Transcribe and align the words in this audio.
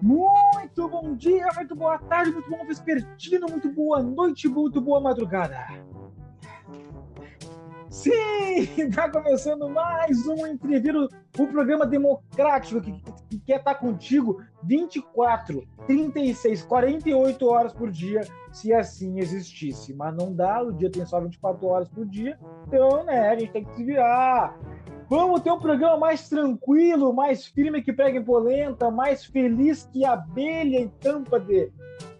Muito 0.00 0.88
bom 0.88 1.14
dia, 1.14 1.46
muito 1.54 1.74
boa 1.74 1.98
tarde, 1.98 2.32
muito 2.32 2.50
bom 2.50 2.64
vespertino, 2.66 3.46
muito 3.48 3.70
boa 3.70 4.02
noite, 4.02 4.48
muito 4.48 4.80
boa 4.80 5.00
madrugada. 5.00 5.66
Sim, 7.88 8.12
está 8.76 9.08
começando 9.10 9.70
mais 9.70 10.26
um 10.26 10.46
Entreviro, 10.46 11.08
o 11.38 11.46
programa 11.46 11.86
democrático 11.86 12.80
que, 12.80 12.92
que 13.30 13.38
quer 13.38 13.60
estar 13.60 13.76
contigo 13.76 14.42
24, 14.62 15.66
36, 15.86 16.62
48 16.64 17.46
horas 17.46 17.72
por 17.72 17.90
dia, 17.90 18.20
se 18.52 18.74
assim 18.74 19.18
existisse. 19.18 19.94
Mas 19.94 20.14
não 20.14 20.34
dá, 20.34 20.62
o 20.62 20.72
dia 20.72 20.90
tem 20.90 21.06
só 21.06 21.18
24 21.20 21.66
horas 21.66 21.88
por 21.88 22.04
dia, 22.04 22.38
então, 22.66 23.02
né, 23.04 23.30
a 23.30 23.38
gente 23.38 23.52
tem 23.52 23.64
que 23.64 23.74
se 23.74 23.82
virar. 23.82 24.58
Vamos 25.08 25.40
ter 25.40 25.52
um 25.52 25.58
programa 25.58 25.96
mais 25.96 26.28
tranquilo, 26.28 27.12
mais 27.12 27.46
firme 27.46 27.80
que 27.80 27.92
prega 27.92 28.18
em 28.18 28.24
polenta, 28.24 28.90
mais 28.90 29.24
feliz 29.24 29.88
que 29.92 30.04
abelha 30.04 30.80
em 30.80 30.88
tampa 30.88 31.38
de, 31.38 31.70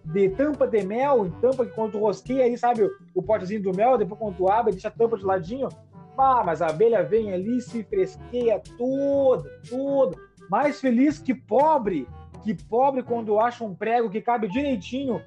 de 0.04 0.28
tampa 0.30 0.68
de 0.68 0.84
mel, 0.84 1.26
em 1.26 1.30
tampa 1.40 1.66
que 1.66 1.72
quando 1.72 1.98
rosqueia 1.98 2.44
aí, 2.44 2.56
sabe, 2.56 2.88
o 3.12 3.20
potezinho 3.20 3.60
do 3.60 3.74
mel, 3.74 3.98
depois 3.98 4.20
quando 4.20 4.36
tu 4.36 4.48
abre, 4.48 4.70
deixa 4.70 4.86
a 4.86 4.92
tampa 4.92 5.16
de 5.16 5.24
ladinho. 5.24 5.68
Ah, 6.16 6.44
mas 6.46 6.62
a 6.62 6.68
abelha 6.68 7.02
vem 7.02 7.32
ali, 7.32 7.60
se 7.60 7.82
fresqueia 7.82 8.62
toda, 8.78 9.50
toda. 9.68 10.16
Mais 10.48 10.80
feliz 10.80 11.18
que 11.18 11.34
pobre, 11.34 12.06
que 12.44 12.54
pobre 12.54 13.02
quando 13.02 13.40
acha 13.40 13.64
um 13.64 13.74
prego 13.74 14.08
que 14.08 14.20
cabe 14.20 14.46
direitinho 14.46 15.20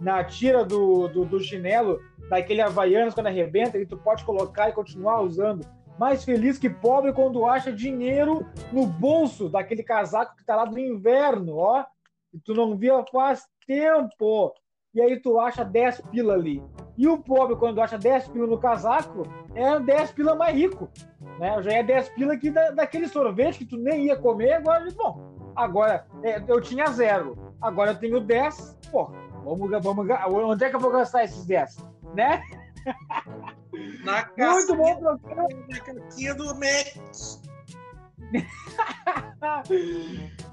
na 0.00 0.24
tira 0.24 0.64
do, 0.64 1.06
do, 1.08 1.26
do 1.26 1.38
chinelo, 1.38 2.00
daquele 2.30 2.62
Havaianas 2.62 3.12
quando 3.12 3.26
arrebenta, 3.26 3.76
e 3.76 3.84
tu 3.84 3.98
pode 3.98 4.24
colocar 4.24 4.70
e 4.70 4.72
continuar 4.72 5.20
usando 5.20 5.66
mais 5.98 6.24
feliz 6.24 6.58
que 6.58 6.68
pobre 6.68 7.12
quando 7.12 7.46
acha 7.46 7.72
dinheiro 7.72 8.46
no 8.72 8.86
bolso 8.86 9.48
daquele 9.48 9.82
casaco 9.82 10.36
que 10.36 10.44
tá 10.44 10.56
lá 10.56 10.64
do 10.64 10.78
inverno, 10.78 11.56
ó. 11.56 11.84
E 12.32 12.38
tu 12.40 12.52
não 12.52 12.76
via 12.76 13.04
faz 13.12 13.46
tempo. 13.66 14.52
E 14.92 15.00
aí 15.00 15.18
tu 15.20 15.40
acha 15.40 15.64
10 15.64 16.02
pila 16.10 16.34
ali. 16.34 16.62
E 16.96 17.08
o 17.08 17.18
pobre, 17.18 17.56
quando 17.56 17.80
acha 17.80 17.98
10 17.98 18.28
pila 18.28 18.46
no 18.46 18.58
casaco, 18.58 19.24
é 19.54 19.78
10 19.80 20.12
pila 20.12 20.36
mais 20.36 20.54
rico. 20.54 20.88
Né? 21.38 21.62
Já 21.62 21.72
é 21.72 21.82
10 21.82 22.08
pila 22.10 22.34
aqui 22.34 22.50
da, 22.50 22.70
daquele 22.70 23.08
sorvete 23.08 23.58
que 23.58 23.66
tu 23.66 23.76
nem 23.76 24.06
ia 24.06 24.16
comer, 24.16 24.52
agora, 24.52 24.86
bom, 24.96 25.52
agora 25.56 26.06
é, 26.22 26.42
eu 26.46 26.60
tinha 26.60 26.86
zero. 26.86 27.36
Agora 27.60 27.90
eu 27.90 27.98
tenho 27.98 28.20
10, 28.20 28.78
pô, 28.92 29.10
vamos, 29.44 29.70
vamos, 29.82 30.06
onde 30.32 30.64
é 30.64 30.70
que 30.70 30.76
eu 30.76 30.80
vou 30.80 30.92
gastar 30.92 31.24
esses 31.24 31.44
10? 31.44 31.76
Né? 32.14 32.40
Na 34.04 34.28
Muito 34.36 34.76
bom 34.76 34.96
programa. 34.96 35.48
Na 35.68 35.80
caquinha 35.80 36.34
do 36.34 36.54
Mac. 36.54 36.96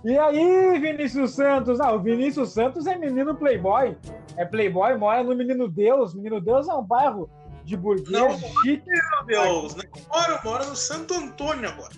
e 0.03 0.17
aí, 0.17 0.79
Vinícius 0.79 1.35
Santos? 1.35 1.79
Ah, 1.79 1.93
o 1.93 1.99
Vinícius 1.99 2.53
Santos 2.53 2.87
é 2.87 2.95
menino 2.95 3.35
playboy. 3.35 3.97
É 4.37 4.45
playboy, 4.45 4.95
mora 4.97 5.23
no 5.23 5.35
Menino 5.35 5.67
Deus. 5.67 6.13
Menino 6.13 6.39
Deus 6.39 6.67
é 6.67 6.73
um 6.73 6.83
bairro 6.83 7.29
de 7.63 7.77
burguês 7.77 8.09
Não, 8.09 8.31
chique. 8.63 8.87
Meu 8.87 9.25
Deus, 9.25 9.75
né? 9.75 9.83
Moro, 10.09 10.39
moro 10.43 10.65
no 10.67 10.75
Santo 10.75 11.13
Antônio 11.13 11.69
agora. 11.69 11.93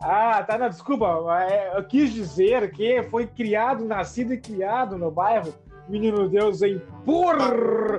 Ah, 0.00 0.42
tá, 0.42 0.58
não, 0.58 0.68
desculpa. 0.68 1.06
é, 1.48 1.76
Eu 1.76 1.84
quis 1.84 2.12
dizer 2.12 2.70
que 2.72 3.02
foi 3.04 3.26
criado, 3.26 3.84
nascido 3.84 4.34
e 4.34 4.40
criado 4.40 4.98
no 4.98 5.10
bairro 5.10 5.54
Menino 5.88 6.28
Deus 6.28 6.62
em 6.62 6.78
por. 7.04 7.36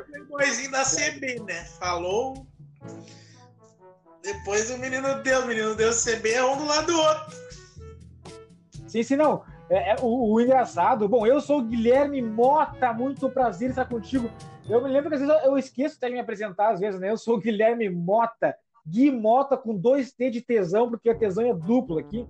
Playboyzinho 0.06 0.72
da 0.72 0.84
CB, 0.84 1.42
né? 1.46 1.66
Falou. 1.80 2.46
Depois 4.24 4.72
o 4.72 4.78
menino 4.80 5.22
Deus, 5.22 5.46
menino 5.46 5.76
Deus 5.76 6.04
CB 6.04 6.32
é 6.32 6.44
um 6.44 6.58
do 6.58 6.66
lado 6.66 6.88
do 6.88 7.00
outro. 7.00 7.38
Sim, 8.88 9.04
sim, 9.04 9.16
não. 9.16 9.44
É, 9.70 9.92
é, 9.92 9.96
o, 10.02 10.34
o 10.34 10.42
engraçado, 10.42 11.08
bom, 11.08 11.26
eu 11.26 11.40
sou 11.42 11.60
o 11.60 11.64
Guilherme 11.64 12.22
Mota, 12.22 12.94
muito 12.94 13.30
prazer 13.30 13.70
estar 13.70 13.86
contigo. 13.86 14.30
Eu 14.68 14.84
me 14.84 14.90
lembro 14.90 15.10
que 15.10 15.16
às 15.16 15.22
vezes 15.22 15.44
eu 15.44 15.58
esqueço 15.58 15.98
até 15.98 16.08
de 16.08 16.14
me 16.14 16.20
apresentar, 16.20 16.72
às 16.72 16.80
vezes, 16.80 17.00
né? 17.00 17.12
Eu 17.12 17.18
sou 17.18 17.36
o 17.36 17.40
Guilherme 17.40 17.90
Mota, 17.90 18.56
Gui 18.88 19.12
Mota 19.12 19.58
com 19.58 19.76
dois 19.76 20.12
T 20.12 20.30
de 20.30 20.42
tesão, 20.42 20.90
porque 20.90 21.10
a 21.10 21.16
tesão 21.16 21.46
é 21.46 21.54
duplo 21.54 22.00
aqui. 22.00 22.28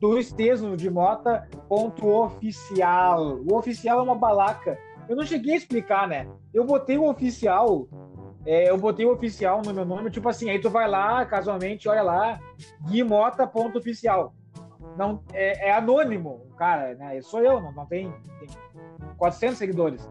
Dois 0.00 0.30
T's 0.32 0.60
no 0.60 0.76
de 0.76 0.90
Mota, 0.90 1.48
ponto 1.68 2.06
oficial. 2.06 3.40
O 3.46 3.56
oficial 3.56 4.00
é 4.00 4.02
uma 4.02 4.14
balaca. 4.14 4.78
Eu 5.08 5.16
não 5.16 5.24
cheguei 5.24 5.54
a 5.54 5.56
explicar, 5.56 6.08
né? 6.08 6.28
Eu 6.52 6.64
botei 6.64 6.96
o 6.96 7.08
oficial, 7.08 7.88
é, 8.46 8.68
eu 8.68 8.76
botei 8.76 9.06
o 9.06 9.12
oficial 9.12 9.62
no 9.64 9.72
meu 9.72 9.84
nome, 9.84 10.10
tipo 10.10 10.28
assim, 10.28 10.50
aí 10.50 10.60
tu 10.60 10.68
vai 10.68 10.88
lá, 10.88 11.24
casualmente, 11.24 11.88
olha 11.88 12.02
lá, 12.02 12.40
Gui 12.82 13.02
Mota, 13.02 13.46
ponto 13.46 13.78
oficial. 13.78 14.34
Não, 14.96 15.22
é, 15.32 15.68
é 15.68 15.72
anônimo, 15.72 16.46
cara, 16.56 16.94
né? 16.94 17.20
Sou 17.22 17.40
eu, 17.40 17.60
não, 17.60 17.72
não 17.72 17.86
tem, 17.86 18.12
tem 18.38 18.48
400 19.16 19.56
seguidores. 19.56 20.08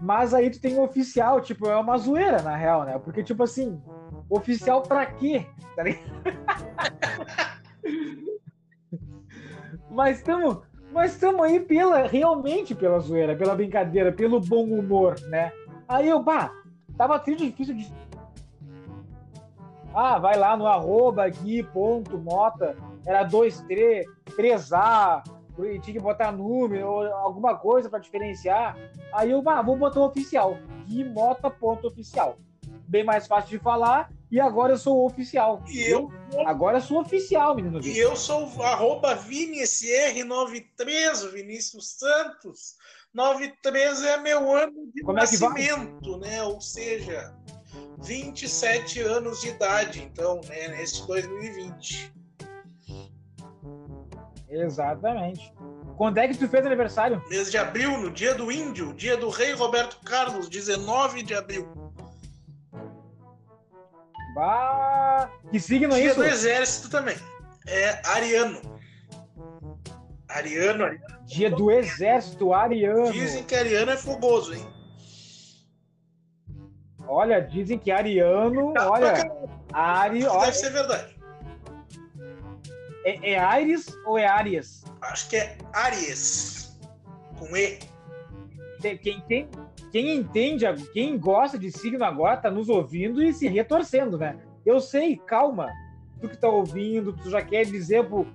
Mas 0.00 0.32
aí 0.34 0.50
tu 0.50 0.60
tem 0.60 0.78
o 0.78 0.82
oficial, 0.82 1.40
tipo, 1.40 1.66
é 1.68 1.76
uma 1.76 1.98
zoeira, 1.98 2.42
na 2.42 2.54
real, 2.56 2.84
né? 2.84 2.98
Porque, 2.98 3.22
tipo 3.22 3.42
assim, 3.42 3.80
oficial 4.28 4.82
pra 4.82 5.06
quê? 5.06 5.46
Tá 5.74 5.82
ligado? 5.82 6.06
Mas 9.90 10.18
estamos 10.18 10.58
mas 10.96 11.12
estamos 11.12 11.42
aí 11.42 11.60
pela, 11.60 12.06
realmente 12.06 12.74
pela 12.74 12.98
zoeira, 12.98 13.36
pela 13.36 13.54
brincadeira, 13.54 14.10
pelo 14.10 14.40
bom 14.40 14.64
humor, 14.64 15.20
né? 15.28 15.52
Aí 15.86 16.08
eu, 16.08 16.22
bah, 16.22 16.50
tava 16.96 17.18
triste 17.18 17.50
difícil 17.50 17.76
de. 17.76 17.92
Ah, 19.94 20.18
vai 20.18 20.38
lá 20.38 20.56
no 20.56 20.66
arroba 20.66 21.26
aqui, 21.26 21.62
ponto, 21.62 22.16
mota, 22.16 22.74
era 23.04 23.22
2, 23.24 23.60
3, 23.68 24.06
3A, 24.30 25.22
e 25.58 25.78
tinha 25.80 25.98
que 25.98 26.02
botar 26.02 26.32
número 26.32 26.88
alguma 27.12 27.56
coisa 27.56 27.90
para 27.90 27.98
diferenciar. 27.98 28.74
Aí 29.12 29.30
eu, 29.30 29.42
bah, 29.42 29.60
vou 29.60 29.76
botar 29.76 30.00
o 30.00 30.06
oficial, 30.06 30.56
Gui 30.86 31.04
Mota, 31.04 31.50
ponto 31.50 31.88
oficial. 31.88 32.38
Bem 32.88 33.04
mais 33.04 33.26
fácil 33.26 33.50
de 33.50 33.58
falar 33.58 34.08
e 34.30 34.40
agora 34.40 34.72
eu 34.72 34.78
sou 34.78 35.06
oficial. 35.06 35.62
E 35.68 35.82
eu, 35.82 36.10
agora 36.46 36.78
eu 36.78 36.82
sou 36.82 37.00
oficial, 37.00 37.54
menino. 37.54 37.80
E 37.80 37.96
eu 37.98 38.16
sou 38.16 38.50
arroba 38.62 39.16
ViniSR93, 39.16 41.30
Vinícius 41.32 41.98
Santos. 41.98 42.74
93 43.14 44.02
é 44.02 44.16
meu 44.18 44.54
ano 44.54 44.90
de 44.94 45.02
Como 45.02 45.16
nascimento, 45.16 46.16
é 46.16 46.18
né? 46.18 46.42
Ou 46.42 46.60
seja, 46.60 47.34
27 48.02 49.00
anos 49.00 49.40
de 49.40 49.48
idade, 49.48 50.02
então, 50.02 50.40
né, 50.48 50.68
nesse 50.68 51.06
2020. 51.06 52.12
Exatamente. 54.48 55.52
Quando 55.96 56.18
é 56.18 56.28
que 56.28 56.36
tu 56.36 56.46
fez 56.48 56.66
aniversário? 56.66 57.22
Mês 57.28 57.50
de 57.50 57.56
abril, 57.56 57.98
no 57.98 58.10
dia 58.10 58.34
do 58.34 58.52
índio, 58.52 58.92
dia 58.92 59.16
do 59.16 59.30
rei 59.30 59.52
Roberto 59.52 59.98
Carlos, 60.04 60.48
19 60.48 61.22
de 61.22 61.34
abril. 61.34 61.85
Bah, 64.36 65.30
que 65.50 65.58
signo 65.58 65.94
é 65.94 65.96
Dia 65.96 66.06
isso? 66.08 66.16
do 66.16 66.24
exército 66.24 66.90
também. 66.90 67.16
É 67.66 68.06
ariano. 68.06 68.60
Ariano, 70.28 70.84
ariano. 70.84 71.24
Dia 71.24 71.50
do 71.50 71.70
exército 71.70 72.52
ariano. 72.52 73.10
Dizem 73.12 73.44
que 73.44 73.54
ariano 73.54 73.92
é 73.92 73.96
fogoso, 73.96 74.52
hein? 74.52 74.66
Olha, 77.08 77.40
dizem 77.40 77.78
que 77.78 77.90
ariano, 77.90 78.74
olha, 78.78 79.14
Ari, 79.72 80.18
Deve 80.20 80.26
olha, 80.28 80.52
ser 80.52 80.70
verdade. 80.70 81.16
é, 83.06 83.32
é 83.32 83.38
Ares 83.38 83.86
ou 84.04 84.18
é 84.18 84.26
Arias? 84.26 84.84
Acho 85.00 85.30
que 85.30 85.36
é 85.36 85.56
Aries. 85.72 86.76
Com 87.38 87.56
E. 87.56 87.78
Quem, 89.02 89.20
tem, 89.22 89.48
quem 89.96 90.14
entende, 90.14 90.66
quem 90.92 91.18
gosta 91.18 91.58
de 91.58 91.70
signo 91.70 92.04
agora 92.04 92.36
tá 92.36 92.50
nos 92.50 92.68
ouvindo 92.68 93.22
e 93.22 93.32
se 93.32 93.48
retorcendo, 93.48 94.18
né? 94.18 94.38
Eu 94.62 94.78
sei, 94.78 95.16
calma. 95.16 95.72
Tu 96.20 96.28
que 96.28 96.36
tá 96.36 96.50
ouvindo, 96.50 97.14
tu 97.14 97.30
já 97.30 97.40
quer 97.40 97.64
dizer 97.64 98.06
por, 98.06 98.26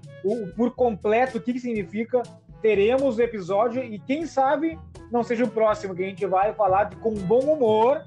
por 0.56 0.74
completo 0.74 1.38
o 1.38 1.42
que, 1.42 1.54
que 1.54 1.60
significa. 1.60 2.24
Teremos 2.64 3.18
o 3.20 3.22
episódio 3.22 3.84
e 3.84 4.00
quem 4.00 4.26
sabe 4.26 4.80
não 5.12 5.22
seja 5.22 5.44
o 5.44 5.52
próximo 5.52 5.94
que 5.94 6.04
a 6.04 6.08
gente 6.08 6.26
vai 6.26 6.52
falar 6.52 6.86
de, 6.86 6.96
com 6.96 7.14
bom 7.14 7.42
humor, 7.42 8.04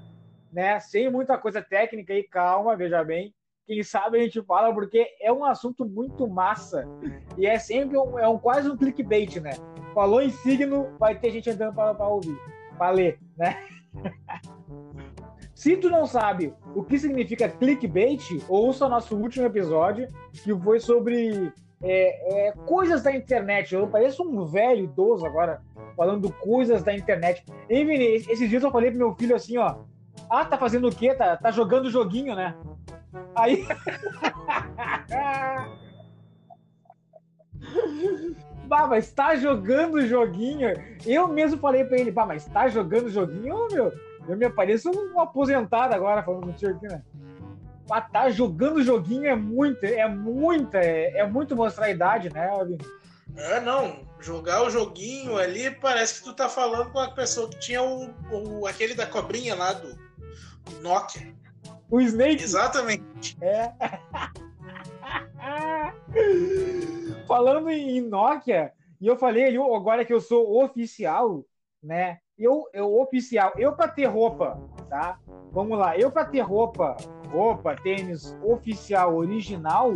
né? 0.53 0.81
Sem 0.81 1.09
muita 1.09 1.39
coisa 1.39 1.63
técnica 1.63 2.13
e 2.13 2.25
calma, 2.25 2.77
veja 2.77 3.05
bem. 3.05 3.33
Quem 3.69 3.85
sabe 3.85 4.19
a 4.19 4.23
gente 4.25 4.43
fala 4.43 4.75
porque 4.75 5.07
é 5.21 5.33
um 5.33 5.45
assunto 5.45 5.87
muito 5.87 6.27
massa 6.27 6.89
e 7.39 7.47
é 7.47 7.57
sempre 7.57 7.97
um, 7.97 8.19
é 8.19 8.27
um 8.27 8.37
quase 8.37 8.69
um 8.69 8.77
clickbait, 8.77 9.37
né? 9.37 9.53
Falou 9.95 10.21
em 10.21 10.31
signo, 10.31 10.89
vai 10.99 11.17
ter 11.17 11.31
gente 11.31 11.51
entrando 11.51 11.73
para 11.77 12.09
ouvir, 12.09 12.37
para 12.75 12.97
né? 13.37 13.57
Se 15.55 15.77
tu 15.77 15.89
não 15.89 16.05
sabe 16.05 16.53
o 16.75 16.83
que 16.83 16.99
significa 16.99 17.49
clickbait, 17.49 18.43
ouça 18.49 18.87
o 18.87 18.89
nosso 18.89 19.17
último 19.17 19.47
episódio, 19.47 20.09
que 20.33 20.55
foi 20.59 20.81
sobre 20.81 21.53
é, 21.83 22.49
é, 22.49 22.53
coisas 22.67 23.03
da 23.03 23.15
internet. 23.15 23.75
Eu 23.75 23.87
pareço 23.87 24.23
um 24.23 24.45
velho 24.45 24.85
idoso 24.85 25.25
agora, 25.25 25.63
falando 25.97 26.33
coisas 26.33 26.83
da 26.83 26.95
internet. 26.95 27.45
Hein, 27.71 27.87
Vini, 27.87 28.05
esses 28.05 28.51
dias 28.51 28.63
eu 28.63 28.71
falei 28.71 28.91
pro 28.91 28.99
meu 28.99 29.15
filho 29.15 29.37
assim, 29.37 29.57
ó. 29.57 29.77
Ah, 30.29 30.45
tá 30.45 30.59
fazendo 30.59 30.89
o 30.89 30.95
quê? 30.95 31.15
Tá, 31.15 31.37
tá 31.37 31.51
jogando 31.51 31.91
joguinho, 31.91 32.35
né? 32.35 32.55
Aí. 33.35 33.65
Bah, 38.67 38.87
mas 38.87 39.13
tá 39.13 39.37
jogando 39.37 40.07
joguinho. 40.07 40.69
Eu 41.07 41.29
mesmo 41.29 41.59
falei 41.59 41.85
pra 41.85 41.99
ele, 41.99 42.11
bah, 42.11 42.27
mas 42.27 42.45
tá 42.47 42.69
jogando 42.69 43.11
joguinho, 43.11 43.55
Ô, 43.55 43.69
meu. 43.69 43.93
Eu 44.27 44.37
me 44.37 44.47
apareço 44.47 44.91
um 44.91 45.21
aposentado 45.21 45.95
agora 45.95 46.23
falando 46.23 46.47
contigo 46.47 46.73
aqui, 46.73 46.89
né? 46.89 47.03
Bah, 47.87 48.01
tá 48.01 48.31
jogando 48.31 48.83
joguinho 48.83 49.27
é 49.27 49.37
muito, 49.37 49.85
é 49.85 50.09
muita, 50.09 50.79
é, 50.79 51.19
é 51.19 51.27
muito 51.27 51.55
mostrar 51.55 51.87
a 51.87 51.91
idade, 51.91 52.33
né, 52.33 52.49
Alvin? 52.49 52.79
É, 53.37 53.61
não. 53.61 53.99
Jogar 54.21 54.63
o 54.63 54.71
joguinho 54.71 55.37
ali 55.37 55.71
parece 55.71 56.21
que 56.21 56.25
tu 56.25 56.33
tá 56.33 56.49
falando 56.49 56.91
com 56.91 56.99
a 56.99 57.11
pessoa 57.11 57.51
que 57.51 57.59
tinha 57.59 57.83
o, 57.83 58.09
o 58.31 58.67
aquele 58.67 58.95
da 58.95 59.07
cobrinha 59.07 59.55
lá 59.55 59.75
do 59.75 59.99
Nokia. 60.81 61.35
O 61.91 62.01
Snake. 62.01 62.43
Exatamente. 62.43 63.37
É. 63.43 63.71
Falando 67.27 67.71
em 67.71 68.01
Nokia, 68.01 68.73
e 69.01 69.07
eu 69.07 69.17
falei 69.17 69.45
ali 69.45 69.57
agora 69.57 70.05
que 70.05 70.13
eu 70.13 70.21
sou 70.21 70.63
oficial, 70.63 71.45
né? 71.83 72.19
Eu, 72.39 72.65
eu 72.73 73.01
oficial, 73.01 73.53
eu 73.57 73.73
para 73.73 73.89
ter 73.89 74.07
roupa, 74.07 74.61
tá? 74.89 75.19
Vamos 75.53 75.79
lá, 75.79 75.97
eu 75.97 76.11
para 76.11 76.25
ter 76.25 76.41
roupa, 76.41 76.97
roupa, 77.31 77.77
tênis 77.77 78.37
oficial, 78.43 79.15
original, 79.15 79.95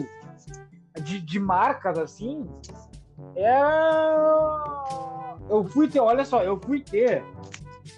de, 1.02 1.20
de 1.20 1.40
marcas 1.40 1.98
assim, 1.98 2.48
é. 3.34 3.58
Eu 5.48 5.64
fui 5.64 5.88
ter, 5.88 6.00
olha 6.00 6.24
só, 6.24 6.42
eu 6.42 6.58
fui 6.60 6.80
ter. 6.80 7.22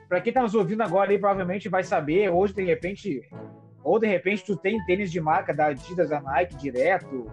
Para 0.08 0.20
quem 0.20 0.32
tá 0.32 0.42
nos 0.42 0.54
ouvindo 0.54 0.82
agora 0.82 1.10
aí, 1.10 1.18
provavelmente 1.18 1.68
vai 1.68 1.82
saber, 1.82 2.30
hoje 2.30 2.54
de 2.54 2.64
repente, 2.64 3.28
ou 3.82 3.98
de 3.98 4.06
repente 4.06 4.44
tu 4.44 4.56
tem 4.56 4.84
tênis 4.86 5.10
de 5.10 5.20
marca 5.20 5.52
da 5.52 5.66
Adidas, 5.66 6.10
da 6.10 6.20
Nike 6.20 6.56
direto, 6.56 7.26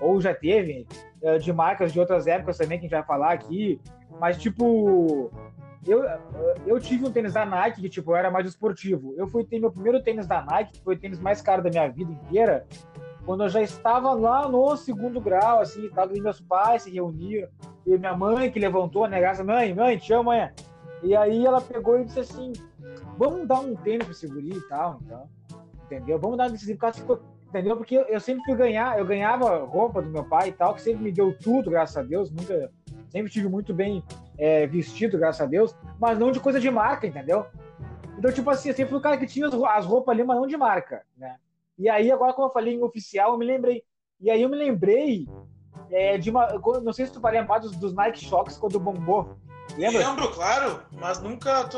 ou 0.00 0.20
já 0.20 0.34
teve, 0.34 0.86
de 1.40 1.52
marcas 1.52 1.92
de 1.92 2.00
outras 2.00 2.26
épocas 2.26 2.58
também 2.58 2.78
que 2.78 2.86
a 2.86 2.88
gente 2.88 2.96
vai 2.96 3.04
falar 3.04 3.32
aqui. 3.32 3.80
Mas, 4.20 4.38
tipo, 4.38 5.30
eu, 5.86 6.04
eu 6.66 6.80
tive 6.80 7.06
um 7.06 7.12
tênis 7.12 7.32
da 7.32 7.44
Nike 7.44 7.80
que, 7.80 7.88
tipo, 7.88 8.14
era 8.14 8.30
mais 8.30 8.46
esportivo. 8.46 9.14
Eu 9.16 9.26
fui 9.28 9.44
ter 9.44 9.58
meu 9.58 9.70
primeiro 9.70 10.02
tênis 10.02 10.26
da 10.26 10.42
Nike, 10.42 10.72
que 10.74 10.82
foi 10.82 10.94
o 10.94 10.98
tênis 10.98 11.20
mais 11.20 11.40
caro 11.40 11.62
da 11.62 11.70
minha 11.70 11.88
vida 11.88 12.10
inteira, 12.10 12.66
quando 13.24 13.42
eu 13.42 13.48
já 13.50 13.60
estava 13.60 14.14
lá 14.14 14.48
no 14.48 14.74
segundo 14.74 15.20
grau, 15.20 15.60
assim, 15.60 15.86
tava 15.90 16.14
com 16.14 16.20
meus 16.20 16.40
pais 16.40 16.84
se 16.84 16.90
reuniram, 16.90 17.46
e 17.86 17.98
minha 17.98 18.16
mãe 18.16 18.50
que 18.50 18.58
levantou 18.58 19.04
a 19.04 19.08
negaça, 19.08 19.44
mãe, 19.44 19.74
mãe, 19.74 19.98
te 19.98 20.12
amo, 20.14 20.24
mãe. 20.24 20.50
E 21.02 21.14
aí 21.14 21.44
ela 21.44 21.60
pegou 21.60 22.00
e 22.00 22.06
disse 22.06 22.20
assim, 22.20 22.52
vamos 23.18 23.46
dar 23.46 23.60
um 23.60 23.74
tênis 23.74 24.06
pro 24.06 24.14
seguri 24.14 24.56
e 24.56 24.60
tal, 24.62 24.98
então, 25.04 25.28
entendeu? 25.84 26.18
Vamos 26.18 26.38
dar 26.38 26.46
um 26.46 26.56
tênis, 26.56 26.96
tipo, 26.96 27.20
entendeu? 27.48 27.76
Porque 27.76 27.96
eu 27.96 28.20
sempre 28.20 28.44
fui 28.44 28.54
ganhar, 28.54 28.98
eu 28.98 29.04
ganhava 29.04 29.64
roupa 29.64 30.00
do 30.02 30.10
meu 30.10 30.24
pai 30.24 30.48
e 30.48 30.52
tal, 30.52 30.74
que 30.74 30.82
sempre 30.82 31.02
me 31.02 31.12
deu 31.12 31.36
tudo, 31.36 31.70
graças 31.70 31.96
a 31.96 32.02
Deus, 32.02 32.30
nunca, 32.30 32.70
sempre 33.10 33.30
tive 33.30 33.48
muito 33.48 33.74
bem 33.74 34.02
é, 34.38 34.66
vestido, 34.66 35.18
graças 35.18 35.40
a 35.40 35.46
Deus, 35.46 35.74
mas 35.98 36.18
não 36.18 36.30
de 36.30 36.40
coisa 36.40 36.60
de 36.60 36.70
marca, 36.70 37.06
entendeu? 37.06 37.46
Então, 38.18 38.32
tipo 38.32 38.50
assim, 38.50 38.68
eu 38.68 38.74
sempre 38.74 38.90
fui 38.90 38.98
o 38.98 39.02
cara 39.02 39.16
que 39.16 39.26
tinha 39.26 39.46
as 39.46 39.86
roupas 39.86 40.12
ali, 40.12 40.24
mas 40.24 40.36
não 40.36 40.46
de 40.46 40.56
marca, 40.56 41.02
né? 41.16 41.36
E 41.78 41.88
aí, 41.88 42.10
agora, 42.10 42.32
como 42.32 42.48
eu 42.48 42.52
falei 42.52 42.74
em 42.74 42.82
oficial, 42.82 43.32
eu 43.32 43.38
me 43.38 43.46
lembrei. 43.46 43.84
E 44.20 44.28
aí 44.30 44.42
eu 44.42 44.48
me 44.48 44.56
lembrei 44.56 45.28
é, 45.90 46.18
de 46.18 46.28
uma. 46.28 46.48
Não 46.82 46.92
sei 46.92 47.06
se 47.06 47.12
tu 47.12 47.20
vai 47.20 47.32
lembrar 47.32 47.60
dos, 47.60 47.70
dos 47.76 47.94
Nike 47.94 48.24
Shocks 48.24 48.58
quando 48.58 48.80
bombou. 48.80 49.38
Lembra? 49.76 50.08
Lembro, 50.08 50.32
claro, 50.32 50.82
mas 50.90 51.20
nunca. 51.22 51.64
Tu 51.68 51.76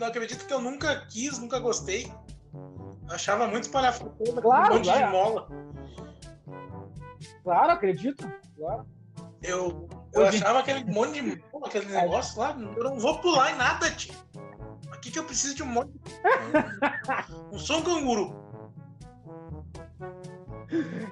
não 0.00 0.06
acredito 0.08 0.44
que 0.44 0.52
eu 0.52 0.60
nunca 0.60 1.06
quis, 1.06 1.38
nunca 1.38 1.60
gostei. 1.60 2.10
Achava 3.08 3.46
muito 3.46 3.64
espalhafatoso, 3.64 4.40
claro, 4.40 4.72
um 4.72 4.76
monte 4.76 4.84
claro. 4.84 5.06
de 5.06 5.12
mola. 5.12 5.48
Claro, 7.42 7.72
acredito. 7.72 8.30
Claro. 8.56 8.86
Eu, 9.42 9.88
eu 10.12 10.22
Hoje... 10.22 10.38
achava 10.38 10.58
aquele 10.58 10.84
monte 10.84 11.20
de 11.20 11.42
mola, 11.52 11.66
aquele 11.66 11.86
negócio 11.86 12.40
lá. 12.40 12.56
Eu 12.76 12.84
não 12.84 12.98
vou 12.98 13.18
pular 13.18 13.52
em 13.52 13.56
nada, 13.56 13.90
tio. 13.90 14.14
Aqui 14.90 15.10
que 15.10 15.18
eu 15.18 15.24
preciso 15.24 15.54
de 15.54 15.62
um 15.62 15.66
monte 15.66 15.92
de. 15.92 16.00
um, 17.54 17.58
som 17.58 17.82
canguru. 17.82 18.44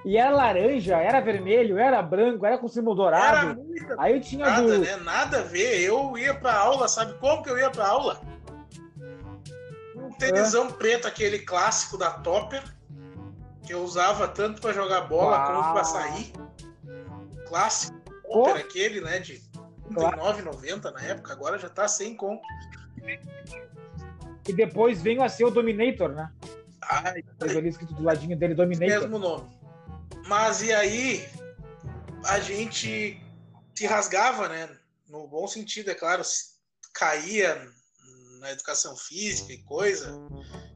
E 0.03 0.17
era 0.17 0.35
laranja, 0.35 0.97
era 0.97 1.21
vermelho, 1.21 1.77
era 1.77 2.01
branco, 2.01 2.45
era 2.45 2.57
com 2.57 2.67
símbolo 2.67 2.97
dourado. 2.97 3.37
Era 3.37 3.55
muita... 3.55 3.95
Aí 3.97 4.19
tinha 4.19 4.45
nada, 4.45 4.61
do... 4.61 4.79
né? 4.79 4.97
Nada 4.97 5.39
a 5.39 5.43
ver. 5.43 5.81
Eu 5.81 6.17
ia 6.17 6.33
pra 6.33 6.57
aula, 6.57 6.87
sabe 6.89 7.13
como 7.19 7.41
que 7.41 7.49
eu 7.49 7.57
ia 7.57 7.69
pra 7.69 7.87
aula? 7.87 8.19
Tênisão 10.17 10.67
é. 10.67 10.71
preto, 10.71 11.07
aquele 11.07 11.39
clássico 11.39 11.97
da 11.97 12.11
Topper, 12.11 12.63
que 13.65 13.73
eu 13.73 13.83
usava 13.83 14.27
tanto 14.27 14.61
para 14.61 14.73
jogar 14.73 15.01
bola 15.01 15.37
Uau. 15.37 15.47
como 15.47 15.73
para 15.73 15.83
sair. 15.83 16.33
Clássico 17.47 17.99
Topper, 18.23 18.57
aquele, 18.57 19.01
né? 19.01 19.19
De 19.19 19.33
R$39,90 19.89 20.91
na 20.91 21.01
época, 21.01 21.33
agora 21.33 21.57
já 21.57 21.69
tá 21.69 21.87
sem 21.87 22.15
conto. 22.15 22.41
E 24.47 24.53
depois 24.53 25.01
veio 25.01 25.23
a 25.23 25.29
ser 25.29 25.45
o 25.45 25.51
Dominator, 25.51 26.09
né? 26.09 26.31
Ai, 26.81 27.23
ali 27.41 27.69
escrito 27.69 27.93
do 27.93 28.03
ladinho 28.03 28.37
dele, 28.37 28.53
Dominator. 28.53 29.01
Mesmo 29.01 29.17
nome. 29.17 29.49
Mas 30.27 30.61
e 30.61 30.73
aí, 30.73 31.27
a 32.25 32.39
gente 32.39 33.21
se 33.73 33.85
rasgava, 33.85 34.47
né? 34.47 34.69
No 35.07 35.27
bom 35.27 35.47
sentido, 35.47 35.91
é 35.91 35.95
claro, 35.95 36.23
caía 36.93 37.67
na 38.45 38.51
educação 38.51 38.95
física 38.95 39.51
e 39.51 39.57
coisa. 39.63 40.13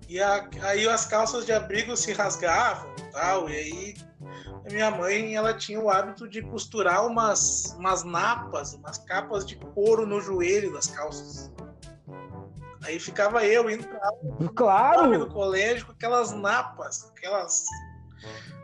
E 0.08 0.20
a, 0.20 0.50
aí 0.64 0.90
as 0.90 1.06
calças 1.06 1.46
de 1.46 1.52
abrigo 1.52 1.96
se 1.96 2.12
rasgavam 2.14 2.92
e 2.98 3.12
tal. 3.12 3.50
E 3.50 3.56
aí 3.56 3.96
a 4.66 4.74
minha 4.74 4.92
mãe 4.92 5.36
ela 5.36 5.54
tinha 5.54 5.80
o 5.80 5.90
hábito 5.90 6.28
de 6.28 6.42
costurar 6.42 7.06
umas, 7.06 7.76
umas 7.78 8.04
napas, 8.04 8.74
umas 8.74 8.98
capas 8.98 9.46
de 9.46 9.56
couro 9.56 10.08
no 10.08 10.20
joelho 10.20 10.74
das 10.74 10.88
calças. 10.88 11.52
Aí 12.82 13.00
ficava 13.00 13.46
eu 13.46 13.70
indo 13.70 13.88
pra 13.88 14.00
aula, 14.04 14.52
claro. 14.56 15.20
no 15.20 15.30
colégio 15.30 15.86
com 15.86 15.92
aquelas 15.92 16.32
napas, 16.32 17.12
aquelas 17.16 17.66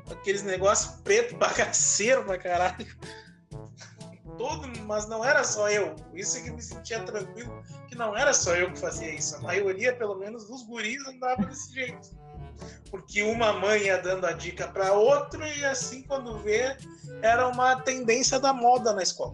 aqueles 0.10 0.42
negócios 0.42 0.96
preto 1.04 1.36
bagaceiro 1.36 2.24
pra 2.26 2.40
caralho. 2.40 2.88
Todo, 4.46 4.68
mas 4.86 5.08
não 5.08 5.26
era 5.26 5.44
só 5.44 5.68
eu. 5.72 5.96
Isso 6.14 6.38
é 6.38 6.42
que 6.42 6.52
me 6.52 6.62
sentia 6.62 7.00
tranquilo, 7.02 7.64
que 7.88 7.96
não 7.96 8.16
era 8.16 8.32
só 8.32 8.56
eu 8.56 8.72
que 8.72 8.80
fazia 8.80 9.12
isso. 9.12 9.36
A 9.38 9.40
maioria, 9.40 9.96
pelo 9.96 10.14
menos, 10.20 10.48
dos 10.48 10.62
guris 10.68 11.04
andava 11.08 11.44
desse 11.48 11.74
jeito. 11.74 12.12
Porque 12.92 13.24
uma 13.24 13.54
mãe 13.54 13.86
ia 13.86 13.98
dando 13.98 14.24
a 14.28 14.34
dica 14.34 14.68
para 14.68 14.94
outra 14.94 15.48
e 15.50 15.66
assim, 15.66 16.04
quando 16.04 16.38
vê, 16.38 16.78
era 17.24 17.48
uma 17.48 17.82
tendência 17.82 18.40
da 18.40 18.54
moda 18.54 18.94
na 18.94 19.02
escola. 19.02 19.34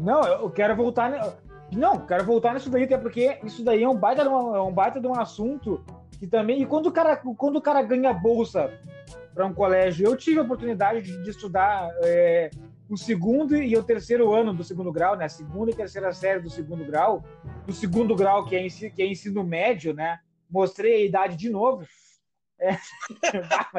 Não, 0.00 0.22
eu 0.22 0.50
quero 0.50 0.76
voltar. 0.76 1.36
Não, 1.72 2.06
quero 2.06 2.24
voltar 2.24 2.54
nisso 2.54 2.70
daí, 2.70 2.84
até 2.84 2.96
porque 2.96 3.40
isso 3.42 3.64
daí 3.64 3.82
é 3.82 3.88
um 3.88 3.96
baita 3.96 4.22
é 4.22 4.28
um, 4.28 4.72
baita 4.72 5.00
de 5.00 5.06
um 5.08 5.18
assunto 5.18 5.84
que 6.18 6.26
também. 6.26 6.62
E 6.62 6.66
quando 6.66 6.86
o 6.86 6.92
cara, 6.92 7.16
quando 7.16 7.56
o 7.56 7.62
cara 7.62 7.82
ganha 7.82 8.12
bolsa 8.12 8.70
para 9.34 9.46
um 9.46 9.54
colégio, 9.54 10.06
eu 10.06 10.16
tive 10.16 10.38
a 10.38 10.42
oportunidade 10.42 11.02
de, 11.02 11.22
de 11.22 11.30
estudar 11.30 11.88
é, 12.02 12.50
o 12.88 12.96
segundo 12.96 13.56
e 13.56 13.76
o 13.76 13.82
terceiro 13.82 14.34
ano 14.34 14.52
do 14.52 14.64
segundo 14.64 14.90
grau, 14.90 15.16
né? 15.16 15.28
Segunda 15.28 15.70
e 15.70 15.74
terceira 15.74 16.12
série 16.12 16.40
do 16.40 16.50
segundo 16.50 16.84
grau. 16.84 17.24
Do 17.66 17.72
segundo 17.72 18.16
grau, 18.16 18.44
que 18.44 18.56
é, 18.56 18.66
ensino, 18.66 18.92
que 18.92 19.02
é 19.02 19.06
ensino 19.06 19.44
médio, 19.44 19.94
né? 19.94 20.18
Mostrei 20.50 21.02
a 21.02 21.04
idade 21.04 21.36
de 21.36 21.50
novo. 21.50 21.86
É. 22.60 22.76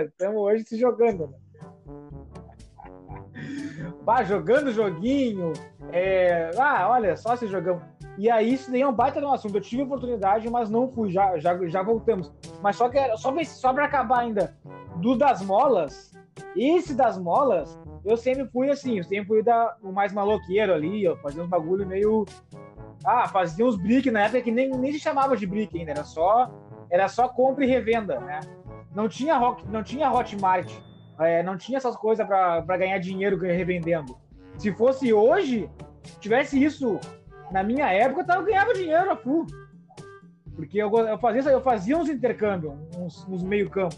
estamos 0.06 0.38
hoje 0.38 0.64
se 0.64 0.80
jogando, 0.80 1.28
né? 1.28 1.38
bah, 4.04 4.24
jogando 4.24 4.72
joguinho. 4.72 5.52
É... 5.92 6.52
Ah, 6.58 6.88
olha, 6.90 7.18
só 7.18 7.36
se 7.36 7.46
jogamos. 7.48 7.84
E 8.18 8.30
aí, 8.30 8.54
isso 8.54 8.72
daí 8.72 8.82
é 8.82 8.88
um 8.88 8.94
baita 8.94 9.22
no 9.22 9.32
assunto. 9.32 9.56
Eu 9.56 9.62
tive 9.62 9.84
oportunidade, 9.84 10.50
mas 10.50 10.70
não 10.70 10.90
fui, 10.90 11.10
já, 11.10 11.38
já, 11.38 11.58
já 11.68 11.82
voltamos. 11.82 12.32
Mas 12.62 12.76
só 12.76 12.90
que 12.90 13.00
só, 13.18 13.34
só 13.44 13.74
para 13.74 13.86
acabar 13.86 14.20
ainda, 14.20 14.58
do 14.98 15.18
das 15.18 15.42
molas, 15.42 16.14
esse 16.56 16.94
das 16.94 17.18
molas, 17.18 17.80
eu 18.04 18.18
sempre 18.18 18.46
fui 18.48 18.70
assim, 18.70 18.98
eu 18.98 19.04
sempre 19.04 19.26
fui 19.26 19.44
da, 19.44 19.76
o 19.82 19.92
mais 19.92 20.12
maloqueiro 20.12 20.74
ali, 20.74 21.04
eu 21.04 21.18
fazia 21.18 21.44
uns 21.44 21.50
bagulho 21.50 21.88
meio. 21.88 22.26
Ah, 23.06 23.28
fazia 23.28 23.66
uns 23.66 23.78
brick 23.78 24.12
na 24.12 24.24
época 24.24 24.42
que 24.42 24.52
nem, 24.52 24.70
nem 24.70 24.92
se 24.92 25.00
chamava 25.00 25.38
de 25.38 25.48
brick 25.48 25.78
ainda, 25.78 25.92
era 25.92 26.04
só, 26.04 26.52
era 26.90 27.08
só 27.08 27.30
compra 27.30 27.64
e 27.64 27.68
revenda, 27.68 28.20
né? 28.20 28.42
Não 28.94 29.08
tinha, 29.08 29.38
rock, 29.38 29.66
não 29.70 29.82
tinha 29.82 30.12
Hotmart 30.12 30.70
é, 31.20 31.44
não 31.44 31.58
tinha 31.58 31.78
essas 31.78 31.96
coisas 31.96 32.26
para 32.26 32.78
ganhar 32.78 32.98
dinheiro 32.98 33.38
revendendo. 33.38 34.18
Se 34.58 34.72
fosse 34.74 35.14
hoje, 35.14 35.70
tivesse 36.20 36.62
isso 36.62 37.00
na 37.52 37.64
minha 37.64 37.92
época, 37.92 38.34
eu 38.34 38.46
ganhava 38.46 38.74
dinheiro 38.74 39.12
a 39.12 39.16
full. 39.16 39.46
Porque 40.56 40.78
eu, 40.78 40.92
eu, 40.96 41.18
fazia, 41.18 41.52
eu 41.52 41.62
fazia 41.62 41.98
uns 41.98 42.10
intercâmbios, 42.10 42.74
uns, 42.98 43.26
uns 43.28 43.44
meio-campo. 43.44 43.96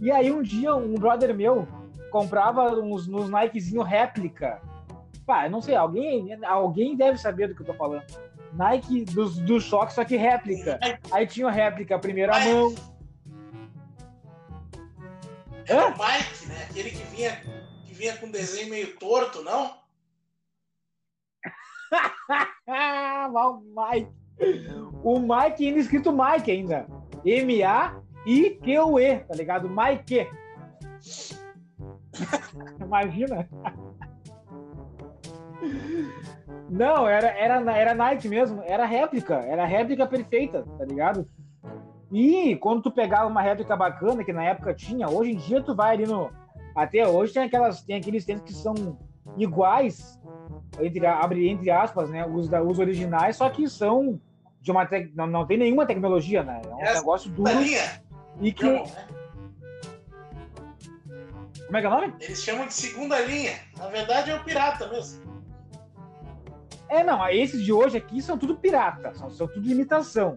E 0.00 0.10
aí 0.10 0.32
um 0.32 0.42
dia 0.42 0.74
um 0.74 0.94
brother 0.94 1.34
meu 1.34 1.68
comprava 2.10 2.74
uns, 2.74 3.06
uns 3.08 3.28
Nikezinho 3.28 3.82
réplica. 3.82 4.60
Pá, 5.26 5.48
não 5.48 5.60
sei, 5.60 5.76
alguém, 5.76 6.36
alguém 6.44 6.96
deve 6.96 7.18
saber 7.18 7.48
do 7.48 7.54
que 7.54 7.62
eu 7.62 7.66
tô 7.66 7.74
falando. 7.74 8.04
Nike 8.52 9.04
dos, 9.04 9.38
dos 9.38 9.64
choques, 9.64 9.94
só 9.94 10.04
que 10.04 10.16
réplica. 10.16 10.78
Aí 11.10 11.26
tinha 11.26 11.50
réplica 11.50 11.98
primeira 11.98 12.38
mão, 12.40 12.74
era 15.66 15.86
o 15.86 15.90
Mike, 15.90 16.46
né? 16.48 16.66
Aquele 16.68 16.90
que 16.90 17.04
vinha, 17.04 17.36
que 17.36 17.92
que 17.92 17.94
vinha 17.94 18.16
com 18.16 18.30
desenho 18.30 18.70
meio 18.70 18.96
torto, 18.96 19.42
não? 19.42 19.81
o 23.34 23.60
Mike. 23.60 24.10
O 25.02 25.18
Mike 25.18 25.66
ainda 25.66 25.78
escrito 25.78 26.12
Mike 26.12 26.50
ainda. 26.50 26.86
M-A-I-Q-U-E, 27.24 29.18
tá 29.20 29.34
ligado? 29.34 29.68
Mike. 29.68 30.26
Imagina. 32.82 33.48
Não, 36.68 37.06
era, 37.06 37.28
era, 37.28 37.76
era 37.76 37.94
Nike 37.94 38.28
mesmo, 38.28 38.62
era 38.64 38.84
réplica, 38.86 39.34
era 39.34 39.64
réplica 39.64 40.06
perfeita, 40.06 40.64
tá 40.78 40.84
ligado? 40.84 41.26
E 42.10 42.56
quando 42.56 42.82
tu 42.82 42.90
pegava 42.90 43.28
uma 43.28 43.42
réplica 43.42 43.76
bacana, 43.76 44.24
que 44.24 44.32
na 44.32 44.44
época 44.44 44.74
tinha, 44.74 45.08
hoje 45.08 45.32
em 45.32 45.36
dia 45.36 45.62
tu 45.62 45.74
vai 45.74 45.94
ali 45.94 46.06
no. 46.06 46.30
Até 46.74 47.06
hoje 47.06 47.32
tem 47.32 47.42
aquelas, 47.44 47.82
tem 47.82 47.96
aqueles 47.96 48.24
tênis 48.24 48.42
que 48.42 48.52
são 48.52 48.74
iguais, 49.36 50.18
entre, 50.80 51.06
abre 51.06 51.48
entre 51.48 51.70
aspas, 51.70 52.10
né? 52.10 52.26
Os, 52.26 52.48
os 52.48 52.78
originais, 52.78 53.36
só 53.36 53.48
que 53.50 53.68
são 53.68 54.20
de 54.60 54.70
uma 54.70 54.86
te... 54.86 55.10
não, 55.14 55.26
não 55.26 55.46
tem 55.46 55.58
nenhuma 55.58 55.86
tecnologia, 55.86 56.42
né? 56.42 56.62
É 56.64 56.68
um 56.68 56.80
Essa 56.80 56.94
negócio 57.00 57.30
duro. 57.30 57.50
E 58.40 58.52
que. 58.52 58.64
Né? 58.64 58.84
Como 61.66 61.76
é 61.76 61.80
que 61.80 61.86
é 61.86 61.90
o 61.90 61.92
nome? 61.92 62.14
Eles 62.20 62.42
chamam 62.42 62.66
de 62.66 62.74
segunda 62.74 63.20
linha. 63.20 63.54
Na 63.78 63.88
verdade 63.88 64.30
é 64.30 64.36
o 64.36 64.44
pirata 64.44 64.88
mesmo. 64.88 65.22
É, 66.88 67.02
não, 67.02 67.26
esses 67.30 67.64
de 67.64 67.72
hoje 67.72 67.96
aqui 67.96 68.20
são 68.20 68.36
tudo 68.36 68.54
pirata, 68.56 69.14
são, 69.14 69.30
são 69.30 69.48
tudo 69.48 69.70
imitação. 69.70 70.36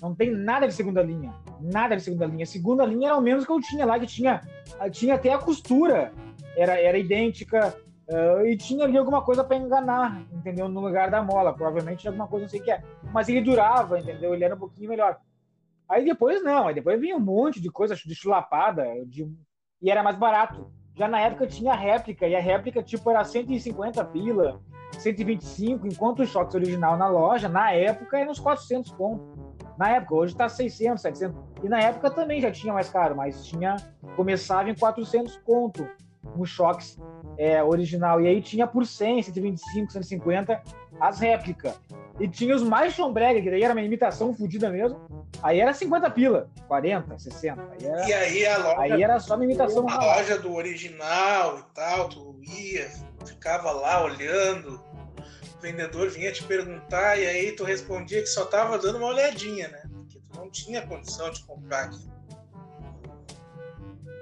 Não 0.00 0.12
tem 0.12 0.32
nada 0.32 0.66
de 0.66 0.74
segunda 0.74 1.00
linha. 1.00 1.32
Nada 1.60 1.94
de 1.94 2.02
segunda 2.02 2.26
linha. 2.26 2.44
Segunda 2.44 2.84
linha 2.84 3.10
era 3.10 3.16
o 3.16 3.20
menos 3.20 3.46
que 3.46 3.52
eu 3.52 3.60
tinha 3.60 3.86
lá, 3.86 4.00
que 4.00 4.06
tinha, 4.06 4.42
tinha 4.90 5.14
até 5.14 5.32
a 5.32 5.38
costura. 5.38 6.12
Era, 6.56 6.74
era 6.74 6.98
idêntica. 6.98 7.72
Uh, 8.08 8.46
e 8.46 8.56
tinha 8.56 8.84
ali 8.84 8.98
alguma 8.98 9.22
coisa 9.22 9.44
para 9.44 9.56
enganar, 9.56 10.22
entendeu? 10.32 10.68
No 10.68 10.80
lugar 10.80 11.10
da 11.10 11.22
mola. 11.22 11.52
Provavelmente 11.52 12.06
alguma 12.06 12.26
coisa, 12.26 12.44
não 12.44 12.50
sei 12.50 12.60
o 12.60 12.64
que 12.64 12.70
é. 12.70 12.82
Mas 13.12 13.28
ele 13.28 13.40
durava, 13.40 13.98
entendeu? 13.98 14.34
Ele 14.34 14.44
era 14.44 14.54
um 14.54 14.58
pouquinho 14.58 14.88
melhor. 14.88 15.18
Aí 15.88 16.04
depois 16.04 16.42
não, 16.42 16.68
aí 16.68 16.74
depois 16.74 17.00
vinha 17.00 17.16
um 17.16 17.20
monte 17.20 17.60
de 17.60 17.70
coisa 17.70 17.94
de 17.94 18.14
chulapada, 18.14 18.84
de... 19.06 19.30
e 19.80 19.90
era 19.90 20.02
mais 20.02 20.16
barato. 20.16 20.72
Já 20.94 21.06
na 21.06 21.20
época 21.20 21.46
tinha 21.46 21.74
réplica, 21.74 22.26
e 22.26 22.34
a 22.34 22.40
réplica 22.40 22.82
tipo 22.82 23.10
era 23.10 23.24
150 23.24 24.04
pila, 24.06 24.60
125, 24.98 25.86
enquanto 25.86 26.20
o 26.20 26.26
Shox 26.26 26.54
original 26.54 26.96
na 26.96 27.08
loja, 27.08 27.48
na 27.48 27.72
época, 27.72 28.18
era 28.18 28.30
uns 28.30 28.38
400 28.38 28.92
pontos. 28.92 29.26
Na 29.78 29.90
época, 29.90 30.14
hoje 30.14 30.32
está 30.32 30.48
600, 30.48 31.00
700. 31.00 31.36
E 31.62 31.68
na 31.68 31.80
época 31.80 32.10
também 32.10 32.40
já 32.40 32.50
tinha 32.50 32.72
mais 32.72 32.88
caro, 32.90 33.16
mas 33.16 33.44
tinha 33.44 33.76
começava 34.16 34.70
em 34.70 34.74
400 34.74 35.36
conto 35.38 35.88
no 36.36 36.46
Shox 36.46 36.98
é, 37.38 37.62
original. 37.62 38.20
E 38.20 38.28
aí 38.28 38.40
tinha 38.40 38.66
por 38.66 38.86
100, 38.86 39.22
125, 39.24 39.92
150 39.92 40.62
as 41.00 41.18
réplicas. 41.18 41.74
E 42.20 42.28
tinha 42.28 42.54
os 42.54 42.62
mais 42.62 42.92
chombrega, 42.94 43.40
que 43.40 43.50
daí 43.50 43.62
era 43.62 43.72
uma 43.72 43.82
imitação 43.82 44.34
fodida 44.34 44.70
mesmo. 44.70 45.00
Aí 45.42 45.60
era 45.60 45.72
50 45.72 46.10
pila, 46.10 46.50
40, 46.68 47.18
60. 47.18 47.62
Aí 47.62 47.86
era, 47.86 48.08
e 48.08 48.12
aí 48.12 48.46
a 48.46 48.58
loja. 48.58 48.80
Aí 48.80 49.02
era 49.02 49.18
só 49.18 49.34
uma 49.34 49.44
imitação. 49.44 49.88
A 49.88 49.98
loja 49.98 50.38
do 50.38 50.54
original 50.54 51.58
e 51.58 51.74
tal, 51.74 52.08
tu 52.08 52.38
ia, 52.42 52.88
ficava 53.24 53.72
lá 53.72 54.04
olhando. 54.04 54.80
O 55.58 55.62
vendedor 55.62 56.10
vinha 56.10 56.32
te 56.32 56.44
perguntar 56.44 57.18
e 57.18 57.26
aí 57.26 57.52
tu 57.52 57.64
respondia 57.64 58.20
que 58.20 58.26
só 58.26 58.44
tava 58.44 58.78
dando 58.78 58.98
uma 58.98 59.08
olhadinha, 59.08 59.68
né? 59.68 59.82
Porque 59.92 60.18
tu 60.18 60.38
não 60.38 60.50
tinha 60.50 60.86
condição 60.86 61.30
de 61.30 61.42
comprar 61.44 61.84
aqui. 61.84 62.11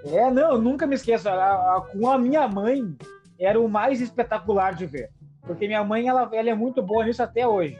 É, 0.04 0.30
não, 0.30 0.52
eu 0.52 0.60
nunca 0.60 0.86
me 0.86 0.94
esqueço. 0.94 1.28
A, 1.28 1.76
a, 1.76 1.80
com 1.80 2.10
a 2.10 2.18
minha 2.18 2.46
mãe 2.48 2.96
era 3.38 3.60
o 3.60 3.68
mais 3.68 4.00
espetacular 4.00 4.74
de 4.74 4.86
ver. 4.86 5.10
Porque 5.42 5.66
minha 5.66 5.82
mãe, 5.84 6.08
ela, 6.08 6.28
ela 6.32 6.50
é 6.50 6.54
muito 6.54 6.82
boa 6.82 7.04
nisso 7.04 7.22
até 7.22 7.46
hoje. 7.46 7.78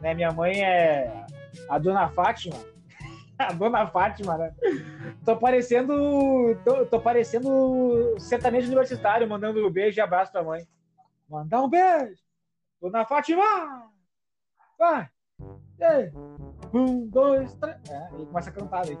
Né? 0.00 0.14
Minha 0.14 0.32
mãe 0.32 0.62
é 0.62 1.24
a 1.68 1.78
dona 1.78 2.08
Fátima. 2.08 2.56
a 3.38 3.52
dona 3.52 3.86
Fátima, 3.86 4.36
né? 4.36 4.54
Tô 5.24 5.36
parecendo. 5.36 5.94
Tô, 6.64 6.86
tô 6.86 7.00
parecendo 7.00 8.14
sertanejo 8.18 8.66
universitário, 8.66 9.28
mandando 9.28 9.66
um 9.66 9.70
beijo 9.70 9.98
e 9.98 10.00
abraço 10.00 10.32
pra 10.32 10.42
mãe. 10.42 10.66
Mandar 11.28 11.62
um 11.62 11.68
beijo! 11.68 12.22
Dona 12.80 13.04
Fátima! 13.06 13.90
Vai! 14.78 15.08
Um, 16.72 17.06
dois, 17.08 17.54
três. 17.54 17.76
É, 17.90 18.08
e 18.20 18.26
começa 18.26 18.50
a 18.50 18.52
cantar 18.52 18.86
aí. 18.86 18.98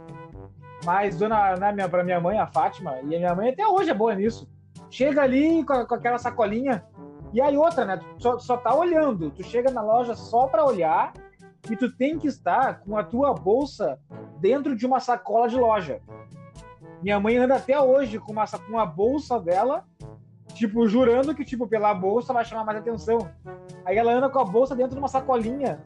Mas 0.84 1.16
dona, 1.16 1.56
né, 1.56 1.72
minha, 1.72 1.88
pra 1.88 2.04
minha 2.04 2.20
mãe, 2.20 2.38
a 2.38 2.46
Fátima, 2.46 2.98
e 3.04 3.14
a 3.14 3.18
minha 3.18 3.34
mãe 3.34 3.50
até 3.50 3.66
hoje 3.66 3.90
é 3.90 3.94
boa 3.94 4.14
nisso. 4.14 4.48
Chega 4.90 5.22
ali 5.22 5.64
com, 5.64 5.84
com 5.86 5.94
aquela 5.94 6.18
sacolinha. 6.18 6.84
E 7.32 7.40
aí 7.40 7.56
outra, 7.56 7.84
né? 7.84 7.96
Tu 7.96 8.22
só, 8.22 8.38
só 8.38 8.56
tá 8.56 8.74
olhando. 8.74 9.30
Tu 9.30 9.42
chega 9.42 9.70
na 9.70 9.82
loja 9.82 10.14
só 10.14 10.46
pra 10.46 10.64
olhar 10.64 11.12
e 11.70 11.76
tu 11.76 11.90
tem 11.96 12.18
que 12.18 12.28
estar 12.28 12.80
com 12.80 12.96
a 12.96 13.02
tua 13.02 13.32
bolsa 13.32 13.98
dentro 14.38 14.76
de 14.76 14.86
uma 14.86 15.00
sacola 15.00 15.48
de 15.48 15.56
loja. 15.56 16.00
Minha 17.02 17.18
mãe 17.18 17.36
anda 17.36 17.56
até 17.56 17.80
hoje 17.80 18.18
com 18.18 18.32
uma, 18.32 18.46
com 18.46 18.72
uma 18.72 18.86
bolsa 18.86 19.40
dela, 19.40 19.84
tipo, 20.54 20.86
jurando 20.86 21.34
que, 21.34 21.44
tipo, 21.44 21.66
pela 21.66 21.92
bolsa 21.92 22.32
vai 22.32 22.44
chamar 22.44 22.64
mais 22.64 22.78
atenção. 22.78 23.18
Aí 23.84 23.96
ela 23.96 24.12
anda 24.12 24.28
com 24.28 24.38
a 24.38 24.44
bolsa 24.44 24.76
dentro 24.76 24.92
de 24.92 24.98
uma 24.98 25.08
sacolinha 25.08 25.82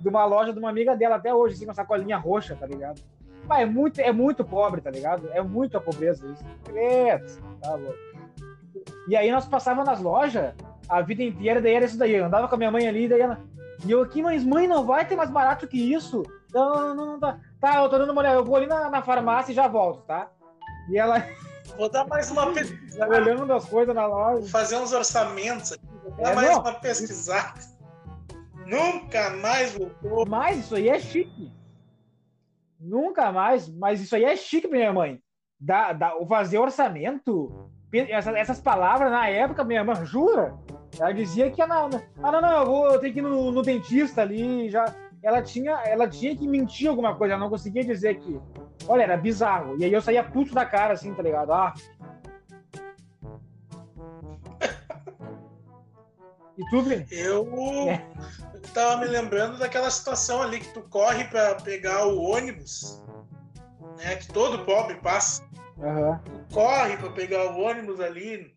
de 0.00 0.08
uma 0.08 0.24
loja 0.24 0.52
de 0.52 0.58
uma 0.58 0.70
amiga 0.70 0.94
dela 0.96 1.16
até 1.16 1.34
hoje, 1.34 1.54
assim, 1.54 1.64
uma 1.64 1.74
sacolinha 1.74 2.16
roxa, 2.16 2.54
tá 2.54 2.66
ligado? 2.66 3.00
Mas 3.46 3.60
é 3.60 3.66
muito, 3.66 4.00
é 4.00 4.12
muito 4.12 4.44
pobre, 4.44 4.80
tá 4.80 4.90
ligado? 4.90 5.28
É 5.32 5.42
muito 5.42 5.76
a 5.76 5.80
pobreza 5.80 6.26
isso. 6.26 6.44
É, 6.74 7.18
tá 7.60 7.74
louco. 7.74 7.98
E 9.08 9.16
aí 9.16 9.30
nós 9.30 9.46
passávamos 9.46 9.88
nas 9.88 10.00
lojas 10.00 10.54
a 10.88 11.00
vida 11.00 11.22
inteira, 11.22 11.60
daí 11.60 11.74
era 11.74 11.84
isso 11.84 11.98
daí. 11.98 12.14
Eu 12.14 12.26
andava 12.26 12.48
com 12.48 12.54
a 12.54 12.58
minha 12.58 12.70
mãe 12.70 12.86
ali, 12.86 13.08
daí 13.08 13.20
ela. 13.20 13.40
E 13.84 13.90
eu 13.90 14.02
aqui, 14.02 14.22
mas 14.22 14.44
mãe, 14.44 14.66
não 14.66 14.84
vai 14.84 15.06
ter 15.06 15.16
mais 15.16 15.30
barato 15.30 15.66
que 15.66 15.78
isso. 15.92 16.22
Não, 16.52 16.74
não, 16.74 16.94
não, 16.94 17.06
não 17.06 17.20
tá. 17.20 17.38
Tá, 17.60 17.82
eu 17.82 17.88
tô 17.88 17.98
dando 17.98 18.10
uma 18.10 18.20
olhada, 18.20 18.36
eu 18.36 18.44
vou 18.44 18.56
ali 18.56 18.66
na, 18.66 18.90
na 18.90 19.02
farmácia 19.02 19.52
e 19.52 19.54
já 19.54 19.68
volto, 19.68 20.02
tá? 20.02 20.28
E 20.88 20.98
ela. 20.98 21.22
Vou 21.76 21.90
dar 21.90 22.06
mais 22.06 22.30
uma 22.30 22.52
pesquisada. 22.52 23.16
Olhando 23.16 23.52
as 23.52 23.66
coisas 23.66 23.94
na 23.94 24.06
loja. 24.06 24.40
Vou 24.40 24.48
fazer 24.48 24.76
uns 24.76 24.92
orçamentos 24.92 25.72
aqui. 25.72 25.84
Vou 26.02 26.12
dar 26.12 26.30
é, 26.30 26.34
mais 26.34 26.50
não. 26.50 26.60
uma 26.60 26.72
pesquisada. 26.74 27.60
Nunca 28.64 29.30
mais 29.30 29.72
voltou. 29.72 30.24
Mas 30.26 30.58
isso 30.60 30.76
aí 30.76 30.88
é 30.88 30.98
chique. 30.98 31.52
Nunca 32.86 33.32
mais, 33.32 33.68
mas 33.68 34.00
isso 34.00 34.14
aí 34.14 34.24
é 34.24 34.36
chique 34.36 34.68
pra 34.68 34.78
minha 34.78 34.92
mãe. 34.92 35.20
Da, 35.58 35.92
da, 35.92 36.12
fazer 36.28 36.58
orçamento, 36.58 37.70
essas, 37.92 38.34
essas 38.34 38.60
palavras 38.60 39.10
na 39.10 39.28
época, 39.28 39.64
minha 39.64 39.82
mãe, 39.82 40.04
jura? 40.04 40.54
Ela 40.98 41.12
dizia 41.12 41.50
que 41.50 41.60
ia 41.60 41.66
na, 41.66 41.88
ah, 42.22 42.32
não, 42.32 42.40
não, 42.40 42.60
eu 42.60 42.66
vou 42.66 42.98
tenho 42.98 43.12
que 43.12 43.18
ir 43.18 43.22
no, 43.22 43.50
no, 43.50 43.62
dentista 43.62 44.22
ali, 44.22 44.70
já. 44.70 44.84
Ela 45.22 45.42
tinha, 45.42 45.72
ela 45.84 46.06
tinha 46.08 46.36
que 46.36 46.46
mentir 46.46 46.88
alguma 46.88 47.16
coisa, 47.16 47.34
ela 47.34 47.42
não 47.42 47.50
conseguia 47.50 47.82
dizer 47.82 48.18
que. 48.18 48.40
Olha, 48.86 49.02
era 49.02 49.16
bizarro. 49.16 49.76
E 49.78 49.84
aí 49.84 49.92
eu 49.92 50.00
saía 50.00 50.22
puto 50.22 50.54
da 50.54 50.64
cara, 50.64 50.94
assim, 50.94 51.12
tá 51.12 51.22
ligado? 51.22 51.52
Ah. 51.52 51.74
E 56.58 56.70
tu, 56.70 56.82
Vini? 56.82 57.06
Eu. 57.10 57.46
É 57.88 58.02
tava 58.76 59.00
me 59.00 59.06
lembrando 59.06 59.58
daquela 59.58 59.90
situação 59.90 60.42
ali 60.42 60.60
que 60.60 60.68
tu 60.74 60.82
corre 60.82 61.24
para 61.24 61.54
pegar 61.54 62.06
o 62.06 62.20
ônibus, 62.20 63.02
né? 63.96 64.16
Que 64.16 64.28
todo 64.28 64.66
pobre 64.66 64.96
passa. 64.96 65.42
Uhum. 65.78 66.18
Tu 66.18 66.54
corre 66.54 66.98
para 66.98 67.10
pegar 67.10 67.52
o 67.52 67.58
ônibus 67.58 68.00
ali. 68.00 68.54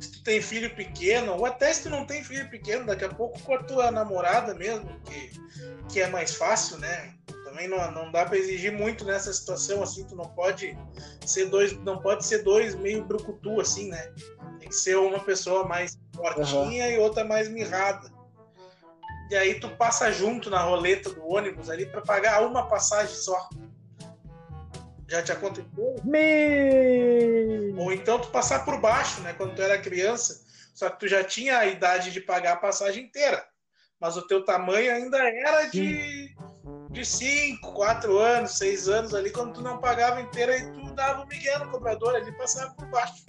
Se 0.00 0.12
tu 0.12 0.24
tem 0.24 0.40
filho 0.40 0.74
pequeno, 0.74 1.34
ou 1.34 1.46
até 1.46 1.72
se 1.72 1.84
tu 1.84 1.90
não 1.90 2.06
tem 2.06 2.24
filho 2.24 2.48
pequeno, 2.50 2.86
daqui 2.86 3.04
a 3.04 3.08
pouco 3.08 3.40
com 3.42 3.54
a 3.54 3.62
tua 3.62 3.90
namorada 3.90 4.54
mesmo, 4.54 4.88
que, 5.04 5.30
que 5.88 6.00
é 6.00 6.08
mais 6.08 6.34
fácil, 6.34 6.78
né? 6.78 7.14
Também 7.44 7.68
não, 7.68 7.90
não 7.92 8.10
dá 8.10 8.24
para 8.24 8.38
exigir 8.38 8.72
muito 8.72 9.04
nessa 9.04 9.32
situação 9.32 9.82
assim, 9.82 10.04
tu 10.06 10.16
não 10.16 10.24
pode 10.24 10.76
ser 11.26 11.46
dois, 11.46 11.76
não 11.84 12.00
pode 12.00 12.24
ser 12.24 12.42
dois 12.42 12.74
meio 12.74 13.04
brucutu 13.04 13.60
assim, 13.60 13.88
né? 13.88 14.12
Ser 14.70 14.96
uma 14.96 15.20
pessoa 15.20 15.66
mais 15.66 15.98
fortinha 16.14 16.86
uhum. 16.86 16.92
e 16.92 16.98
outra 16.98 17.24
mais 17.24 17.48
mirrada 17.48 18.10
e 19.30 19.36
aí 19.36 19.60
tu 19.60 19.68
passa 19.70 20.10
junto 20.10 20.50
na 20.50 20.60
roleta 20.60 21.08
do 21.10 21.24
ônibus 21.24 21.70
ali 21.70 21.86
para 21.86 22.00
pagar 22.00 22.44
uma 22.44 22.66
passagem 22.66 23.14
só. 23.14 23.48
Já 25.08 25.22
te 25.22 25.30
aconteceu? 25.30 25.70
Me... 26.02 27.72
Ou 27.76 27.92
então 27.92 28.18
tu 28.18 28.28
passar 28.30 28.64
por 28.64 28.80
baixo, 28.80 29.20
né? 29.20 29.32
Quando 29.34 29.54
tu 29.54 29.62
era 29.62 29.80
criança, 29.80 30.44
só 30.74 30.90
que 30.90 30.98
tu 30.98 31.08
já 31.08 31.22
tinha 31.22 31.58
a 31.58 31.66
idade 31.66 32.10
de 32.10 32.20
pagar 32.20 32.54
a 32.54 32.56
passagem 32.56 33.04
inteira. 33.04 33.46
Mas 34.00 34.16
o 34.16 34.26
teu 34.26 34.44
tamanho 34.44 34.92
ainda 34.92 35.18
era 35.18 35.66
de, 35.66 36.34
de 36.90 37.04
5, 37.04 37.72
4 37.72 38.18
anos, 38.18 38.58
6 38.58 38.88
anos 38.88 39.14
ali, 39.14 39.30
quando 39.30 39.54
tu 39.54 39.62
não 39.62 39.78
pagava 39.78 40.20
inteira 40.20 40.56
e 40.56 40.72
tu 40.72 40.92
dava 40.94 41.22
o 41.22 41.28
Miguel 41.28 41.66
no 41.66 41.70
cobrador 41.70 42.16
ali 42.16 42.36
passava 42.36 42.74
por 42.74 42.86
baixo. 42.86 43.24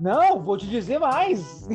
Não, 0.00 0.40
vou 0.40 0.56
te 0.56 0.66
dizer 0.66 0.98
mais. 0.98 1.68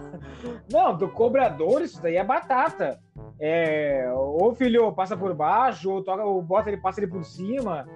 não, 0.70 0.96
do 0.96 1.08
cobrador, 1.08 1.82
isso 1.82 2.02
daí 2.02 2.16
é 2.16 2.24
batata. 2.24 3.00
É, 3.38 4.10
ou 4.14 4.54
filho 4.54 4.92
passa 4.92 5.16
por 5.16 5.32
baixo, 5.34 5.90
ou, 5.90 6.02
toca, 6.02 6.24
ou 6.24 6.42
bota 6.42 6.70
ele, 6.70 6.80
passa 6.80 7.00
ele 7.00 7.10
por 7.10 7.24
cima, 7.24 7.86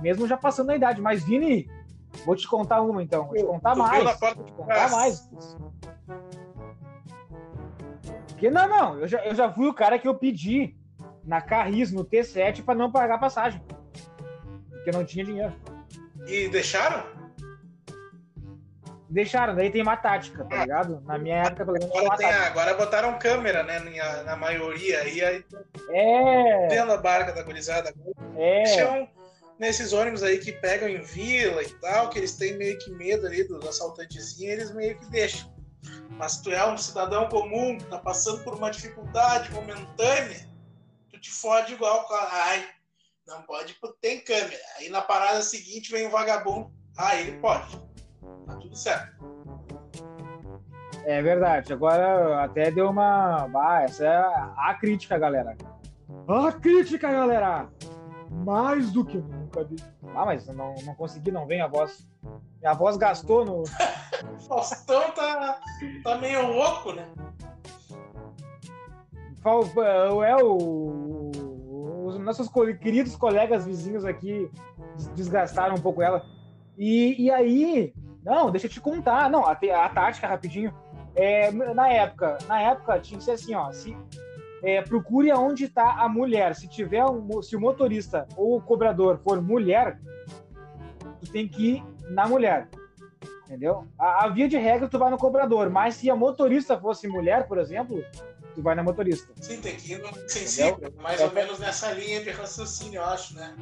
mesmo 0.00 0.26
já 0.26 0.36
passando 0.36 0.70
a 0.70 0.76
idade. 0.76 1.00
Mas, 1.00 1.24
Vini, 1.24 1.68
Vou 2.24 2.36
te 2.36 2.46
contar 2.46 2.82
uma 2.82 3.02
então. 3.02 3.26
Vou 3.26 3.36
te 3.36 3.44
contar 3.44 3.74
mais. 3.74 4.20
Vou 4.20 4.44
te 4.44 4.52
contar 4.52 4.90
mais. 4.90 5.28
Porque 8.28 8.50
não, 8.50 8.68
não. 8.68 8.98
Eu 9.00 9.08
já, 9.08 9.24
eu 9.24 9.34
já 9.34 9.50
fui 9.50 9.66
o 9.66 9.74
cara 9.74 9.98
que 9.98 10.06
eu 10.06 10.14
pedi 10.14 10.76
na 11.24 11.40
Carris, 11.40 11.92
no 11.92 12.04
T7, 12.04 12.62
para 12.62 12.74
não 12.74 12.92
pagar 12.92 13.18
passagem. 13.18 13.60
Porque 14.70 14.90
não 14.90 15.04
tinha 15.04 15.24
dinheiro. 15.24 15.52
E 16.26 16.48
deixaram? 16.48 17.04
Deixaram, 19.12 19.54
daí 19.54 19.70
tem 19.70 19.82
uma 19.82 19.96
tática, 19.96 20.42
tá 20.44 20.62
ligado? 20.62 21.02
Na 21.02 21.18
minha 21.18 21.42
época, 21.42 21.66
pelo 21.66 21.78
menos. 21.78 21.94
Agora, 21.94 22.16
tem, 22.16 22.26
agora 22.26 22.74
botaram 22.74 23.18
câmera, 23.18 23.62
né? 23.62 23.78
Na, 23.78 24.22
na 24.22 24.36
maioria. 24.36 25.06
E 25.06 25.22
aí. 25.22 25.44
É. 25.90 26.68
Tendo 26.68 26.92
a 26.92 26.96
barca 26.96 27.30
da 27.30 27.42
gurizada. 27.42 27.92
É. 28.34 28.62
Deixam 28.62 29.06
nesses 29.58 29.92
ônibus 29.92 30.22
aí 30.22 30.38
que 30.38 30.50
pegam 30.50 30.88
em 30.88 31.02
vila 31.02 31.62
e 31.62 31.68
tal, 31.74 32.08
que 32.08 32.18
eles 32.18 32.36
têm 32.36 32.56
meio 32.56 32.78
que 32.78 32.90
medo 32.90 33.26
ali 33.26 33.44
dos 33.44 33.62
assaltantezinhos, 33.68 34.52
eles 34.54 34.74
meio 34.74 34.98
que 34.98 35.04
deixam. 35.10 35.52
Mas 36.08 36.40
tu 36.40 36.50
é 36.50 36.66
um 36.66 36.78
cidadão 36.78 37.28
comum, 37.28 37.76
que 37.76 37.84
tá 37.84 37.98
passando 37.98 38.42
por 38.42 38.54
uma 38.54 38.70
dificuldade 38.70 39.52
momentânea, 39.52 40.48
tu 41.10 41.20
te 41.20 41.30
fode 41.30 41.74
igual, 41.74 42.06
ai, 42.30 42.66
não 43.26 43.42
pode, 43.42 43.76
tem 44.00 44.20
câmera. 44.20 44.62
Aí 44.78 44.88
na 44.88 45.02
parada 45.02 45.42
seguinte 45.42 45.90
vem 45.90 46.06
um 46.06 46.10
vagabundo, 46.10 46.72
ah, 46.96 47.14
ele 47.16 47.38
pode. 47.38 47.81
Tudo 48.72 48.76
certo. 48.76 49.12
É 51.04 51.20
verdade. 51.20 51.72
Agora 51.72 52.42
até 52.42 52.70
deu 52.70 52.88
uma. 52.88 53.46
Ah, 53.54 53.82
essa 53.82 54.06
é 54.06 54.16
a 54.16 54.74
crítica, 54.80 55.18
galera. 55.18 55.56
A 56.26 56.52
crítica, 56.52 57.10
galera! 57.10 57.68
Mais 58.30 58.90
do 58.90 59.04
que 59.04 59.18
nunca. 59.18 59.68
Ah, 60.14 60.24
mas 60.24 60.46
não, 60.46 60.74
não 60.84 60.94
consegui, 60.94 61.30
não 61.30 61.46
vem 61.46 61.60
a 61.60 61.66
voz. 61.66 62.08
Minha 62.60 62.72
voz 62.72 62.96
gastou 62.96 63.44
no. 63.44 63.64
Faustão 64.48 65.10
tá, 65.10 65.60
tá 66.02 66.18
meio 66.18 66.46
louco, 66.46 66.92
né? 66.92 67.06
É 69.44 70.42
o, 70.42 71.30
os 72.06 72.18
nossos 72.18 72.48
queridos 72.80 73.16
colegas 73.16 73.66
vizinhos 73.66 74.04
aqui 74.04 74.48
desgastaram 75.14 75.74
um 75.74 75.80
pouco 75.80 76.00
ela. 76.00 76.24
E, 76.78 77.24
e 77.24 77.30
aí, 77.30 77.92
não, 78.24 78.50
deixa 78.50 78.66
eu 78.66 78.70
te 78.70 78.80
contar. 78.80 79.28
Não, 79.28 79.46
a, 79.46 79.52
a 79.52 79.88
tática 79.88 80.26
rapidinho. 80.26 80.72
É, 81.14 81.50
na 81.50 81.88
época, 81.88 82.38
na 82.46 82.60
época 82.60 82.98
tinha 83.00 83.18
que 83.18 83.24
ser 83.24 83.32
assim, 83.32 83.54
ó. 83.54 83.70
Se, 83.72 83.96
é, 84.62 84.80
procure 84.80 85.30
aonde 85.30 85.64
está 85.64 86.02
a 86.02 86.08
mulher. 86.08 86.54
Se 86.54 86.68
tiver 86.68 87.04
um, 87.04 87.42
se 87.42 87.56
o 87.56 87.60
motorista 87.60 88.26
ou 88.36 88.56
o 88.56 88.62
cobrador 88.62 89.18
for 89.18 89.42
mulher, 89.42 90.00
tu 91.20 91.30
tem 91.30 91.48
que 91.48 91.74
ir 91.74 91.84
na 92.10 92.26
mulher. 92.26 92.68
Entendeu? 93.44 93.86
A, 93.98 94.24
a, 94.24 94.28
via 94.28 94.48
de 94.48 94.56
regra 94.56 94.88
tu 94.88 94.98
vai 94.98 95.10
no 95.10 95.18
cobrador, 95.18 95.68
mas 95.68 95.96
se 95.96 96.08
a 96.08 96.16
motorista 96.16 96.78
fosse 96.78 97.06
mulher, 97.08 97.46
por 97.46 97.58
exemplo, 97.58 98.02
tu 98.54 98.62
vai 98.62 98.74
na 98.74 98.82
motorista. 98.82 99.30
Sim, 99.40 99.60
tem 99.60 99.76
que 99.76 99.92
ir 99.92 99.98
no 99.98 100.08
sensível, 100.28 100.78
mais 101.02 101.20
é, 101.20 101.24
ou 101.24 101.32
menos 101.32 101.58
nessa 101.58 101.92
linha 101.92 102.22
de 102.22 102.30
raciocínio, 102.30 103.00
eu 103.00 103.04
acho, 103.04 103.34
né? 103.34 103.54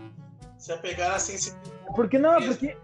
Se 0.59 0.71
eu 0.71 0.79
pegar 0.79 1.09
na 1.09 1.19
sensibilidade. 1.19 1.95
Porque 1.97 2.19
não, 2.19 2.41
porque 2.41 2.77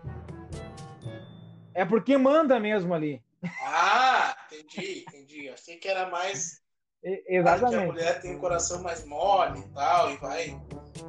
é 1.77 1.85
porque 1.85 2.17
manda 2.17 2.59
mesmo 2.59 2.95
ali. 2.95 3.23
Ah, 3.63 4.35
entendi, 4.51 5.05
entendi. 5.07 5.51
Achei 5.51 5.77
que 5.77 5.87
era 5.87 6.09
mais. 6.09 6.63
Exatamente. 7.05 7.77
a 7.77 7.87
mulher 7.87 8.21
tem 8.21 8.35
um 8.35 8.41
coração 8.41 8.83
mais 8.83 9.05
mole 9.05 9.61
e 9.61 9.69
tal, 9.69 10.11
e 10.11 10.17
vai, 10.17 10.61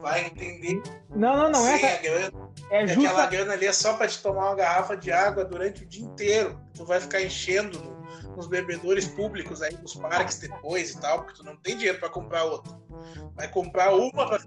vai 0.01 0.25
entender. 0.25 0.83
Não, 1.09 1.37
não, 1.37 1.49
não. 1.49 1.63
Sim, 1.63 1.85
essa... 1.85 2.01
grana, 2.01 2.51
é 2.69 2.85
justa... 2.85 3.09
Aquela 3.09 3.25
grana 3.25 3.53
ali 3.53 3.65
é 3.65 3.73
só 3.73 3.93
para 3.95 4.07
te 4.07 4.21
tomar 4.21 4.47
uma 4.47 4.55
garrafa 4.55 4.95
de 4.95 5.11
água 5.11 5.45
durante 5.45 5.83
o 5.83 5.87
dia 5.87 6.05
inteiro. 6.05 6.59
Tu 6.75 6.85
vai 6.85 6.99
ficar 6.99 7.21
enchendo 7.21 7.79
no, 7.79 8.35
nos 8.35 8.47
bebedores 8.47 9.07
públicos 9.07 9.61
aí, 9.61 9.75
nos 9.77 9.95
parques 9.95 10.37
depois 10.37 10.91
e 10.91 10.99
tal, 10.99 11.23
porque 11.23 11.37
tu 11.37 11.43
não 11.43 11.55
tem 11.55 11.77
dinheiro 11.77 11.99
para 11.99 12.09
comprar 12.09 12.43
outra. 12.43 12.77
Vai 13.35 13.47
comprar 13.47 13.95
uma 13.95 14.27
pra... 14.27 14.39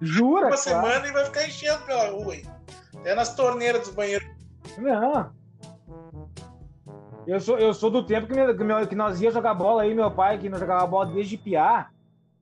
Jura, 0.00 0.48
uma 0.48 0.56
claro. 0.56 0.62
semana 0.62 1.08
e 1.08 1.12
vai 1.12 1.24
ficar 1.24 1.46
enchendo 1.46 1.82
pela 1.86 2.10
rua 2.10 2.34
aí. 2.34 2.44
Até 2.96 3.14
nas 3.14 3.34
torneiras 3.34 3.82
dos 3.82 3.94
banheiros. 3.94 4.28
Não. 4.76 5.38
Eu 7.28 7.38
sou, 7.40 7.58
eu 7.58 7.74
sou 7.74 7.90
do 7.90 8.02
tempo 8.02 8.26
que, 8.26 8.64
meu, 8.64 8.86
que 8.86 8.94
nós 8.94 9.20
ia 9.20 9.30
jogar 9.30 9.52
bola 9.52 9.82
aí, 9.82 9.94
meu 9.94 10.10
pai, 10.10 10.38
que 10.38 10.48
nós 10.48 10.60
jogava 10.60 10.86
bola 10.86 11.12
desde 11.12 11.36
piá. 11.36 11.90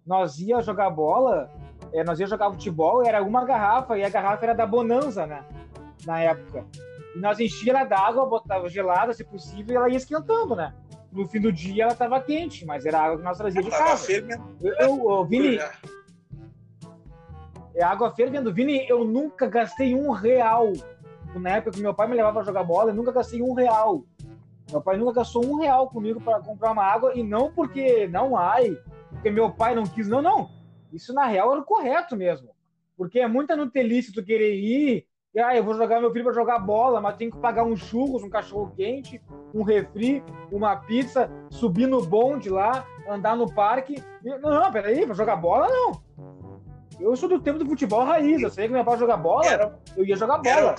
Nós 0.07 0.39
ia 0.39 0.63
jogar 0.63 0.91
bola, 0.91 1.51
é, 1.93 2.05
nós 2.05 2.21
ia 2.21 2.27
jogar 2.29 2.53
futebol, 2.53 3.05
era 3.05 3.21
uma 3.21 3.45
garrafa, 3.45 3.99
e 3.99 4.05
a 4.05 4.09
garrafa 4.09 4.45
era 4.45 4.55
da 4.55 4.65
Bonanza, 4.65 5.27
né? 5.27 5.43
Na 6.07 6.21
época. 6.21 6.65
E 7.17 7.19
nós 7.19 7.41
enchia 7.41 7.73
ela 7.73 7.83
d'água, 7.83 8.27
botava 8.27 8.69
gelada, 8.69 9.13
se 9.13 9.25
possível, 9.25 9.75
e 9.75 9.77
ela 9.77 9.89
ia 9.89 9.97
esquentando, 9.97 10.55
né? 10.55 10.73
No 11.11 11.27
fim 11.27 11.41
do 11.41 11.51
dia 11.51 11.83
ela 11.83 11.93
estava 11.93 12.21
quente, 12.21 12.65
mas 12.65 12.87
era 12.87 13.01
água 13.01 13.19
que 13.19 13.25
nós 13.25 13.37
trazíamos 13.37 13.69
de 13.69 13.77
casa. 13.77 14.13
Eu, 14.13 14.73
eu, 14.79 15.11
eu, 15.11 15.25
Vini, 15.25 15.59
é 17.75 17.83
água 17.83 18.13
fervendo. 18.13 18.55
Vini, 18.55 18.89
eu 18.89 19.05
nunca 19.05 19.49
gastei 19.49 19.97
um 19.97 20.13
real. 20.13 20.73
Na 21.35 21.57
época 21.57 21.73
que 21.73 21.83
meu 21.83 21.93
pai 21.93 22.07
me 22.07 22.15
levava 22.15 22.39
a 22.39 22.45
jogar 22.45 22.63
bola, 22.63 22.93
eu 22.93 22.95
nunca 22.95 23.11
gastei 23.11 23.43
um 23.43 23.53
real 23.53 24.05
meu 24.71 24.81
pai 24.81 24.97
nunca 24.97 25.13
gastou 25.13 25.45
um 25.45 25.61
real 25.61 25.89
comigo 25.89 26.21
para 26.21 26.41
comprar 26.41 26.73
uma 26.73 26.83
água 26.83 27.13
e 27.15 27.23
não 27.23 27.53
porque 27.53 28.09
não 28.09 28.37
ai, 28.37 28.77
porque 29.11 29.31
meu 29.31 29.51
pai 29.51 29.75
não 29.75 29.85
quis, 29.85 30.09
não, 30.09 30.21
não. 30.21 30.51
Isso 30.93 31.13
na 31.13 31.27
real 31.27 31.53
era 31.53 31.61
o 31.61 31.65
correto 31.65 32.17
mesmo, 32.17 32.51
porque 32.97 33.21
é 33.21 33.29
muita 33.29 33.57
nutelice 33.57 34.13
tu 34.13 34.25
querer 34.25 34.55
ir. 34.55 35.07
E, 35.35 35.39
ah, 35.39 35.55
eu 35.55 35.63
vou 35.63 35.75
jogar 35.75 36.01
meu 36.01 36.11
filho 36.11 36.25
para 36.25 36.33
jogar 36.33 36.59
bola, 36.59 36.99
mas 36.99 37.17
tem 37.17 37.31
que 37.31 37.37
pagar 37.37 37.63
um 37.63 37.77
churros, 37.77 38.23
um 38.23 38.31
cachorro 38.31 38.73
quente, 38.75 39.21
um 39.55 39.63
refri, 39.63 40.25
uma 40.51 40.75
pizza, 40.77 41.31
subir 41.51 41.87
no 41.87 42.01
bonde 42.07 42.49
lá, 42.49 42.87
andar 43.07 43.37
no 43.37 43.53
parque. 43.53 44.03
E, 44.25 44.39
não, 44.39 44.51
não, 44.51 44.73
peraí, 44.73 45.05
para 45.05 45.15
jogar 45.15 45.37
bola 45.37 45.69
não. 45.69 46.03
Eu 46.99 47.15
sou 47.15 47.29
do 47.29 47.41
tempo 47.41 47.59
do 47.59 47.67
futebol 47.67 48.05
raiz, 48.05 48.41
eu 48.41 48.51
sei 48.51 48.67
que 48.67 48.73
meu 48.73 48.85
pai 48.85 48.99
jogar 48.99 49.19
bola, 49.19 49.47
era, 49.47 49.79
eu 49.97 50.05
ia 50.05 50.17
jogar 50.17 50.39
bola. 50.39 50.75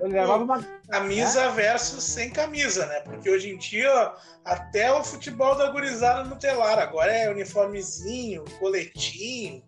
Eu 0.00 0.08
levava 0.08 0.44
uma. 0.44 0.62
Camisa 0.88 1.46
né? 1.46 1.52
versus 1.52 2.04
sem 2.04 2.30
camisa, 2.30 2.86
né? 2.86 3.00
Porque 3.00 3.30
hoje 3.30 3.50
em 3.50 3.56
dia, 3.56 4.12
até 4.44 4.92
o 4.92 5.02
futebol 5.02 5.56
da 5.56 5.70
gurizada 5.70 6.24
no 6.24 6.36
telar. 6.36 6.78
Agora 6.78 7.12
é 7.12 7.30
uniformezinho, 7.30 8.44
coletinho. 8.58 9.62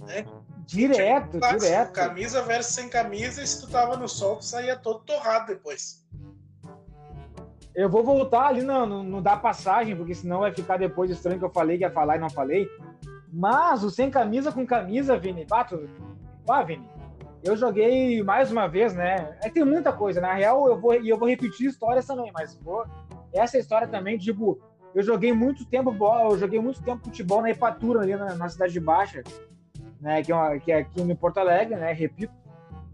Né? 0.00 0.24
Direto, 0.66 1.38
tipo, 1.38 1.58
direto. 1.58 1.92
Camisa 1.92 2.42
versus 2.42 2.74
sem 2.74 2.88
camisa, 2.88 3.42
e 3.42 3.46
se 3.46 3.60
tu 3.60 3.70
tava 3.70 3.96
no 3.96 4.08
sol, 4.08 4.36
tu 4.36 4.44
saía 4.44 4.76
todo 4.76 5.00
torrado 5.00 5.48
depois. 5.48 6.02
Eu 7.74 7.90
vou 7.90 8.04
voltar 8.04 8.46
ali 8.46 8.62
no, 8.62 8.86
no, 8.86 9.02
no 9.02 9.20
da 9.20 9.36
passagem, 9.36 9.96
porque 9.96 10.14
senão 10.14 10.40
vai 10.40 10.54
ficar 10.54 10.76
depois 10.76 11.10
estranho 11.10 11.38
que 11.38 11.44
eu 11.44 11.50
falei 11.50 11.76
que 11.76 11.82
ia 11.82 11.90
falar 11.90 12.16
e 12.16 12.20
não 12.20 12.30
falei. 12.30 12.68
Mas 13.36 13.82
o 13.82 13.90
sem 13.90 14.12
camisa 14.12 14.52
com 14.52 14.64
camisa, 14.64 15.18
Vini, 15.18 15.44
bato. 15.44 15.90
Vá, 16.46 16.62
Vini, 16.62 16.88
eu 17.42 17.56
joguei 17.56 18.22
mais 18.22 18.52
uma 18.52 18.68
vez, 18.68 18.94
né? 18.94 19.36
É 19.42 19.50
tem 19.50 19.64
muita 19.64 19.92
coisa. 19.92 20.20
Na 20.20 20.32
real, 20.32 20.68
eu 20.68 20.80
vou, 20.80 20.94
e 20.94 21.08
eu 21.08 21.18
vou 21.18 21.28
repetir 21.28 21.66
histórias 21.66 22.06
também, 22.06 22.30
mas 22.32 22.54
vou, 22.62 22.86
essa 23.32 23.58
história 23.58 23.88
também, 23.88 24.16
tipo, 24.16 24.60
eu 24.94 25.02
joguei 25.02 25.32
muito 25.32 25.66
tempo 25.66 25.90
bola, 25.90 26.30
eu 26.30 26.38
joguei 26.38 26.60
muito 26.60 26.80
tempo 26.80 27.02
futebol 27.02 27.42
na 27.42 27.50
Epatura, 27.50 28.02
ali 28.02 28.14
na, 28.14 28.36
na 28.36 28.48
Cidade 28.48 28.72
de 28.72 28.78
Baixa, 28.78 29.24
né? 30.00 30.22
Que 30.22 30.30
é, 30.30 30.34
uma, 30.36 30.56
que 30.60 30.70
é 30.70 30.78
aqui 30.78 31.02
em 31.02 31.16
Porto 31.16 31.38
Alegre, 31.38 31.74
né? 31.74 31.92
Repito, 31.92 32.32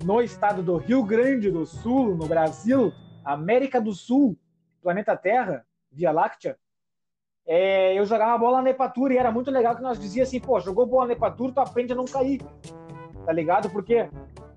no 0.03 0.23
estado 0.23 0.63
do 0.63 0.79
Rio 0.79 1.05
Grande 1.05 1.51
do 1.51 1.67
Sul, 1.67 2.17
no 2.17 2.27
Brasil, 2.27 2.95
América 3.23 3.79
do 3.79 3.93
Sul, 3.93 4.39
planeta 4.83 5.15
Terra, 5.19 5.67
Via 5.93 6.11
Láctea. 6.11 6.57
É, 7.47 7.99
eu 7.99 8.07
jogava 8.07 8.39
bola 8.39 8.63
na 8.63 8.71
Epatura 8.71 9.15
e 9.15 9.19
era 9.19 9.33
muito 9.33 9.51
legal 9.51 9.75
que 9.75 9.83
nós 9.83 9.99
dizia 9.99 10.23
assim, 10.23 10.39
pô, 10.39 10.61
jogou 10.61 10.87
bola 10.87 11.07
na 11.07 11.13
Epatura, 11.15 11.53
tu 11.53 11.61
aprende 11.61 11.93
a 11.93 11.97
não 11.97 12.05
cair 12.05 12.41
tá 13.25 13.33
ligado? 13.33 13.71
Porque 13.71 14.09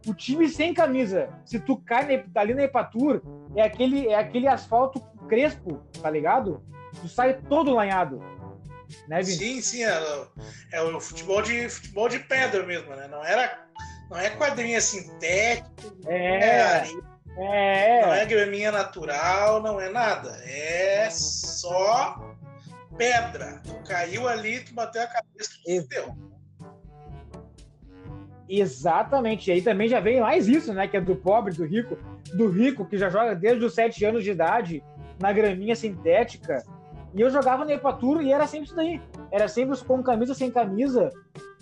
o 0.08 0.14
time 0.14 0.50
sem 0.50 0.74
camisa, 0.74 1.30
se 1.46 1.60
tu 1.60 1.78
cai 1.78 2.26
na, 2.34 2.42
ali 2.42 2.54
na 2.54 2.64
Epatur, 2.64 3.22
é 3.56 3.62
aquele, 3.62 4.08
é 4.08 4.16
aquele 4.16 4.48
asfalto 4.48 5.00
crespo, 5.28 5.82
tá 6.02 6.10
ligado? 6.10 6.64
Tu 7.02 7.08
sai 7.08 7.36
todo 7.36 7.74
lanhado. 7.74 8.20
Né, 9.08 9.22
Vini? 9.22 9.38
Sim, 9.38 9.62
sim, 9.62 9.84
é, 9.84 10.28
é, 10.72 10.82
o 10.82 11.00
futebol 11.00 11.42
de, 11.42 11.70
futebol 11.70 12.10
de 12.10 12.20
pedra 12.20 12.64
mesmo, 12.64 12.90
né? 12.96 13.08
Não 13.08 13.24
era. 13.24 13.64
Não 14.10 14.18
é 14.18 14.30
quadrinha 14.32 14.80
sintética, 14.82 15.70
é, 16.06 16.84
não 17.36 17.44
é, 17.44 18.00
é, 18.00 18.06
não 18.06 18.14
é 18.14 18.26
graminha 18.26 18.72
natural, 18.72 19.62
não 19.62 19.80
é 19.80 19.90
nada. 19.90 20.30
É 20.46 21.10
só 21.10 22.33
pedra. 22.98 23.62
Tu 23.64 23.74
caiu 23.88 24.28
ali, 24.28 24.60
tu 24.62 24.74
bateu 24.74 25.02
a 25.02 25.08
cabeça, 25.08 25.52
tu 25.64 25.82
fudeu. 25.82 26.16
Exatamente. 28.48 29.50
E 29.50 29.54
aí 29.54 29.62
também 29.62 29.88
já 29.88 30.00
vem 30.00 30.22
mais 30.22 30.48
isso, 30.48 30.74
né? 30.74 30.88
Que 30.88 30.98
é 30.98 31.02
do 31.02 31.16
pobre, 31.16 31.54
do 31.54 31.66
rico, 31.66 31.98
do 32.36 32.50
rico 32.50 32.86
que 32.86 32.98
já 32.98 33.10
joga 33.10 33.36
desde 33.36 33.64
os 33.66 33.74
sete 33.74 34.04
anos 34.06 34.24
de 34.24 34.32
idade 34.32 34.84
na 35.20 35.32
graminha 35.32 35.76
sintética. 35.76 36.64
E 37.16 37.22
eu 37.22 37.30
jogava 37.30 37.64
no 37.64 37.72
Epaturo 37.72 38.22
e 38.22 38.32
era 38.32 38.48
sempre 38.48 38.68
isso 38.68 38.76
daí. 38.76 39.02
Era 39.32 39.48
sempre 39.48 39.78
com 39.86 40.04
camisa 40.04 40.34
sem 40.34 40.52
camisa. 40.52 41.10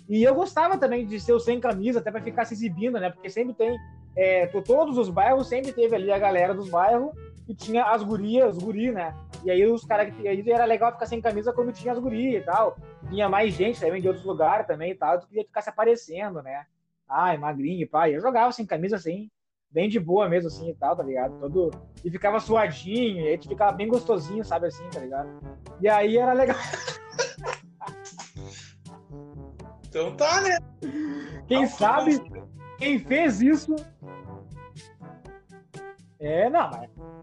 E 0.08 0.22
eu 0.22 0.34
gostava 0.34 0.76
também 0.76 1.06
de 1.06 1.20
ser 1.20 1.32
o 1.32 1.40
sem 1.40 1.60
camisa, 1.60 2.00
até 2.00 2.10
para 2.10 2.22
ficar 2.22 2.44
se 2.44 2.54
exibindo, 2.54 2.98
né? 2.98 3.10
Porque 3.10 3.30
sempre 3.30 3.54
tem 3.54 3.78
é, 4.16 4.46
todos 4.46 4.98
os 4.98 5.08
bairros 5.08 5.48
sempre 5.48 5.72
teve 5.72 5.94
ali 5.94 6.12
a 6.12 6.18
galera 6.18 6.52
dos 6.52 6.68
bairros 6.68 7.12
e 7.48 7.54
tinha 7.54 7.84
as 7.84 8.02
gurias, 8.02 8.56
os 8.56 8.62
guri, 8.62 8.92
né? 8.92 9.14
E 9.44 9.50
aí 9.50 9.66
os 9.66 9.84
caras 9.84 10.14
que 10.14 10.26
aí 10.26 10.50
era 10.50 10.64
legal 10.64 10.92
ficar 10.92 11.06
sem 11.06 11.20
camisa 11.20 11.52
quando 11.52 11.72
tinha 11.72 11.92
as 11.92 11.98
gurias 11.98 12.42
e 12.42 12.46
tal. 12.46 12.76
Tinha 13.08 13.28
mais 13.28 13.52
gente 13.54 13.80
também 13.80 14.00
de 14.00 14.08
outros 14.08 14.24
lugares 14.24 14.66
também 14.66 14.92
e 14.92 14.94
tal, 14.94 15.18
tu 15.18 15.26
queria 15.26 15.44
ficar 15.44 15.62
se 15.62 15.70
aparecendo, 15.70 16.42
né? 16.42 16.66
Ai, 17.08 17.36
magrinho, 17.36 17.88
pai. 17.88 18.14
Eu 18.14 18.20
jogava 18.20 18.52
sem 18.52 18.64
camisa 18.64 18.96
assim, 18.96 19.30
bem 19.70 19.88
de 19.88 19.98
boa 19.98 20.28
mesmo, 20.28 20.48
assim 20.48 20.70
e 20.70 20.74
tal, 20.74 20.96
tá 20.96 21.02
ligado? 21.02 21.38
Todo... 21.38 21.70
E 22.04 22.10
ficava 22.10 22.40
suadinho, 22.40 23.20
e 23.20 23.28
aí 23.28 23.38
tu 23.38 23.48
ficava 23.48 23.72
bem 23.72 23.88
gostosinho, 23.88 24.44
sabe 24.44 24.66
assim, 24.66 24.88
tá 24.90 25.00
ligado? 25.00 25.28
E 25.80 25.88
aí 25.88 26.16
era 26.16 26.32
legal. 26.32 26.56
Então 29.88 30.16
tá, 30.16 30.40
né? 30.40 30.56
Quem 31.46 31.66
sabe, 31.66 32.18
quem 32.78 32.98
fez 32.98 33.42
isso. 33.42 33.76
É, 36.22 36.48
não, 36.48 36.70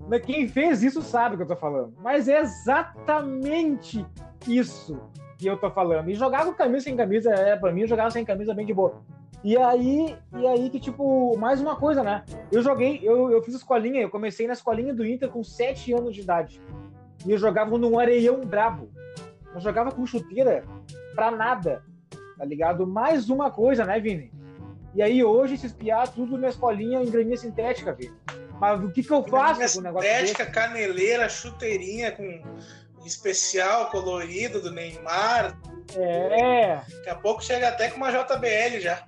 mas 0.09 0.21
quem 0.25 0.45
fez 0.45 0.83
isso 0.83 1.01
sabe 1.01 1.35
o 1.35 1.37
que 1.37 1.43
eu 1.43 1.47
tô 1.47 1.55
falando. 1.55 1.93
Mas 2.03 2.27
é 2.27 2.41
exatamente 2.41 4.05
isso 4.45 4.99
que 5.37 5.47
eu 5.47 5.55
tô 5.55 5.71
falando. 5.71 6.09
E 6.09 6.15
jogar 6.15 6.43
com 6.43 6.53
camisa 6.53 6.83
sem 6.83 6.97
camisa, 6.97 7.31
é, 7.31 7.55
pra 7.55 7.71
mim, 7.71 7.87
jogar 7.87 8.11
sem 8.11 8.25
camisa 8.25 8.53
bem 8.53 8.65
de 8.65 8.73
boa. 8.73 9.01
E 9.41 9.55
aí, 9.55 10.17
e 10.37 10.45
aí 10.45 10.69
que, 10.69 10.81
tipo, 10.81 11.37
mais 11.37 11.61
uma 11.61 11.77
coisa, 11.77 12.03
né? 12.03 12.25
Eu 12.51 12.61
joguei, 12.61 12.99
eu, 13.01 13.31
eu 13.31 13.41
fiz 13.41 13.55
escolinha, 13.55 14.01
eu 14.01 14.09
comecei 14.09 14.45
na 14.45 14.53
escolinha 14.53 14.93
do 14.93 15.05
Inter 15.05 15.29
com 15.29 15.41
7 15.41 15.93
anos 15.93 16.13
de 16.13 16.19
idade. 16.19 16.61
E 17.25 17.31
eu 17.31 17.37
jogava 17.37 17.77
num 17.77 17.97
areião 17.97 18.41
brabo. 18.41 18.89
Eu 19.55 19.61
jogava 19.61 19.93
com 19.93 20.05
chuteira 20.05 20.65
pra 21.15 21.31
nada, 21.31 21.83
tá 22.37 22.43
ligado? 22.43 22.85
Mais 22.85 23.29
uma 23.29 23.49
coisa, 23.49 23.85
né, 23.85 23.97
Vini? 23.97 24.29
E 24.93 25.01
aí 25.01 25.23
hoje 25.23 25.57
se 25.57 25.67
espiar 25.67 26.09
tudo 26.09 26.37
na 26.37 26.49
escolinha 26.49 27.01
em 27.01 27.09
graminha 27.09 27.37
sintética, 27.37 27.93
Vini. 27.93 28.18
Mas 28.59 28.83
o 28.83 28.91
que 28.91 29.01
que 29.01 29.11
eu 29.11 29.23
faço 29.23 29.73
com 29.73 29.79
o 29.79 29.83
negócio 29.83 30.09
Sintética, 30.09 30.45
caneleira, 30.45 31.29
chuteirinha 31.29 32.11
com 32.11 32.43
especial 33.05 33.89
colorido 33.89 34.61
do 34.61 34.71
Neymar. 34.71 35.57
É. 35.95 36.75
Daqui 36.75 37.09
a 37.09 37.15
pouco 37.15 37.43
chega 37.43 37.69
até 37.69 37.89
com 37.89 37.97
uma 37.97 38.11
JBL 38.11 38.79
já. 38.79 39.05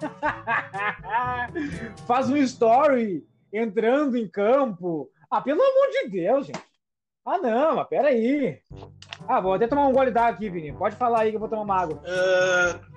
Faz 2.06 2.28
um 2.28 2.36
story 2.36 3.26
entrando 3.52 4.16
em 4.16 4.28
campo. 4.28 5.10
Ah, 5.30 5.40
pelo 5.40 5.62
amor 5.62 5.90
de 5.90 6.08
Deus, 6.08 6.46
gente. 6.46 6.62
Ah, 7.24 7.38
não, 7.38 7.76
mas 7.76 7.88
peraí. 7.88 8.60
Ah, 9.26 9.40
vou 9.40 9.54
até 9.54 9.66
tomar 9.66 9.88
um 9.88 9.92
gole 9.92 10.10
d'água 10.10 10.30
aqui, 10.30 10.48
Vini. 10.48 10.72
Pode 10.72 10.96
falar 10.96 11.22
aí 11.22 11.30
que 11.30 11.36
eu 11.36 11.40
vou 11.40 11.48
tomar 11.48 11.62
uma 11.62 11.80
água. 11.80 12.02
Uh, 12.02 12.95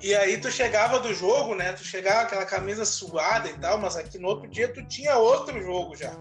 e 0.00 0.14
aí 0.14 0.38
tu 0.38 0.50
chegava 0.50 1.00
do 1.00 1.12
jogo, 1.14 1.54
né? 1.54 1.72
Tu 1.72 1.84
chegava 1.84 2.22
aquela 2.22 2.44
camisa 2.44 2.84
suada 2.84 3.48
e 3.48 3.54
tal, 3.54 3.78
mas 3.78 3.96
aqui 3.96 4.18
no 4.18 4.28
outro 4.28 4.48
dia 4.48 4.72
tu 4.72 4.84
tinha 4.86 5.16
outro 5.16 5.60
jogo 5.62 5.96
já. 5.96 6.12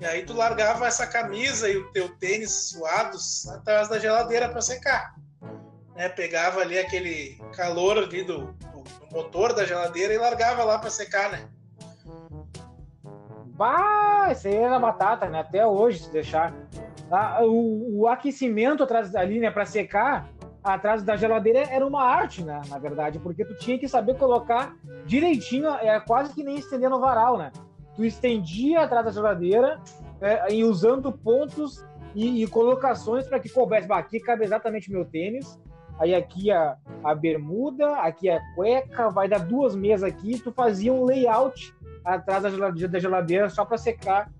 E 0.00 0.04
aí 0.04 0.24
tu 0.24 0.34
largava 0.34 0.86
essa 0.86 1.06
camisa 1.06 1.68
e 1.68 1.76
o 1.76 1.90
teu 1.92 2.08
tênis 2.16 2.70
suados 2.70 3.48
atrás 3.48 3.88
da 3.88 3.98
geladeira 3.98 4.48
para 4.48 4.60
secar. 4.60 5.14
Né? 5.94 6.08
Pegava 6.10 6.60
ali 6.60 6.78
aquele 6.78 7.38
calor 7.54 7.98
ali 7.98 8.22
do, 8.22 8.52
do, 8.52 8.82
do 8.82 9.06
motor 9.10 9.54
da 9.54 9.64
geladeira 9.64 10.12
e 10.12 10.18
largava 10.18 10.64
lá 10.64 10.78
para 10.78 10.90
secar, 10.90 11.30
né? 11.30 11.48
Bah, 13.56 14.28
isso 14.30 14.48
aí 14.48 14.54
era 14.54 14.78
batata, 14.78 15.30
né? 15.30 15.40
Até 15.40 15.66
hoje, 15.66 16.00
se 16.00 16.10
deixar. 16.10 16.52
Ah, 17.10 17.38
o, 17.42 18.00
o, 18.00 18.06
aquecimento 18.08 18.82
atrás 18.82 19.14
ali, 19.14 19.38
né, 19.38 19.50
para 19.50 19.64
secar, 19.64 20.28
atrás 20.74 21.02
da 21.02 21.16
geladeira 21.16 21.60
era 21.60 21.86
uma 21.86 22.02
arte, 22.02 22.42
né? 22.42 22.60
Na 22.68 22.78
verdade, 22.78 23.18
porque 23.20 23.44
tu 23.44 23.54
tinha 23.54 23.78
que 23.78 23.88
saber 23.88 24.16
colocar 24.16 24.74
direitinho, 25.06 25.68
é 25.68 25.98
quase 26.00 26.34
que 26.34 26.42
nem 26.42 26.56
estender 26.56 26.90
no 26.90 26.98
varal, 26.98 27.38
né? 27.38 27.52
Tu 27.94 28.04
estendia 28.04 28.80
atrás 28.80 29.04
da 29.04 29.12
geladeira 29.12 29.80
é, 30.20 30.52
e 30.52 30.64
usando 30.64 31.12
pontos 31.12 31.84
e, 32.14 32.42
e 32.42 32.46
colocações 32.48 33.26
para 33.28 33.38
que 33.38 33.48
coubesse. 33.48 33.86
Bah, 33.86 33.98
aqui 33.98 34.18
cabe 34.18 34.44
exatamente 34.44 34.90
meu 34.90 35.04
tênis, 35.04 35.58
aí 36.00 36.14
aqui 36.14 36.50
a, 36.50 36.76
a 37.04 37.14
bermuda, 37.14 37.98
aqui 37.98 38.28
a 38.28 38.40
cueca, 38.54 39.08
vai 39.08 39.28
dar 39.28 39.38
duas 39.38 39.76
mesas 39.76 40.02
aqui. 40.02 40.40
Tu 40.40 40.52
fazia 40.52 40.92
um 40.92 41.04
layout 41.04 41.72
atrás 42.04 42.42
da 42.42 42.50
geladeira, 42.50 42.88
da 42.88 42.98
geladeira 42.98 43.48
só 43.48 43.64
para 43.64 43.78
secar. 43.78 44.30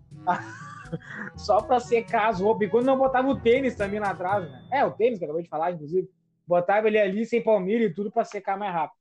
só 1.37 1.61
para 1.61 1.81
secar 1.81 2.29
as 2.29 2.41
roupas. 2.41 2.67
E 2.67 2.71
quando 2.71 2.87
não 2.87 2.99
botava 2.99 3.29
o 3.29 3.41
tênis 3.41 3.75
também 3.75 4.01
lá 4.01 4.11
atrás, 4.11 4.45
né? 4.45 4.69
É, 4.73 4.85
o 4.85 4.91
tênis 4.91 5.19
que 5.19 5.25
eu 5.25 5.29
acabei 5.29 5.45
de 5.45 5.49
falar, 5.49 5.73
inclusive. 5.73 6.09
Botava 6.47 6.87
ele 6.87 6.99
ali 6.99 7.27
sem 7.27 7.43
palmilha 7.43 7.87
e 7.87 7.93
tudo 7.93 8.11
para 8.11 8.25
secar 8.25 8.57
mais 8.57 8.73
rápido. 8.73 8.97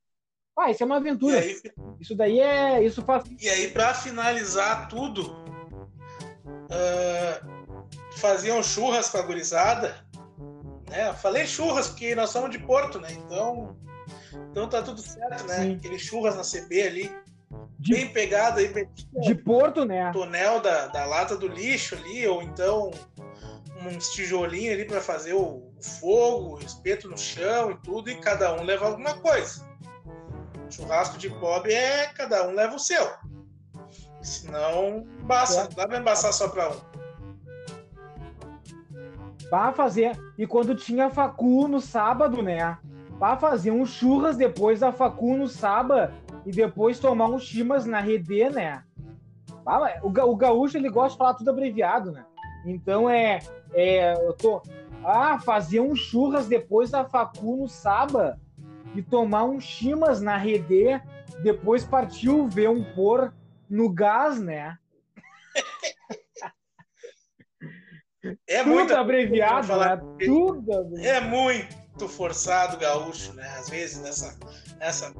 Ah, 0.57 0.71
isso 0.71 0.81
é 0.81 0.85
uma 0.85 0.97
aventura. 0.97 1.39
Aí, 1.39 1.61
isso 1.99 2.15
daí 2.15 2.39
é. 2.39 2.83
Isso 2.83 3.01
faz. 3.03 3.23
E 3.39 3.49
aí, 3.49 3.69
para 3.69 3.93
finalizar 3.93 4.87
tudo, 4.87 5.35
uh, 6.45 7.85
faziam 8.17 8.63
churras 8.63 9.09
com 9.09 9.17
a 9.17 9.21
gurizada. 9.21 10.05
Né? 10.89 11.11
falei 11.13 11.47
churras 11.47 11.87
porque 11.87 12.15
nós 12.15 12.29
somos 12.29 12.51
de 12.51 12.59
Porto, 12.59 12.99
né? 12.99 13.11
Então, 13.11 13.75
então 14.51 14.69
tá 14.69 14.81
tudo 14.81 15.01
certo, 15.01 15.45
né? 15.45 15.63
Sim. 15.63 15.75
Aquele 15.75 15.99
churras 15.99 16.35
na 16.35 16.43
CB 16.43 16.81
ali. 16.83 17.24
De, 17.85 17.93
bem 17.93 18.07
pegado 18.07 18.59
aí. 18.59 18.87
De 19.21 19.35
Porto, 19.35 19.85
né? 19.85 20.11
Tonel 20.11 20.59
da, 20.59 20.87
da 20.87 21.05
lata 21.05 21.37
do 21.37 21.47
lixo 21.47 21.93
ali, 21.95 22.27
ou 22.27 22.41
então 22.41 22.89
uns 23.85 24.09
tijolinhos 24.09 24.73
ali 24.73 24.85
para 24.85 24.99
fazer 24.99 25.33
o, 25.33 25.71
o 25.77 25.83
fogo, 25.83 26.55
o 26.55 26.59
espeto 26.59 27.07
no 27.07 27.17
chão 27.17 27.69
e 27.69 27.75
tudo, 27.75 28.09
e 28.09 28.15
cada 28.15 28.55
um 28.55 28.63
leva 28.63 28.87
alguma 28.87 29.13
coisa. 29.17 29.63
Churrasco 30.67 31.19
de 31.19 31.29
pobre 31.29 31.73
é 31.73 32.07
cada 32.07 32.47
um 32.47 32.55
leva 32.55 32.75
o 32.75 32.79
seu. 32.79 33.07
Senão, 34.19 35.05
basta, 35.21 35.69
dá 35.75 35.87
pra 35.87 35.99
embaçar 35.99 36.33
só 36.33 36.47
pra 36.47 36.71
um. 36.71 36.95
Pra 39.47 39.71
fazer. 39.73 40.19
E 40.39 40.47
quando 40.47 40.73
tinha 40.73 41.11
facu 41.11 41.67
no 41.67 41.79
sábado, 41.79 42.41
né? 42.41 42.79
Pra 43.19 43.37
fazer 43.37 43.69
um 43.69 43.85
churras 43.85 44.35
depois 44.35 44.79
da 44.79 44.91
facu 44.91 45.37
no 45.37 45.47
sábado 45.47 46.11
e 46.45 46.51
depois 46.51 46.99
tomar 46.99 47.27
uns 47.27 47.43
chimas 47.43 47.85
na 47.85 47.99
rede, 47.99 48.49
né? 48.49 48.83
O, 50.03 50.07
o 50.07 50.35
gaúcho 50.35 50.77
ele 50.77 50.89
gosta 50.89 51.11
de 51.11 51.17
falar 51.17 51.33
tudo 51.33 51.49
abreviado, 51.49 52.11
né? 52.11 52.25
Então 52.65 53.09
é, 53.09 53.39
é 53.73 54.13
eu 54.13 54.33
tô 54.33 54.61
ah, 55.03 55.39
fazer 55.39 55.79
um 55.79 55.95
churras 55.95 56.47
depois 56.47 56.91
da 56.91 57.05
facu 57.05 57.57
no 57.57 57.67
sábado 57.67 58.39
e 58.95 59.01
tomar 59.01 59.43
um 59.43 59.59
chimas 59.59 60.21
na 60.21 60.37
rede, 60.37 61.01
depois 61.43 61.83
partiu 61.83 62.47
ver 62.47 62.69
um 62.69 62.83
por 62.93 63.33
no 63.69 63.89
gás, 63.89 64.39
né? 64.39 64.77
É 68.47 68.63
tudo 68.63 68.73
muito 68.73 68.95
abreviado, 68.95 69.75
né? 69.77 69.97
Tudo 70.25 70.73
abreviado. 70.73 71.05
É 71.05 71.21
muito 71.21 72.07
forçado 72.07 72.77
gaúcho, 72.77 73.33
né? 73.33 73.47
Às 73.57 73.69
vezes 73.69 74.01
nessa 74.01 74.37
nessa 74.77 75.13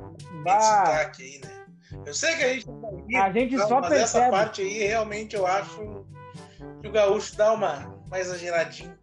destaque 0.44 1.24
aí, 1.24 1.42
né? 1.42 1.66
Eu 2.06 2.14
sei 2.14 2.36
que 2.36 2.44
a 2.44 2.54
gente 2.54 2.68
a 3.16 3.32
gente 3.32 3.58
só 3.58 3.80
mas 3.80 3.90
percebe. 3.90 4.26
essa 4.26 4.30
parte 4.30 4.62
aí 4.62 4.88
realmente 4.88 5.36
eu 5.36 5.46
acho 5.46 6.06
que 6.82 6.88
o 6.88 6.92
gaúcho 6.92 7.36
dá 7.38 7.54
uma 7.54 7.96
mais 8.10 8.28
exageradinha 8.28 8.98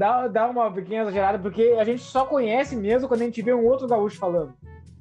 dá, 0.00 0.26
dá 0.28 0.48
uma 0.48 0.72
pequena 0.72 1.02
exagerada, 1.02 1.38
porque 1.38 1.76
a 1.78 1.84
gente 1.84 2.02
só 2.02 2.24
conhece 2.24 2.74
mesmo 2.74 3.06
quando 3.06 3.20
a 3.20 3.24
gente 3.24 3.42
vê 3.42 3.52
um 3.52 3.66
outro 3.66 3.86
gaúcho 3.86 4.18
falando. 4.18 4.54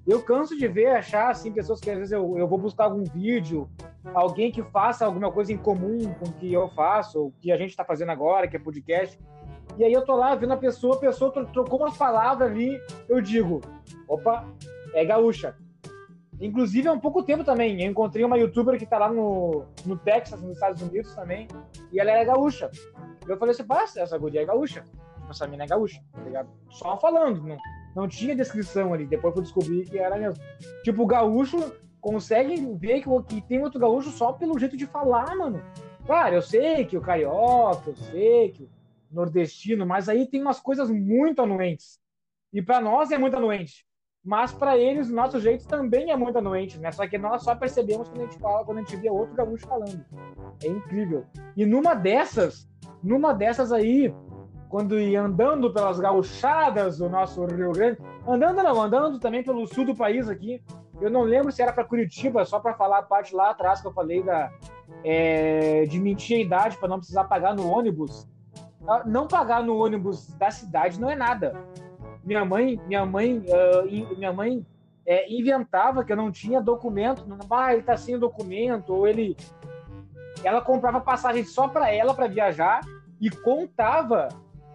Eu 0.05 0.21
canso 0.21 0.57
de 0.57 0.67
ver, 0.67 0.87
achar, 0.87 1.29
assim, 1.29 1.51
pessoas 1.51 1.79
que 1.79 1.89
às 1.89 1.97
vezes 1.97 2.11
eu, 2.11 2.37
eu 2.37 2.47
vou 2.47 2.57
buscar 2.57 2.85
algum 2.85 3.03
vídeo, 3.03 3.69
alguém 4.13 4.51
que 4.51 4.63
faça 4.63 5.05
alguma 5.05 5.31
coisa 5.31 5.53
em 5.53 5.57
comum 5.57 6.13
com 6.15 6.25
o 6.25 6.33
que 6.33 6.51
eu 6.51 6.67
faço, 6.69 7.19
ou 7.19 7.27
o 7.27 7.33
que 7.39 7.51
a 7.51 7.57
gente 7.57 7.69
está 7.69 7.85
fazendo 7.85 8.11
agora, 8.11 8.47
que 8.47 8.57
é 8.57 8.59
podcast. 8.59 9.17
E 9.79 9.83
aí 9.85 9.93
eu 9.93 10.03
tô 10.03 10.13
lá 10.13 10.35
vendo 10.35 10.51
a 10.51 10.57
pessoa, 10.57 10.97
a 10.97 10.99
pessoa 10.99 11.31
trocou 11.31 11.79
umas 11.79 11.95
palavras 11.95 12.51
ali, 12.51 12.81
eu 13.07 13.21
digo, 13.21 13.61
opa, 14.09 14.45
é 14.93 15.05
gaúcha. 15.05 15.55
Inclusive, 16.37 16.89
há 16.89 16.91
um 16.91 16.99
pouco 16.99 17.23
tempo 17.23 17.45
também, 17.45 17.81
eu 17.81 17.89
encontrei 17.89 18.25
uma 18.25 18.37
youtuber 18.37 18.77
que 18.77 18.85
tá 18.85 18.97
lá 18.97 19.09
no, 19.09 19.63
no 19.85 19.97
Texas, 19.97 20.41
nos 20.41 20.51
Estados 20.51 20.81
Unidos 20.81 21.15
também, 21.15 21.47
e 21.93 21.99
ela 21.99 22.11
é 22.11 22.25
gaúcha. 22.25 22.69
Eu 23.25 23.37
falei 23.37 23.53
assim, 23.53 23.63
pá, 23.63 23.83
essa 23.83 24.17
guria 24.17 24.41
é 24.41 24.45
gaúcha. 24.45 24.83
Tipo, 25.29 25.31
essa 25.31 25.47
mina 25.47 25.63
é 25.63 25.67
gaúcha, 25.67 26.01
tá 26.11 26.21
ligado? 26.23 26.49
Só 26.71 26.97
falando, 26.97 27.41
não, 27.41 27.57
não 27.95 28.07
tinha 28.07 28.35
descrição 28.35 28.93
ali. 28.93 29.05
Depois 29.05 29.33
eu 29.33 29.43
descobri 29.43 29.85
que 29.85 29.97
era 29.97 30.17
mesmo. 30.17 30.43
Tipo, 30.83 31.03
o 31.03 31.07
gaúcho 31.07 31.57
consegue 32.01 32.65
ver 32.75 33.01
que, 33.01 33.09
que 33.27 33.41
tem 33.41 33.63
outro 33.63 33.79
gaúcho 33.79 34.09
só 34.09 34.33
pelo 34.33 34.59
jeito 34.59 34.75
de 34.75 34.85
falar, 34.85 35.35
mano. 35.37 35.61
Claro, 36.05 36.35
eu 36.35 36.41
sei 36.41 36.83
que 36.83 36.97
o 36.97 37.01
carioca, 37.01 37.91
eu 37.91 37.95
sei 37.95 38.49
que 38.49 38.63
o 38.63 38.69
nordestino, 39.11 39.85
mas 39.85 40.09
aí 40.09 40.27
tem 40.27 40.41
umas 40.41 40.59
coisas 40.59 40.89
muito 40.89 41.41
anuentes. 41.41 41.99
E 42.53 42.61
para 42.61 42.81
nós 42.81 43.11
é 43.11 43.17
muito 43.17 43.37
anuente. 43.37 43.85
Mas 44.23 44.51
para 44.51 44.77
eles, 44.77 45.09
o 45.09 45.15
nosso 45.15 45.39
jeito 45.39 45.65
também 45.67 46.11
é 46.11 46.17
muito 46.17 46.37
anuente, 46.37 46.77
né? 46.77 46.91
Só 46.91 47.07
que 47.07 47.17
nós 47.17 47.43
só 47.43 47.55
percebemos 47.55 48.09
quando 48.09 48.21
a 48.21 48.25
gente 48.25 48.39
fala, 48.39 48.65
quando 48.65 48.79
a 48.79 48.81
gente 48.81 48.95
vê 48.97 49.09
outro 49.09 49.35
gaúcho 49.35 49.65
falando. 49.65 50.05
É 50.63 50.67
incrível. 50.67 51.25
E 51.55 51.65
numa 51.65 51.93
dessas, 51.93 52.69
numa 53.01 53.33
dessas 53.33 53.71
aí, 53.71 54.13
quando 54.67 54.99
ia 54.99 55.21
andando 55.21 55.73
pelas 55.73 55.99
gauchadas 55.99 56.97
do 56.97 57.09
nosso 57.09 57.45
Rio 57.45 57.71
Grande, 57.71 57.99
andando 58.27 58.61
não, 58.61 58.81
andando 58.81 59.19
também 59.19 59.43
pelo 59.43 59.65
sul 59.65 59.85
do 59.85 59.95
país 59.95 60.29
aqui. 60.29 60.61
Eu 61.01 61.09
não 61.09 61.21
lembro 61.21 61.51
se 61.51 61.61
era 61.61 61.71
para 61.71 61.85
Curitiba, 61.85 62.43
só 62.43 62.59
para 62.59 62.73
falar 62.73 62.99
a 62.99 63.03
parte 63.03 63.33
lá 63.33 63.51
atrás 63.51 63.79
que 63.79 63.87
eu 63.87 63.93
falei 63.93 64.21
da 64.21 64.51
é, 65.03 65.85
de 65.85 65.99
mentir 65.99 66.37
a 66.37 66.41
idade 66.41 66.77
para 66.77 66.89
não 66.89 66.97
precisar 66.97 67.23
pagar 67.23 67.55
no 67.55 67.69
ônibus. 67.69 68.27
Ah, 68.89 69.03
não 69.05 69.27
pagar 69.27 69.61
no 69.61 69.77
ônibus 69.77 70.33
da 70.33 70.49
cidade 70.49 70.99
não 70.99 71.11
é 71.11 71.15
nada. 71.15 71.53
Minha 72.23 72.43
mãe, 72.43 72.81
minha 72.87 73.05
mãe, 73.05 73.37
uh, 73.37 74.17
minha 74.17 74.33
mãe 74.33 74.65
é, 75.05 75.31
inventava 75.31 76.03
que 76.03 76.11
eu 76.11 76.17
não 76.17 76.31
tinha 76.31 76.59
documento, 76.59 77.23
ah, 77.51 77.71
ele 77.71 77.83
tá 77.83 77.95
sem 77.95 78.17
documento, 78.17 78.91
ou 78.91 79.07
ele. 79.07 79.37
Ela 80.43 80.59
comprava 80.59 80.99
passagem 80.99 81.43
só 81.43 81.67
para 81.67 81.93
ela 81.93 82.15
para 82.15 82.27
viajar 82.27 82.81
e 83.21 83.29
contava 83.29 84.29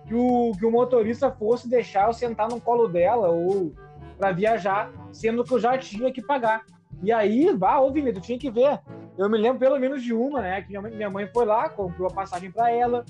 que 0.06 0.14
o, 0.14 0.52
que 0.58 0.64
o 0.64 0.70
motorista 0.70 1.32
fosse 1.32 1.68
deixar 1.68 2.06
eu 2.06 2.12
sentar 2.12 2.48
no 2.48 2.60
colo 2.60 2.86
dela 2.86 3.30
ou 3.30 3.72
para 4.16 4.30
viajar, 4.30 4.92
sendo 5.10 5.42
que 5.42 5.54
eu 5.54 5.58
já 5.58 5.76
tinha 5.76 6.12
que 6.12 6.22
pagar. 6.22 6.62
E 7.02 7.10
aí, 7.10 7.52
vá, 7.56 7.78
ô 7.80 7.90
Vini, 7.90 8.12
tu 8.12 8.20
tinha 8.20 8.38
que 8.38 8.50
ver. 8.50 8.80
Eu 9.18 9.28
me 9.28 9.38
lembro 9.38 9.58
pelo 9.58 9.78
menos 9.78 10.02
de 10.02 10.12
uma, 10.12 10.40
né? 10.40 10.62
Que 10.62 10.68
minha 10.68 10.82
mãe, 10.82 10.90
minha 10.92 11.10
mãe 11.10 11.30
foi 11.32 11.44
lá, 11.44 11.68
comprou 11.68 12.08
a 12.08 12.14
passagem 12.14 12.50
para 12.50 12.70
ela 12.70 13.04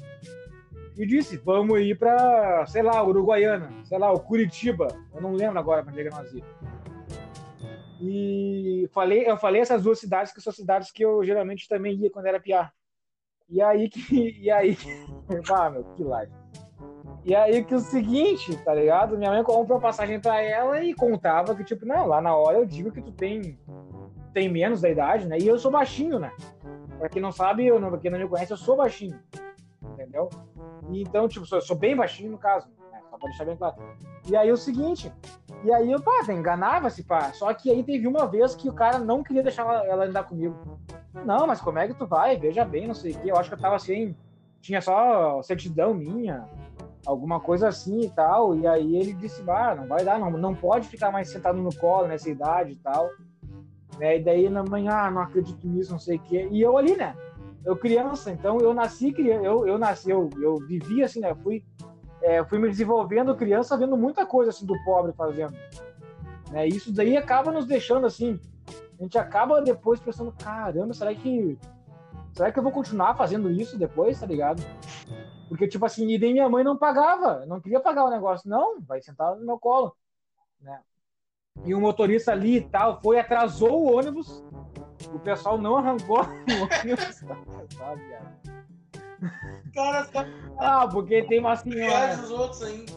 e 0.96 1.06
disse: 1.06 1.36
vamos 1.36 1.80
ir 1.80 1.98
para, 1.98 2.66
sei 2.66 2.82
lá, 2.82 3.02
Uruguaiana, 3.02 3.70
sei 3.84 3.98
lá, 3.98 4.12
o 4.12 4.20
Curitiba. 4.20 4.88
Eu 5.12 5.20
não 5.20 5.32
lembro 5.32 5.58
agora 5.58 5.82
para 5.82 5.92
onde 5.92 6.06
é 6.06 6.10
nós 6.10 6.32
ia. 6.32 6.44
E 8.00 8.88
falei, 8.92 9.28
eu 9.28 9.36
falei 9.36 9.62
essas 9.62 9.82
duas 9.82 9.98
cidades 9.98 10.32
que 10.32 10.40
são 10.40 10.52
cidades 10.52 10.90
que 10.90 11.04
eu 11.04 11.24
geralmente 11.24 11.68
também 11.68 11.94
ia 11.96 12.10
quando 12.10 12.26
era 12.26 12.40
piá. 12.40 12.70
E 13.48 13.60
aí 13.60 13.88
que. 13.88 14.40
E 14.40 14.50
aí. 14.50 14.76
ah, 15.50 15.70
meu, 15.70 15.84
que 15.84 16.04
live. 16.04 16.32
E 17.24 17.34
aí 17.34 17.64
que 17.64 17.74
o 17.74 17.80
seguinte, 17.80 18.54
tá 18.58 18.74
ligado? 18.74 19.16
Minha 19.16 19.30
mãe 19.30 19.42
comprou 19.42 19.80
passagem 19.80 20.20
pra 20.20 20.42
ela 20.42 20.82
e 20.84 20.92
contava 20.92 21.54
que, 21.54 21.64
tipo, 21.64 21.86
não, 21.86 22.06
lá 22.06 22.20
na 22.20 22.36
hora 22.36 22.58
eu 22.58 22.66
digo 22.66 22.92
que 22.92 23.00
tu 23.00 23.12
tem, 23.12 23.58
tem 24.34 24.46
menos 24.46 24.82
da 24.82 24.90
idade, 24.90 25.26
né? 25.26 25.38
E 25.38 25.46
eu 25.46 25.58
sou 25.58 25.70
baixinho, 25.70 26.18
né? 26.18 26.30
Pra 26.98 27.08
quem 27.08 27.22
não 27.22 27.32
sabe, 27.32 27.66
eu 27.66 27.80
não, 27.80 27.88
pra 27.88 27.98
quem 27.98 28.10
não 28.10 28.18
me 28.18 28.28
conhece, 28.28 28.52
eu 28.52 28.58
sou 28.58 28.76
baixinho. 28.76 29.18
Entendeu? 29.82 30.28
E 30.90 31.02
então, 31.02 31.28
tipo, 31.28 31.46
sou, 31.46 31.60
sou 31.60 31.76
bem 31.76 31.96
baixinho 31.96 32.32
no 32.32 32.38
caso, 32.38 32.68
né? 32.92 33.00
Só 33.10 33.18
pra 33.18 33.28
deixar 33.28 33.44
bem 33.44 33.56
claro. 33.56 33.76
E 34.28 34.36
aí 34.36 34.50
o 34.50 34.56
seguinte, 34.56 35.12
e 35.62 35.72
aí 35.72 35.90
eu, 35.90 36.00
pá, 36.00 36.24
enganava-se, 36.28 37.02
pá. 37.04 37.32
Só 37.32 37.52
que 37.54 37.70
aí 37.70 37.82
teve 37.82 38.06
uma 38.06 38.26
vez 38.26 38.54
que 38.54 38.68
o 38.68 38.72
cara 38.72 38.98
não 38.98 39.22
queria 39.22 39.42
deixar 39.42 39.62
ela, 39.84 40.06
andar 40.06 40.24
comigo. 40.24 40.78
Não, 41.24 41.46
mas 41.46 41.60
como 41.60 41.78
é 41.78 41.86
que 41.86 41.94
tu 41.94 42.06
vai? 42.06 42.36
Veja 42.36 42.64
bem, 42.64 42.86
não 42.86 42.94
sei 42.94 43.12
o 43.12 43.18
quê. 43.18 43.30
Eu 43.30 43.36
acho 43.36 43.48
que 43.48 43.54
eu 43.54 43.60
tava 43.60 43.76
assim, 43.76 44.16
tinha 44.60 44.80
só 44.80 45.40
certidão 45.42 45.94
minha 45.94 46.48
alguma 47.06 47.38
coisa 47.38 47.68
assim 47.68 48.00
e 48.00 48.10
tal. 48.10 48.54
E 48.56 48.66
aí 48.66 48.96
ele 48.96 49.12
disse, 49.12 49.42
ah, 49.48 49.74
não 49.74 49.86
vai 49.86 50.04
dar, 50.04 50.18
não, 50.18 50.30
não 50.30 50.54
pode 50.54 50.88
ficar 50.88 51.10
mais 51.10 51.30
sentado 51.30 51.58
no 51.58 51.74
colo 51.76 52.08
nessa 52.08 52.28
idade 52.28 52.72
e 52.72 52.76
tal. 52.76 53.10
Né? 53.98 54.18
E 54.18 54.22
daí 54.22 54.48
na 54.48 54.64
manhã, 54.64 54.92
ah, 54.92 55.10
não 55.10 55.22
acredito 55.22 55.66
nisso, 55.66 55.92
não 55.92 55.98
sei 55.98 56.16
o 56.16 56.20
quê. 56.20 56.48
E 56.50 56.60
eu 56.60 56.76
ali, 56.76 56.96
né? 56.96 57.14
Eu 57.64 57.76
criança, 57.76 58.30
então 58.30 58.58
eu 58.60 58.74
nasci, 58.74 59.14
eu, 59.18 59.66
eu 59.66 59.78
nasci, 59.78 60.10
eu, 60.10 60.28
eu 60.40 60.58
vivi 60.58 61.02
assim, 61.02 61.20
né? 61.20 61.34
fui, 61.34 61.64
é, 62.20 62.44
fui 62.44 62.58
me 62.58 62.68
desenvolvendo 62.68 63.34
criança, 63.34 63.76
vendo 63.76 63.96
muita 63.96 64.26
coisa 64.26 64.50
assim 64.50 64.66
do 64.66 64.74
pobre 64.84 65.12
fazendo. 65.12 65.56
Né? 66.50 66.68
Isso 66.68 66.92
daí 66.92 67.16
acaba 67.16 67.50
nos 67.50 67.66
deixando 67.66 68.06
assim. 68.06 68.38
A 68.98 69.02
gente 69.02 69.18
acaba 69.18 69.60
depois 69.60 70.00
pensando, 70.00 70.32
caramba, 70.32 70.94
será 70.94 71.14
que. 71.14 71.58
Será 72.32 72.50
que 72.50 72.58
eu 72.58 72.62
vou 72.62 72.72
continuar 72.72 73.14
fazendo 73.14 73.50
isso 73.50 73.78
depois, 73.78 74.18
tá 74.18 74.26
ligado? 74.26 74.62
Porque, 75.48 75.68
tipo 75.68 75.84
assim, 75.86 76.08
e 76.08 76.18
minha 76.18 76.48
mãe 76.48 76.64
não 76.64 76.76
pagava, 76.76 77.44
não 77.46 77.60
queria 77.60 77.80
pagar 77.80 78.04
o 78.04 78.10
negócio. 78.10 78.48
Não, 78.48 78.80
vai 78.80 79.00
sentar 79.00 79.36
no 79.36 79.44
meu 79.44 79.58
colo. 79.58 79.96
Né? 80.60 80.80
E 81.64 81.74
o 81.74 81.80
motorista 81.80 82.32
ali 82.32 82.56
e 82.56 82.60
tal 82.60 83.00
foi, 83.00 83.18
atrasou 83.18 83.82
o 83.82 83.96
ônibus. 83.96 84.42
O 85.12 85.18
pessoal 85.18 85.58
não 85.58 85.76
arrancou 85.76 86.20
o 86.20 86.22
ônibus. 86.22 87.24
Cara, 89.74 90.04
tá... 90.06 90.26
Ah, 90.58 90.88
porque 90.88 91.22
tem 91.22 91.40
uma 91.40 91.56
senhora. 91.56 92.14
os 92.14 92.30
outros 92.30 92.62
ainda. 92.62 92.92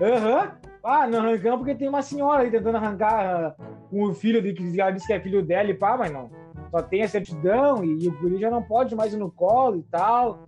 Aham. 0.00 0.42
Uhum. 0.42 0.50
Ah, 0.82 1.06
não 1.08 1.18
arrancamos 1.18 1.58
porque 1.58 1.74
tem 1.74 1.88
uma 1.88 2.02
senhora 2.02 2.44
aí 2.44 2.50
tentando 2.50 2.76
arrancar 2.76 3.56
com 3.90 4.04
uh, 4.04 4.10
o 4.10 4.14
filho 4.14 4.40
de 4.40 4.52
que 4.52 4.80
ela 4.80 4.92
disse 4.92 5.08
que 5.08 5.12
é 5.12 5.18
filho 5.18 5.42
dela 5.42 5.68
e 5.68 5.74
pá, 5.74 5.96
mas 5.96 6.12
não 6.12 6.30
só 6.70 6.82
tem 6.82 7.02
a 7.02 7.08
certidão 7.08 7.84
e, 7.84 8.04
e 8.04 8.08
o 8.08 8.18
guri 8.18 8.38
já 8.38 8.50
não 8.50 8.62
pode 8.62 8.94
mais 8.94 9.12
ir 9.12 9.16
no 9.16 9.30
colo 9.30 9.78
e 9.78 9.82
tal. 9.84 10.40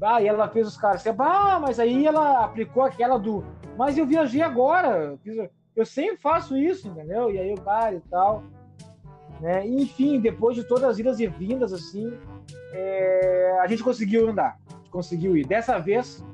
Ah, 0.00 0.22
e 0.22 0.26
ela 0.26 0.48
fez 0.48 0.66
os 0.66 0.76
caras 0.76 1.06
assim, 1.06 1.16
ah, 1.18 1.58
mas 1.60 1.80
aí 1.80 2.06
ela 2.06 2.44
aplicou 2.44 2.82
aquela 2.82 3.18
do, 3.18 3.44
mas 3.76 3.96
eu 3.96 4.06
viajei 4.06 4.42
agora, 4.42 5.18
eu 5.76 5.84
sempre 5.84 6.18
faço 6.18 6.56
isso, 6.56 6.88
entendeu? 6.88 7.30
E 7.30 7.38
aí 7.38 7.52
o 7.52 7.60
cara 7.60 7.94
e 7.94 8.00
tal. 8.00 8.44
Né? 9.40 9.66
E, 9.66 9.82
enfim, 9.82 10.20
depois 10.20 10.56
de 10.56 10.64
todas 10.64 10.84
as 10.84 10.98
idas 10.98 11.18
e 11.18 11.26
vindas, 11.26 11.72
assim, 11.72 12.16
é... 12.72 13.58
a 13.60 13.66
gente 13.66 13.82
conseguiu 13.82 14.28
andar, 14.28 14.58
conseguiu 14.90 15.36
ir. 15.36 15.46
Dessa 15.46 15.78
vez, 15.78 16.24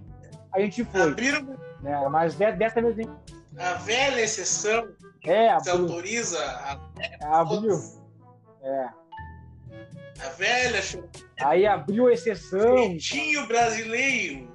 a 0.53 0.61
gente 0.61 0.85
foi. 0.85 1.03
Abriram. 1.03 1.57
Né? 1.81 2.09
Mas 2.11 2.35
dessa 2.35 2.81
vez. 2.83 3.09
A 3.59 3.75
velha 3.75 4.21
exceção 4.21 4.89
é, 5.25 5.59
se 5.59 5.71
autoriza 5.71 6.39
a. 6.41 7.41
Abriu. 7.41 7.79
É. 8.63 8.89
A 10.25 10.29
velha. 10.37 10.81
Aí 11.41 11.67
abriu 11.67 12.11
exceção. 12.11 12.77
Jeitinho 12.77 13.47
brasileiro. 13.47 14.51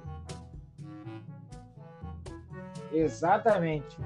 Exatamente. 2.92 3.96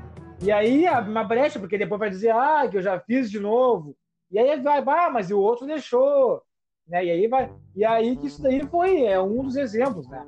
E 0.43 0.51
aí 0.51 0.87
uma 0.89 1.25
brecha, 1.25 1.59
porque 1.59 1.77
depois 1.77 1.99
vai 1.99 2.11
dizer, 2.11 2.31
ah, 2.31 2.67
que 2.69 2.77
eu 2.77 2.83
já 2.83 2.99
fiz 3.01 3.31
de 3.31 3.39
novo. 3.39 3.95
E 4.31 4.39
aí 4.39 4.61
vai, 4.61 4.81
ah, 4.81 5.11
mas 5.11 5.31
o 5.31 5.39
outro 5.39 5.67
deixou. 5.67 6.43
Né? 6.89 7.05
E 7.05 7.11
aí 7.11 7.29
vai. 7.29 7.53
E 7.77 7.85
aí 7.85 8.17
que 8.17 8.27
isso 8.27 8.43
daí 8.43 8.67
foi 8.67 9.05
é 9.05 9.21
um 9.21 9.43
dos 9.43 9.57
exemplos, 9.57 10.09
né? 10.09 10.27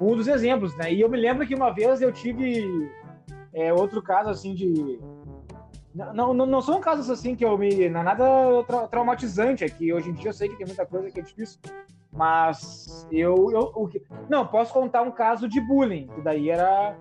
Um 0.00 0.14
dos 0.14 0.28
exemplos, 0.28 0.76
né? 0.76 0.92
E 0.92 1.00
eu 1.00 1.08
me 1.08 1.16
lembro 1.16 1.46
que 1.46 1.54
uma 1.54 1.70
vez 1.70 2.02
eu 2.02 2.12
tive 2.12 2.90
é, 3.52 3.72
outro 3.72 4.02
caso 4.02 4.30
assim 4.30 4.54
de 4.54 5.00
não, 5.94 6.32
não, 6.32 6.46
não 6.46 6.62
são 6.62 6.80
casos 6.80 7.10
assim 7.10 7.34
que 7.34 7.44
eu 7.44 7.58
me. 7.58 7.84
É 7.84 7.90
nada 7.90 8.24
tra 8.66 8.86
traumatizante 8.86 9.64
aqui. 9.64 9.92
Hoje 9.92 10.10
em 10.10 10.14
dia 10.14 10.28
eu 10.28 10.32
sei 10.32 10.48
que 10.48 10.56
tem 10.56 10.66
muita 10.66 10.86
coisa 10.86 11.10
que 11.10 11.18
é 11.18 11.22
difícil. 11.22 11.58
Mas 12.12 13.06
eu. 13.10 13.50
eu 13.52 13.72
o 13.74 13.88
que, 13.88 14.02
não, 14.28 14.46
posso 14.46 14.72
contar 14.72 15.02
um 15.02 15.10
caso 15.10 15.48
de 15.48 15.60
bullying, 15.60 16.08
que 16.08 16.20
daí 16.20 16.50
era. 16.50 16.96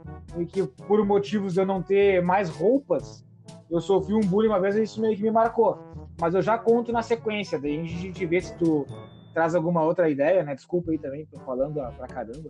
que 0.50 0.64
por 0.64 1.06
motivos 1.06 1.54
de 1.54 1.60
eu 1.60 1.66
não 1.66 1.82
ter 1.82 2.22
mais 2.22 2.50
roupas, 2.50 3.24
eu 3.70 3.82
sofri 3.82 4.14
um 4.14 4.22
bullying 4.22 4.50
uma 4.50 4.60
vez 4.60 4.76
e 4.76 4.84
isso 4.84 5.02
meio 5.02 5.16
que 5.16 5.24
me 5.24 5.32
marcou. 5.32 5.78
Mas 6.20 6.36
eu 6.36 6.42
já 6.42 6.58
conto 6.58 6.92
na 6.92 7.02
sequência, 7.02 7.60
daí 7.60 7.80
a 7.80 7.84
gente 7.86 8.26
vê 8.26 8.42
se 8.42 8.56
tu 8.58 8.86
traz 9.34 9.56
alguma 9.56 9.84
outra 9.84 10.10
ideia, 10.10 10.44
né? 10.44 10.54
Desculpa 10.54 10.92
aí 10.92 10.98
também, 10.98 11.26
tô 11.26 11.40
falando 11.40 11.76
pra 11.96 12.08
caramba. 12.08 12.50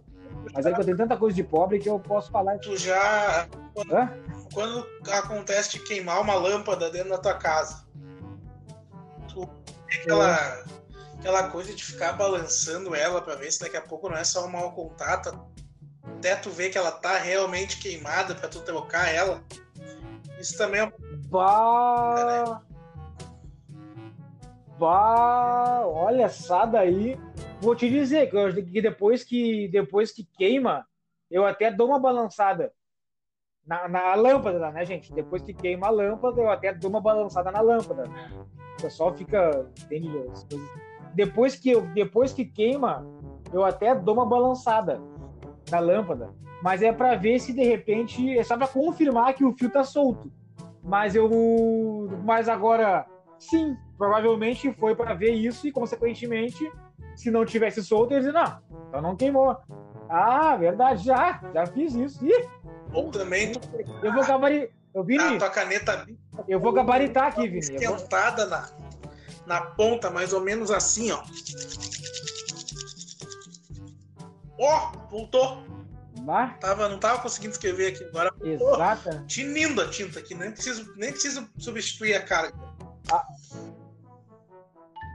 Mas 0.53 0.65
é 0.65 0.73
que 0.73 0.81
eu 0.81 0.85
tenho 0.85 0.97
tanta 0.97 1.17
coisa 1.17 1.35
de 1.35 1.43
pobre 1.43 1.79
que 1.79 1.89
eu 1.89 1.99
posso 1.99 2.31
falar. 2.31 2.57
Tu 2.59 2.75
já. 2.77 3.47
Hã? 3.91 4.09
quando 4.53 4.87
acontece 5.11 5.71
de 5.71 5.79
queimar 5.79 6.21
uma 6.21 6.35
lâmpada 6.35 6.89
dentro 6.89 7.09
da 7.09 7.17
tua 7.17 7.35
casa, 7.35 7.85
tu 9.27 9.47
aquela. 9.87 10.63
Aquela 11.19 11.49
coisa 11.49 11.75
de 11.75 11.83
ficar 11.83 12.13
balançando 12.13 12.95
ela 12.95 13.21
para 13.21 13.35
ver 13.35 13.51
se 13.51 13.59
daqui 13.59 13.75
a 13.75 13.81
pouco 13.81 14.09
não 14.09 14.15
é 14.15 14.23
só 14.23 14.45
um 14.45 14.49
mau 14.49 14.71
contato, 14.71 15.37
até 16.17 16.35
tu 16.35 16.49
ver 16.49 16.69
que 16.69 16.77
ela 16.77 16.91
tá 16.91 17.17
realmente 17.17 17.79
queimada 17.79 18.33
para 18.33 18.47
tu 18.47 18.61
trocar 18.61 19.13
ela. 19.13 19.43
Isso 20.39 20.57
também 20.57 20.81
é 20.81 20.91
bah... 21.27 22.25
né? 22.25 22.61
bah, 24.79 25.81
olha 25.85 26.23
essa 26.23 26.65
daí. 26.65 27.19
Vou 27.59 27.75
te 27.75 27.89
dizer 27.89 28.31
que 28.71 28.81
depois 28.81 29.23
que 29.25 29.67
depois 29.67 30.13
que 30.13 30.23
queima, 30.23 30.87
eu 31.29 31.45
até 31.45 31.69
dou 31.69 31.89
uma 31.89 31.99
balançada 31.99 32.71
na, 33.67 33.89
na 33.89 34.15
lâmpada, 34.15 34.71
né, 34.71 34.85
gente? 34.85 35.13
Depois 35.13 35.41
que 35.41 35.53
queima 35.53 35.87
a 35.87 35.91
lâmpada, 35.91 36.39
eu 36.39 36.49
até 36.49 36.73
dou 36.73 36.89
uma 36.89 37.01
balançada 37.01 37.51
na 37.51 37.59
lâmpada. 37.59 38.05
Né? 38.05 38.31
O 38.79 38.81
pessoal 38.81 39.13
fica. 39.13 39.69
Entende? 39.83 40.09
Depois 41.13 41.55
que, 41.55 41.71
eu, 41.71 41.81
depois 41.93 42.33
que 42.33 42.45
queima, 42.45 43.05
eu 43.51 43.63
até 43.63 43.95
dou 43.95 44.15
uma 44.15 44.25
balançada 44.25 45.01
na 45.71 45.79
lâmpada. 45.79 46.29
Mas 46.61 46.81
é 46.81 46.91
para 46.91 47.15
ver 47.15 47.39
se 47.39 47.53
de 47.53 47.63
repente. 47.63 48.37
É 48.37 48.43
só 48.43 48.57
para 48.57 48.67
confirmar 48.67 49.33
que 49.33 49.45
o 49.45 49.53
fio 49.53 49.69
tá 49.69 49.83
solto. 49.83 50.31
Mas 50.83 51.15
eu. 51.15 51.29
Mas 52.23 52.49
agora, 52.49 53.05
sim, 53.37 53.75
provavelmente 53.97 54.71
foi 54.73 54.95
para 54.95 55.13
ver 55.13 55.31
isso 55.31 55.67
e, 55.67 55.71
consequentemente, 55.71 56.71
se 57.15 57.29
não 57.29 57.45
tivesse 57.45 57.83
solto, 57.83 58.13
eles 58.13 58.33
não, 58.33 58.59
então 58.87 59.01
não 59.01 59.15
queimou. 59.15 59.57
Ah, 60.09 60.55
verdade, 60.55 61.03
já, 61.03 61.39
já 61.53 61.65
fiz 61.67 61.93
isso. 61.93 62.25
Ih, 62.25 62.47
ou 62.93 63.11
também 63.11 63.51
tu... 63.51 63.59
Eu 64.01 64.13
vou 64.13 64.25
gabaritar. 64.25 64.69
Eu, 64.93 65.03
Vini, 65.03 65.23
a 65.23 65.37
tua 65.37 65.49
caneta 65.49 66.07
eu 66.47 66.59
vou 66.59 66.71
gabaritar 66.71 67.27
aqui, 67.27 67.43
Vini. 67.47 67.59
Esquentada 67.59 68.47
vou... 68.47 68.49
na, 68.49 68.69
na 69.49 69.61
ponta, 69.61 70.11
mais 70.11 70.31
ou 70.31 70.41
menos 70.41 70.69
assim, 70.69 71.11
ó. 71.11 71.23
Ó, 74.59 74.91
oh, 74.93 75.09
voltou. 75.09 75.63
Bah. 76.19 76.49
Tava, 76.59 76.87
não 76.87 76.99
tava 76.99 77.19
conseguindo 77.19 77.53
escrever 77.53 77.87
aqui 77.87 78.03
agora. 78.03 78.31
Exata. 78.43 79.23
Tinindo 79.27 79.81
a 79.81 79.89
tinta 79.89 80.19
aqui, 80.19 80.35
nem 80.35 80.51
preciso, 80.51 80.93
nem 80.95 81.11
preciso 81.11 81.49
substituir 81.57 82.13
a 82.13 82.21
carga. 82.21 82.53
A, 83.11 83.25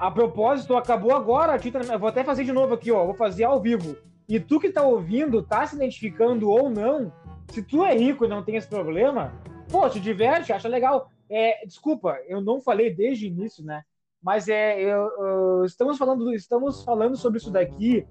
a 0.00 0.10
propósito, 0.10 0.76
acabou 0.76 1.14
agora 1.14 1.54
a 1.54 1.58
tinta. 1.58 1.96
Vou 1.96 2.08
até 2.08 2.24
fazer 2.24 2.42
de 2.42 2.50
novo 2.50 2.74
aqui, 2.74 2.90
ó. 2.90 3.04
Vou 3.04 3.14
fazer 3.14 3.44
ao 3.44 3.62
vivo. 3.62 3.96
E 4.28 4.40
tu 4.40 4.58
que 4.58 4.72
tá 4.72 4.82
ouvindo, 4.82 5.44
tá 5.44 5.64
se 5.64 5.76
identificando 5.76 6.50
ou 6.50 6.68
não, 6.68 7.12
se 7.52 7.62
tu 7.62 7.84
é 7.84 7.94
rico 7.94 8.24
e 8.24 8.28
não 8.28 8.42
tem 8.42 8.56
esse 8.56 8.66
problema, 8.66 9.32
pô, 9.70 9.88
te 9.88 10.00
diverte, 10.00 10.52
acha 10.52 10.66
legal. 10.66 11.08
É, 11.30 11.64
desculpa, 11.64 12.18
eu 12.26 12.40
não 12.40 12.60
falei 12.60 12.92
desde 12.92 13.26
o 13.26 13.28
início, 13.28 13.62
né? 13.62 13.84
Mas 14.24 14.48
é, 14.48 14.80
eu, 14.80 15.64
estamos 15.64 15.98
falando, 15.98 16.32
estamos 16.32 16.82
falando 16.82 17.16
sobre 17.16 17.38
isso 17.38 17.50
daqui 17.50 18.06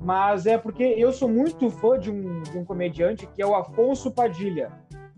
mas 0.00 0.46
é 0.46 0.56
porque 0.56 0.84
eu 0.84 1.12
sou 1.12 1.28
muito 1.28 1.68
fã 1.70 1.98
de 1.98 2.10
um, 2.10 2.40
de 2.42 2.56
um 2.56 2.64
comediante 2.64 3.26
que 3.26 3.42
é 3.42 3.46
o 3.46 3.54
Afonso 3.54 4.10
Padilha. 4.10 4.70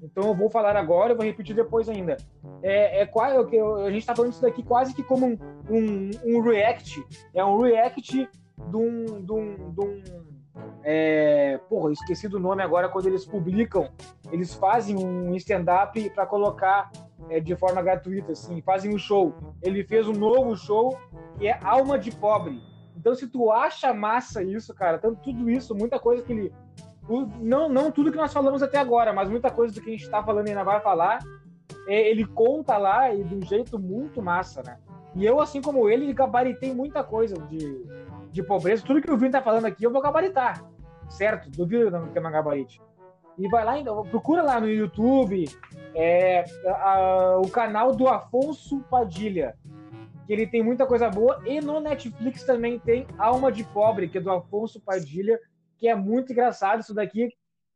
Então 0.02 0.28
eu 0.28 0.34
vou 0.34 0.48
falar 0.48 0.76
agora, 0.76 1.12
eu 1.12 1.16
vou 1.16 1.26
repetir 1.26 1.54
depois 1.54 1.88
ainda. 1.88 2.16
É, 2.62 3.02
é 3.02 3.06
quase, 3.06 3.36
a 3.36 3.90
gente 3.90 3.98
está 3.98 4.14
falando 4.14 4.32
isso 4.32 4.40
daqui 4.40 4.62
quase 4.62 4.94
que 4.94 5.02
como 5.02 5.26
um, 5.26 5.38
um, 5.68 6.10
um 6.24 6.40
react. 6.40 7.04
É 7.34 7.44
um 7.44 7.60
react 7.60 8.28
de 8.70 8.76
um. 8.76 9.22
De 9.22 9.32
um, 9.32 9.72
de 9.72 9.80
um 9.80 10.39
é, 10.82 11.58
porra, 11.68 11.92
esqueci 11.92 12.28
do 12.28 12.38
nome 12.38 12.62
agora 12.62 12.88
quando 12.88 13.06
eles 13.06 13.24
publicam. 13.24 13.90
Eles 14.30 14.54
fazem 14.54 14.96
um 14.96 15.34
stand-up 15.36 16.10
para 16.10 16.26
colocar 16.26 16.90
é, 17.28 17.40
de 17.40 17.54
forma 17.56 17.82
gratuita, 17.82 18.32
assim, 18.32 18.60
fazem 18.62 18.94
um 18.94 18.98
show. 18.98 19.34
Ele 19.62 19.84
fez 19.84 20.08
um 20.08 20.14
novo 20.14 20.56
show 20.56 20.98
que 21.38 21.46
é 21.48 21.58
Alma 21.62 21.98
de 21.98 22.10
Pobre 22.10 22.70
então, 23.00 23.14
se 23.14 23.26
tu 23.26 23.50
acha 23.50 23.94
massa 23.94 24.42
isso, 24.42 24.74
cara, 24.74 24.98
tanto 24.98 25.22
tudo 25.22 25.48
isso, 25.48 25.74
muita 25.74 25.98
coisa 25.98 26.22
que 26.22 26.32
ele. 26.32 26.52
Não, 27.40 27.66
não 27.66 27.90
tudo 27.90 28.12
que 28.12 28.18
nós 28.18 28.32
falamos 28.32 28.62
até 28.62 28.78
agora, 28.78 29.10
mas 29.10 29.30
muita 29.30 29.50
coisa 29.50 29.74
do 29.74 29.80
que 29.80 29.88
a 29.88 29.92
gente 29.92 30.10
tá 30.10 30.22
falando 30.22 30.46
e 30.46 30.50
ainda 30.50 30.62
vai 30.62 30.80
falar, 30.80 31.18
é, 31.88 32.10
ele 32.10 32.26
conta 32.26 32.76
lá 32.76 33.12
e 33.12 33.24
de 33.24 33.34
um 33.34 33.42
jeito 33.42 33.78
muito 33.78 34.20
massa, 34.20 34.62
né? 34.62 34.78
E 35.16 35.24
eu, 35.24 35.40
assim 35.40 35.62
como 35.62 35.88
ele, 35.88 36.12
gabaritei 36.12 36.74
muita 36.74 37.02
coisa 37.02 37.34
de, 37.48 37.84
de 38.30 38.42
pobreza. 38.42 38.84
Tudo 38.84 39.00
que 39.02 39.10
o 39.10 39.16
Vini 39.16 39.30
tá 39.30 39.42
falando 39.42 39.66
aqui, 39.66 39.84
eu 39.84 39.92
vou 39.92 40.02
gabaritar, 40.02 40.64
certo? 41.08 41.50
Duvido 41.50 42.08
que 42.12 42.18
é 42.18 42.20
uma 42.20 42.30
gabarite. 42.30 42.80
E 43.38 43.48
vai 43.48 43.64
lá, 43.64 43.78
então, 43.78 44.02
procura 44.04 44.42
lá 44.42 44.60
no 44.60 44.68
YouTube 44.68 45.44
é, 45.94 46.44
a, 46.66 47.38
o 47.38 47.48
canal 47.48 47.94
do 47.94 48.06
Afonso 48.08 48.80
Padilha 48.90 49.56
que 50.30 50.34
ele 50.34 50.46
tem 50.46 50.62
muita 50.62 50.86
coisa 50.86 51.10
boa. 51.10 51.42
E 51.44 51.60
no 51.60 51.80
Netflix 51.80 52.44
também 52.44 52.78
tem 52.78 53.04
Alma 53.18 53.50
de 53.50 53.64
Pobre, 53.64 54.08
que 54.08 54.18
é 54.18 54.20
do 54.20 54.30
Afonso 54.30 54.80
Padilha, 54.80 55.40
que 55.76 55.88
é 55.88 55.94
muito 55.96 56.30
engraçado. 56.30 56.78
Isso 56.78 56.94
daqui, 56.94 57.30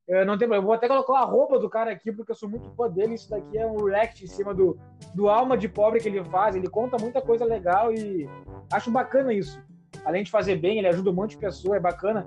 eu 0.06 0.24
não 0.24 0.38
tem 0.38 0.48
Eu 0.48 0.62
vou 0.62 0.72
até 0.72 0.86
colocar 0.86 1.18
a 1.18 1.24
roupa 1.24 1.58
do 1.58 1.68
cara 1.68 1.90
aqui, 1.90 2.12
porque 2.12 2.30
eu 2.30 2.36
sou 2.36 2.48
muito 2.48 2.70
fã 2.76 2.88
dele. 2.88 3.14
Isso 3.14 3.28
daqui 3.28 3.58
é 3.58 3.66
um 3.66 3.84
react 3.84 4.22
em 4.22 4.28
cima 4.28 4.54
do, 4.54 4.78
do 5.16 5.28
Alma 5.28 5.58
de 5.58 5.68
Pobre 5.68 5.98
que 5.98 6.08
ele 6.08 6.22
faz. 6.22 6.54
Ele 6.54 6.68
conta 6.68 6.96
muita 6.96 7.20
coisa 7.20 7.44
legal 7.44 7.92
e 7.92 8.28
acho 8.72 8.88
bacana 8.88 9.32
isso. 9.32 9.60
Além 10.04 10.22
de 10.22 10.30
fazer 10.30 10.56
bem, 10.56 10.78
ele 10.78 10.88
ajuda 10.88 11.10
um 11.10 11.14
monte 11.14 11.30
de 11.30 11.38
pessoa, 11.38 11.76
é 11.76 11.80
bacana. 11.80 12.26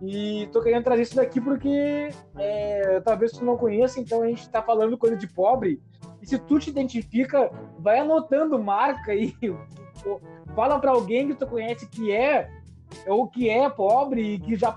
E 0.00 0.48
tô 0.52 0.62
querendo 0.62 0.84
trazer 0.84 1.02
isso 1.02 1.16
daqui 1.16 1.40
porque 1.40 2.08
é, 2.36 3.00
talvez 3.00 3.32
tu 3.32 3.44
não 3.44 3.56
conheça, 3.56 3.98
então 3.98 4.22
a 4.22 4.28
gente 4.28 4.48
tá 4.48 4.62
falando 4.62 4.96
coisa 4.96 5.16
de 5.16 5.26
pobre 5.26 5.82
e 6.22 6.26
se 6.26 6.38
tu 6.38 6.58
te 6.58 6.70
identifica, 6.70 7.50
vai 7.78 7.98
anotando 7.98 8.58
marca 8.58 9.12
aí. 9.12 9.34
Fala 10.54 10.78
para 10.78 10.92
alguém 10.92 11.28
que 11.28 11.34
tu 11.34 11.46
conhece 11.46 11.88
que 11.88 12.12
é 12.12 12.48
ou 13.06 13.28
que 13.28 13.50
é 13.50 13.68
pobre 13.68 14.34
e 14.34 14.38
que 14.38 14.56
já 14.56 14.74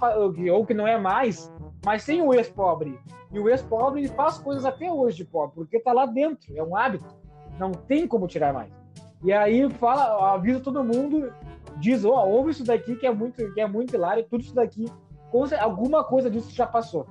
ou 0.53 0.65
que 0.65 0.73
não 0.73 0.87
é 0.87 0.97
mais, 0.97 1.51
mas 1.85 2.05
tem 2.05 2.21
o 2.21 2.33
ex-pobre. 2.33 2.99
E 3.31 3.39
o 3.39 3.47
ex-pobre 3.47 4.07
faz 4.09 4.37
coisas 4.37 4.65
até 4.65 4.91
hoje 4.91 5.17
de 5.17 5.25
pobre, 5.25 5.55
porque 5.55 5.79
tá 5.79 5.93
lá 5.93 6.05
dentro, 6.05 6.55
é 6.55 6.63
um 6.63 6.75
hábito. 6.75 7.05
Não 7.57 7.71
tem 7.71 8.07
como 8.07 8.27
tirar 8.27 8.53
mais. 8.53 8.71
E 9.23 9.31
aí 9.31 9.69
fala, 9.71 10.33
avisa 10.33 10.59
todo 10.59 10.83
mundo, 10.83 11.31
diz, 11.77 12.05
ó, 12.05 12.25
oh, 12.25 12.29
ouve 12.29 12.51
isso 12.51 12.63
daqui 12.63 12.95
que 12.95 13.05
é 13.05 13.11
muito, 13.11 13.53
que 13.53 13.61
é 13.61 13.67
muito 13.67 13.93
hilário, 13.93 14.25
tudo 14.29 14.41
isso 14.41 14.55
daqui, 14.55 14.85
alguma 15.59 16.03
coisa 16.03 16.29
disso 16.29 16.51
já 16.51 16.67
passou. 16.67 17.07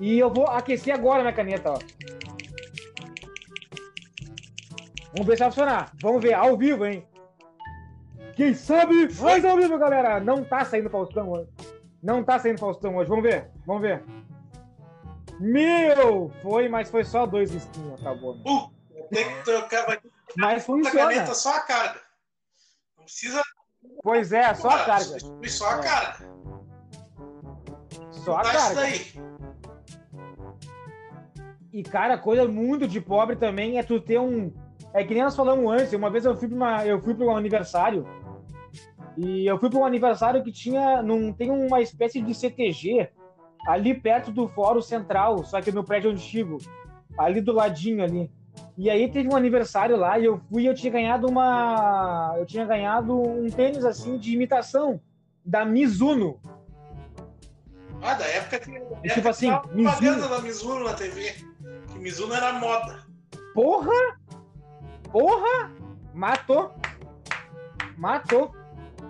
E 0.00 0.18
eu 0.18 0.32
vou 0.32 0.46
aquecer 0.46 0.94
agora 0.94 1.22
minha 1.22 1.32
caneta, 1.32 1.72
ó. 1.72 1.78
Vamos 5.12 5.26
ver 5.26 5.36
se 5.36 5.40
vai 5.40 5.50
funcionar. 5.50 5.92
Vamos 6.00 6.22
ver, 6.22 6.34
ao 6.34 6.56
vivo, 6.56 6.86
hein? 6.86 7.06
Quem 8.36 8.54
sabe 8.54 9.10
faz 9.10 9.44
ao 9.44 9.56
vivo, 9.56 9.76
galera. 9.78 10.20
Não 10.20 10.44
tá 10.44 10.64
saindo 10.64 10.88
Faustão 10.88 11.30
hoje. 11.30 11.48
Não 12.00 12.22
tá 12.22 12.38
saindo 12.38 12.60
Faustão 12.60 12.96
hoje. 12.96 13.08
Vamos 13.08 13.24
ver, 13.24 13.50
vamos 13.66 13.82
ver. 13.82 14.04
Meu! 15.40 16.30
Foi, 16.42 16.68
mas 16.68 16.90
foi 16.90 17.04
só 17.04 17.26
dois 17.26 17.52
risquinhos, 17.52 18.00
acabou. 18.00 18.40
Tá 18.42 18.50
uh, 18.50 18.70
tem 19.10 19.24
que 19.24 19.44
trocar. 19.44 20.00
Mas 20.36 20.64
funciona. 20.64 21.00
A 21.00 21.08
caneta 21.08 21.34
só 21.34 21.56
a 21.56 21.60
carga. 21.60 22.00
Não 22.96 23.04
precisa. 23.04 23.42
Pois 24.08 24.32
é, 24.32 24.54
só 24.54 24.70
a 24.70 24.84
carga. 24.86 25.18
Só 25.46 25.68
a 25.68 25.78
carga. 25.80 26.30
Só 28.10 28.36
a 28.38 28.42
carga. 28.42 28.88
Isso 28.88 29.14
daí. 29.14 29.22
E, 31.70 31.82
cara, 31.82 32.16
coisa 32.16 32.48
muito 32.48 32.88
de 32.88 33.02
pobre 33.02 33.36
também 33.36 33.78
é 33.78 33.82
tu 33.82 34.00
ter 34.00 34.18
um 34.18 34.50
é 34.94 35.04
que 35.04 35.12
nem 35.12 35.24
nós 35.24 35.36
falamos 35.36 35.70
antes, 35.70 35.92
uma 35.92 36.08
vez 36.08 36.24
eu 36.24 36.34
fui 36.34 36.48
para 36.48 36.86
eu 36.86 36.98
fui 37.02 37.14
para 37.14 37.26
um 37.26 37.36
aniversário 37.36 38.08
e 39.14 39.46
eu 39.46 39.58
fui 39.58 39.68
para 39.68 39.80
um 39.80 39.84
aniversário 39.84 40.42
que 40.42 40.52
tinha 40.52 41.02
não 41.02 41.30
tem 41.30 41.50
uma 41.50 41.82
espécie 41.82 42.22
de 42.22 42.34
CTG 42.34 43.10
ali 43.66 43.92
perto 43.92 44.32
do 44.32 44.48
Fórum 44.48 44.80
Central, 44.80 45.44
só 45.44 45.60
que 45.60 45.70
no 45.70 45.84
prédio 45.84 46.10
antigo, 46.10 46.56
ali 47.18 47.42
do 47.42 47.52
ladinho 47.52 48.02
ali. 48.02 48.32
E 48.78 48.88
aí 48.88 49.10
teve 49.10 49.28
um 49.28 49.34
aniversário 49.34 49.96
lá 49.96 50.20
e 50.20 50.24
eu 50.24 50.38
fui, 50.48 50.68
eu 50.68 50.72
tinha 50.72 50.92
ganhado 50.92 51.26
uma, 51.26 52.36
eu 52.38 52.46
tinha 52.46 52.64
ganhado 52.64 53.20
um 53.20 53.50
tênis 53.50 53.84
assim 53.84 54.16
de 54.16 54.32
imitação 54.32 55.00
da 55.44 55.64
Mizuno. 55.64 56.40
Ah, 58.00 58.14
da 58.14 58.24
época 58.24 58.60
que 58.60 58.70
e, 59.02 59.08
tipo 59.10 59.28
assim, 59.28 59.50
Mizuno. 59.72 60.28
da 60.28 60.40
Mizuno 60.40 60.84
na 60.84 60.94
TV. 60.94 61.34
Que 61.92 61.98
Mizuno 61.98 62.32
era 62.32 62.52
moda. 62.52 63.04
Porra! 63.52 64.20
Porra! 65.10 65.72
Matou! 66.14 66.72
Matou! 67.96 68.54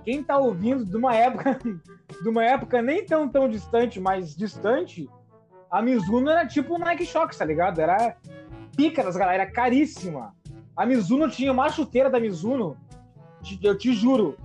Quem 0.03 0.25
tá 0.25 0.39
ouvindo 0.39 0.87
de 0.87 0.97
uma 0.97 1.15
época, 1.15 1.59
de 2.23 2.27
uma 2.27 2.43
época 2.43 2.81
nem 2.81 3.05
tão 3.05 3.29
tão 3.29 3.47
distante, 3.47 4.01
mas 4.01 4.35
distante, 4.35 5.11
a 5.71 5.83
Mizuno 5.83 6.31
era 6.31 6.47
tipo 6.47 6.75
o 6.75 6.79
Nike 6.79 7.05
Shox, 7.05 7.37
tá 7.37 7.45
ligado? 7.45 7.81
Era 7.81 8.17
pica 8.79 9.03
das 9.03 9.17
galera, 9.17 9.43
era 9.43 9.51
caríssima. 9.51 10.33
A 10.77 10.87
Mizuno 10.87 11.29
tinha 11.29 11.51
uma 11.51 11.69
chuteira 11.69 12.09
da 12.09 12.21
Mizuno, 12.21 12.77
eu 13.61 13.77
te 13.77 13.93
juro, 13.93 14.37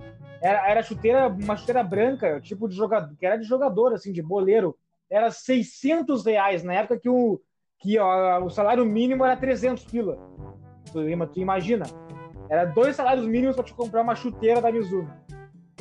era, 0.42 0.68
era 0.68 0.82
chuteira, 0.82 1.28
uma 1.28 1.56
chuteira 1.56 1.84
branca, 1.84 2.40
tipo 2.40 2.68
de 2.68 2.74
jogador, 2.74 3.14
que 3.16 3.24
era 3.24 3.36
de 3.36 3.44
jogador, 3.44 3.94
assim, 3.94 4.12
de 4.12 4.20
boleiro. 4.20 4.76
Era 5.08 5.30
600 5.30 6.24
reais, 6.26 6.64
na 6.64 6.74
época 6.74 6.98
que 6.98 7.08
o, 7.08 7.40
que 7.78 7.96
ó, 7.96 8.44
o 8.44 8.50
salário 8.50 8.84
mínimo 8.84 9.24
era 9.24 9.36
300 9.36 9.84
pila. 9.84 10.18
Tu, 10.92 11.26
tu 11.28 11.40
imagina? 11.40 11.84
Era 12.50 12.64
dois 12.64 12.96
salários 12.96 13.26
mínimos 13.26 13.54
para 13.54 13.64
te 13.64 13.72
comprar 13.72 14.02
uma 14.02 14.16
chuteira 14.16 14.60
da 14.60 14.72
Mizuno. 14.72 15.10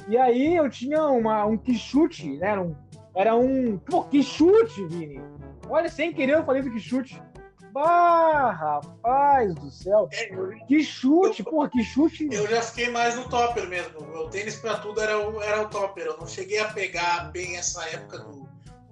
E 0.07 0.15
aí 0.15 0.55
eu 0.55 0.69
tinha 0.69 1.07
uma, 1.07 1.43
um 1.45 1.57
quichute, 1.57 2.37
né? 2.37 2.49
Era 2.49 2.61
um, 2.61 2.75
era 3.15 3.35
um. 3.35 3.79
Pô, 3.79 4.03
quichute, 4.03 4.85
Vini! 4.85 5.19
Olha, 5.67 5.89
sem 5.89 6.13
querer 6.13 6.35
eu 6.35 6.45
falei 6.45 6.61
do 6.61 6.71
quichute. 6.71 7.19
Bah, 7.73 8.51
rapaz 8.51 9.55
do 9.55 9.71
céu. 9.71 10.07
É, 10.11 10.27
que 10.67 10.83
chute, 10.83 11.39
eu, 11.39 11.51
porra, 11.51 11.69
que 11.69 11.83
chute. 11.83 12.27
Eu 12.31 12.47
já 12.47 12.61
fiquei 12.61 12.89
mais 12.89 13.15
no 13.15 13.27
topper 13.27 13.67
mesmo. 13.67 13.99
O 13.99 14.05
meu 14.05 14.29
tênis 14.29 14.55
pra 14.55 14.77
tudo 14.77 15.01
era 15.01 15.17
o, 15.17 15.41
era 15.41 15.63
o 15.63 15.69
topper. 15.69 16.05
Eu 16.05 16.17
não 16.17 16.27
cheguei 16.27 16.59
a 16.59 16.71
pegar 16.71 17.31
bem 17.31 17.57
essa 17.57 17.83
época 17.89 18.19
do, 18.19 18.47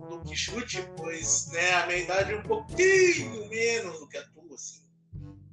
do 0.10 0.20
que 0.22 0.36
chute, 0.36 0.84
pois 0.98 1.52
né, 1.52 1.74
a 1.76 1.86
minha 1.86 2.00
idade 2.00 2.34
é 2.34 2.38
um 2.38 2.44
pouquinho 2.44 3.48
menos 3.50 4.00
do 4.00 4.08
que 4.08 4.18
a 4.18 4.24
tua, 4.24 4.56
assim 4.56 4.82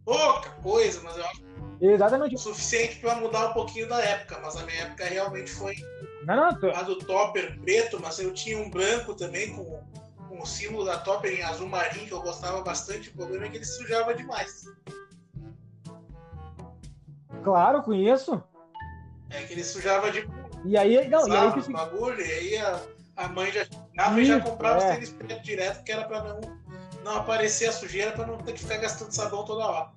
pouca 0.09 0.51
coisa, 0.63 1.01
mas 1.03 1.19
eu 1.19 1.25
acho 1.27 1.43
Exatamente. 1.81 2.35
o 2.35 2.39
suficiente 2.39 2.97
para 2.97 3.17
mudar 3.17 3.51
um 3.51 3.53
pouquinho 3.53 3.87
da 3.89 4.01
época. 4.01 4.41
Mas 4.43 4.57
a 4.57 4.65
minha 4.65 4.81
época 4.83 5.05
realmente 5.05 5.51
foi 5.51 5.77
não, 6.25 6.35
não, 6.35 6.59
tô... 6.59 6.71
a 6.71 6.83
do 6.83 6.97
Topper 6.97 7.61
preto, 7.61 8.01
mas 8.01 8.19
eu 8.19 8.33
tinha 8.33 8.59
um 8.59 8.71
branco 8.71 9.15
também 9.15 9.55
com, 9.55 9.81
o 10.41 10.47
símbolo 10.47 10.85
da 10.85 10.99
Topper 10.99 11.33
em 11.33 11.43
azul 11.43 11.69
marinho 11.69 12.07
que 12.07 12.13
eu 12.13 12.23
gostava 12.23 12.63
bastante. 12.63 13.11
O 13.11 13.15
problema 13.15 13.47
é 13.47 13.49
que 13.49 13.57
ele 13.57 13.65
sujava 13.65 14.15
demais. 14.15 14.65
Claro, 17.43 17.83
conheço. 17.83 18.43
É 19.31 19.43
que 19.45 19.53
ele 19.53 19.65
sujava 19.65 20.11
de. 20.11 20.29
E 20.65 20.77
aí, 20.77 21.09
não, 21.09 21.29
e 21.29 21.37
aí 21.37 21.63
que... 21.63 21.73
bagulho, 21.73 22.21
e 22.21 22.33
aí 22.33 22.57
a, 22.59 22.83
a 23.17 23.29
mãe 23.29 23.53
já 23.53 23.65
chegava 23.65 24.21
e 24.21 24.25
já 24.25 24.41
comprava 24.41 24.81
é. 24.81 24.85
os 24.85 24.95
tênis 24.95 25.11
preto 25.11 25.43
direto, 25.43 25.85
que 25.85 25.93
era 25.93 26.05
para 26.05 26.25
não, 26.25 26.41
não 27.05 27.17
aparecer 27.17 27.69
a 27.69 27.73
sujeira, 27.73 28.13
para 28.13 28.27
não 28.27 28.39
ter 28.39 28.55
que 28.55 28.61
ficar 28.61 28.79
gastando 28.79 29.13
sabão 29.13 29.45
toda 29.45 29.67
hora. 29.67 29.91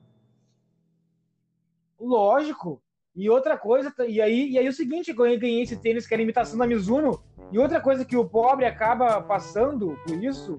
Lógico. 1.99 2.81
E 3.15 3.29
outra 3.29 3.57
coisa, 3.57 3.93
e 4.07 4.21
aí, 4.21 4.51
e 4.51 4.57
aí 4.57 4.67
o 4.67 4.73
seguinte, 4.73 5.09
eu 5.09 5.15
ganhei 5.15 5.61
esse 5.61 5.75
tênis 5.75 6.07
que 6.07 6.13
era 6.13 6.23
imitação 6.23 6.57
da 6.57 6.65
Mizuno, 6.65 7.21
e 7.51 7.59
outra 7.59 7.81
coisa 7.81 8.05
que 8.05 8.15
o 8.15 8.25
pobre 8.25 8.65
acaba 8.65 9.21
passando 9.21 9.99
por 10.07 10.23
isso 10.23 10.57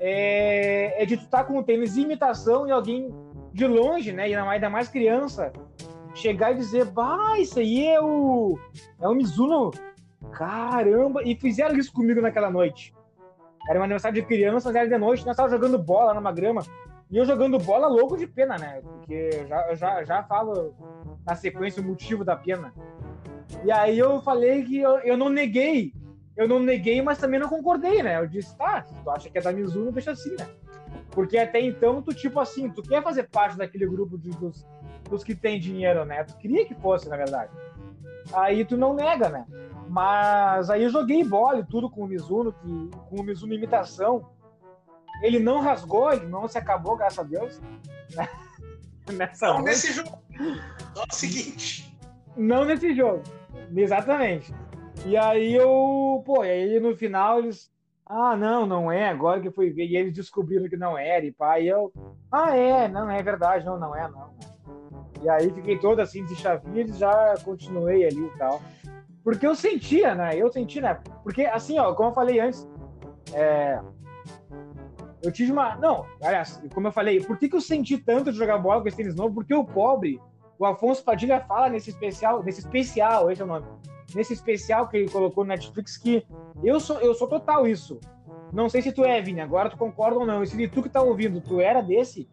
é, 0.00 1.02
é 1.02 1.06
de 1.06 1.16
tu 1.16 1.24
estar 1.24 1.38
tá 1.38 1.44
com 1.44 1.58
o 1.58 1.62
tênis 1.62 1.96
imitação 1.96 2.66
e 2.66 2.72
alguém 2.72 3.14
de 3.52 3.66
longe, 3.66 4.12
né, 4.12 4.28
e 4.28 4.34
ainda 4.34 4.68
mais 4.68 4.88
criança, 4.88 5.52
chegar 6.14 6.52
e 6.52 6.56
dizer, 6.56 6.86
bah, 6.86 7.38
isso 7.38 7.60
aí 7.60 7.86
é 7.86 8.00
o, 8.00 8.58
é 9.00 9.06
o 9.06 9.14
Mizuno, 9.14 9.70
caramba, 10.32 11.22
e 11.22 11.36
fizeram 11.36 11.76
isso 11.76 11.92
comigo 11.92 12.20
naquela 12.20 12.50
noite. 12.50 12.92
Era 13.68 13.78
um 13.78 13.84
aniversário 13.84 14.20
de 14.20 14.26
criança, 14.26 14.68
mas 14.68 14.76
era 14.76 14.88
de 14.88 14.98
noite, 14.98 15.24
nós 15.24 15.34
estávamos 15.34 15.52
jogando 15.56 15.82
bola 15.82 16.12
numa 16.12 16.32
grama, 16.32 16.62
e 17.10 17.16
eu 17.16 17.24
jogando 17.24 17.58
bola 17.58 17.86
louco 17.86 18.16
de 18.16 18.26
pena, 18.26 18.56
né? 18.56 18.80
Porque 18.82 19.46
já, 19.46 19.74
já, 19.74 20.04
já 20.04 20.22
falo 20.22 20.74
na 21.26 21.34
sequência 21.34 21.82
o 21.82 21.84
motivo 21.84 22.24
da 22.24 22.36
pena. 22.36 22.72
E 23.64 23.70
aí 23.70 23.98
eu 23.98 24.20
falei 24.20 24.64
que 24.64 24.78
eu, 24.78 24.98
eu 24.98 25.16
não 25.16 25.28
neguei. 25.28 25.92
Eu 26.36 26.48
não 26.48 26.58
neguei, 26.58 27.00
mas 27.00 27.18
também 27.18 27.38
não 27.38 27.48
concordei, 27.48 28.02
né? 28.02 28.18
Eu 28.18 28.26
disse, 28.26 28.56
tá, 28.56 28.82
se 28.82 28.94
tu 29.02 29.10
acha 29.10 29.30
que 29.30 29.38
é 29.38 29.40
da 29.40 29.52
Mizuno, 29.52 29.92
deixa 29.92 30.10
assim, 30.10 30.34
né? 30.36 30.48
Porque 31.10 31.38
até 31.38 31.60
então, 31.60 32.02
tu, 32.02 32.12
tipo 32.12 32.40
assim, 32.40 32.68
tu 32.68 32.82
quer 32.82 33.02
fazer 33.02 33.28
parte 33.28 33.56
daquele 33.56 33.86
grupo 33.86 34.18
de, 34.18 34.30
dos, 34.30 34.66
dos 35.08 35.22
que 35.22 35.34
tem 35.34 35.60
dinheiro, 35.60 36.04
né? 36.04 36.24
Tu 36.24 36.36
queria 36.36 36.66
que 36.66 36.74
fosse, 36.74 37.08
na 37.08 37.16
verdade. 37.16 37.52
Aí 38.32 38.64
tu 38.64 38.76
não 38.76 38.94
nega, 38.94 39.28
né? 39.28 39.46
Mas 39.88 40.70
aí 40.70 40.82
eu 40.82 40.90
joguei 40.90 41.22
bola 41.22 41.60
e 41.60 41.64
tudo 41.64 41.88
com 41.88 42.02
o 42.02 42.06
Mizuno, 42.06 42.52
que, 42.52 42.90
com 43.08 43.20
o 43.20 43.22
Mizuno 43.22 43.54
imitação. 43.54 44.26
Ele 45.24 45.38
não 45.38 45.60
rasgou, 45.60 46.12
ele 46.12 46.26
não 46.26 46.46
se 46.46 46.58
acabou, 46.58 46.98
graças 46.98 47.18
a 47.18 47.22
Deus. 47.22 47.58
Nessa 49.10 49.48
não 49.48 49.62
nesse 49.62 49.92
jogo. 49.92 50.18
Não 50.38 51.02
é 51.02 51.06
o 51.10 51.14
seguinte. 51.14 51.98
Não 52.36 52.64
nesse 52.64 52.94
jogo. 52.94 53.22
Exatamente. 53.74 54.54
E 55.06 55.16
aí 55.16 55.54
eu, 55.54 56.22
pô, 56.24 56.42
aí 56.42 56.78
no 56.78 56.94
final 56.94 57.38
eles. 57.38 57.70
Ah, 58.06 58.36
não, 58.36 58.66
não 58.66 58.92
é, 58.92 59.08
agora 59.08 59.40
que 59.40 59.50
fui 59.50 59.70
ver. 59.70 59.86
E 59.86 59.96
eles 59.96 60.14
descobriram 60.14 60.68
que 60.68 60.76
não 60.76 60.96
era, 60.96 61.24
e 61.24 61.32
pá, 61.32 61.58
e 61.58 61.68
eu. 61.68 61.90
Ah, 62.30 62.56
é, 62.56 62.86
não, 62.88 63.10
é 63.10 63.22
verdade, 63.22 63.64
não, 63.64 63.78
não 63.78 63.96
é, 63.96 64.08
não. 64.08 64.34
E 65.22 65.28
aí 65.28 65.50
fiquei 65.50 65.78
todo 65.78 66.00
assim 66.00 66.24
de 66.24 66.36
chavinha 66.36 66.82
e 66.82 66.92
já 66.92 67.34
continuei 67.42 68.06
ali 68.06 68.26
e 68.26 68.38
tal. 68.38 68.60
Porque 69.22 69.46
eu 69.46 69.54
sentia, 69.54 70.14
né? 70.14 70.36
Eu 70.36 70.52
senti, 70.52 70.82
né? 70.82 71.00
Porque 71.22 71.46
assim, 71.46 71.78
ó, 71.78 71.94
como 71.94 72.10
eu 72.10 72.14
falei 72.14 72.40
antes, 72.40 72.68
é, 73.32 73.80
eu 75.24 75.32
tive 75.32 75.52
uma. 75.52 75.76
Não, 75.76 76.06
aliás, 76.22 76.62
como 76.72 76.88
eu 76.88 76.92
falei, 76.92 77.20
por 77.20 77.38
que, 77.38 77.48
que 77.48 77.56
eu 77.56 77.60
senti 77.60 77.96
tanto 77.98 78.30
de 78.30 78.38
jogar 78.38 78.58
bola 78.58 78.82
com 78.82 78.88
esse 78.88 78.96
tênis 78.96 79.14
novo? 79.14 79.34
Porque 79.34 79.54
o 79.54 79.64
pobre, 79.64 80.20
o 80.58 80.66
Afonso 80.66 81.02
Padilha 81.02 81.40
fala 81.40 81.70
nesse 81.70 81.90
especial, 81.90 82.42
nesse 82.42 82.60
especial, 82.60 83.30
esse 83.30 83.40
é 83.40 83.44
o 83.44 83.48
nome. 83.48 83.66
Nesse 84.14 84.34
especial 84.34 84.88
que 84.88 84.98
ele 84.98 85.10
colocou 85.10 85.42
no 85.44 85.48
Netflix, 85.48 85.96
que 85.96 86.24
eu 86.62 86.78
sou, 86.78 87.00
eu 87.00 87.14
sou 87.14 87.26
total 87.26 87.66
isso. 87.66 87.98
Não 88.52 88.68
sei 88.68 88.82
se 88.82 88.92
tu 88.92 89.04
é, 89.04 89.20
Vini, 89.20 89.40
agora 89.40 89.70
tu 89.70 89.76
concorda 89.76 90.18
ou 90.18 90.26
não. 90.26 90.42
E 90.42 90.46
se 90.46 90.68
tu 90.68 90.82
que 90.82 90.88
tá 90.88 91.02
ouvindo, 91.02 91.40
tu 91.40 91.60
era 91.60 91.80
desse, 91.80 92.28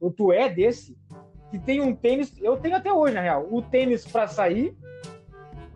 ou 0.00 0.10
tu 0.10 0.32
é 0.32 0.48
desse, 0.48 0.98
que 1.50 1.58
tem 1.58 1.80
um 1.80 1.94
tênis, 1.94 2.34
eu 2.42 2.56
tenho 2.56 2.76
até 2.76 2.92
hoje, 2.92 3.14
na 3.14 3.20
real, 3.20 3.46
o 3.50 3.62
tênis 3.62 4.04
para 4.04 4.26
sair, 4.26 4.76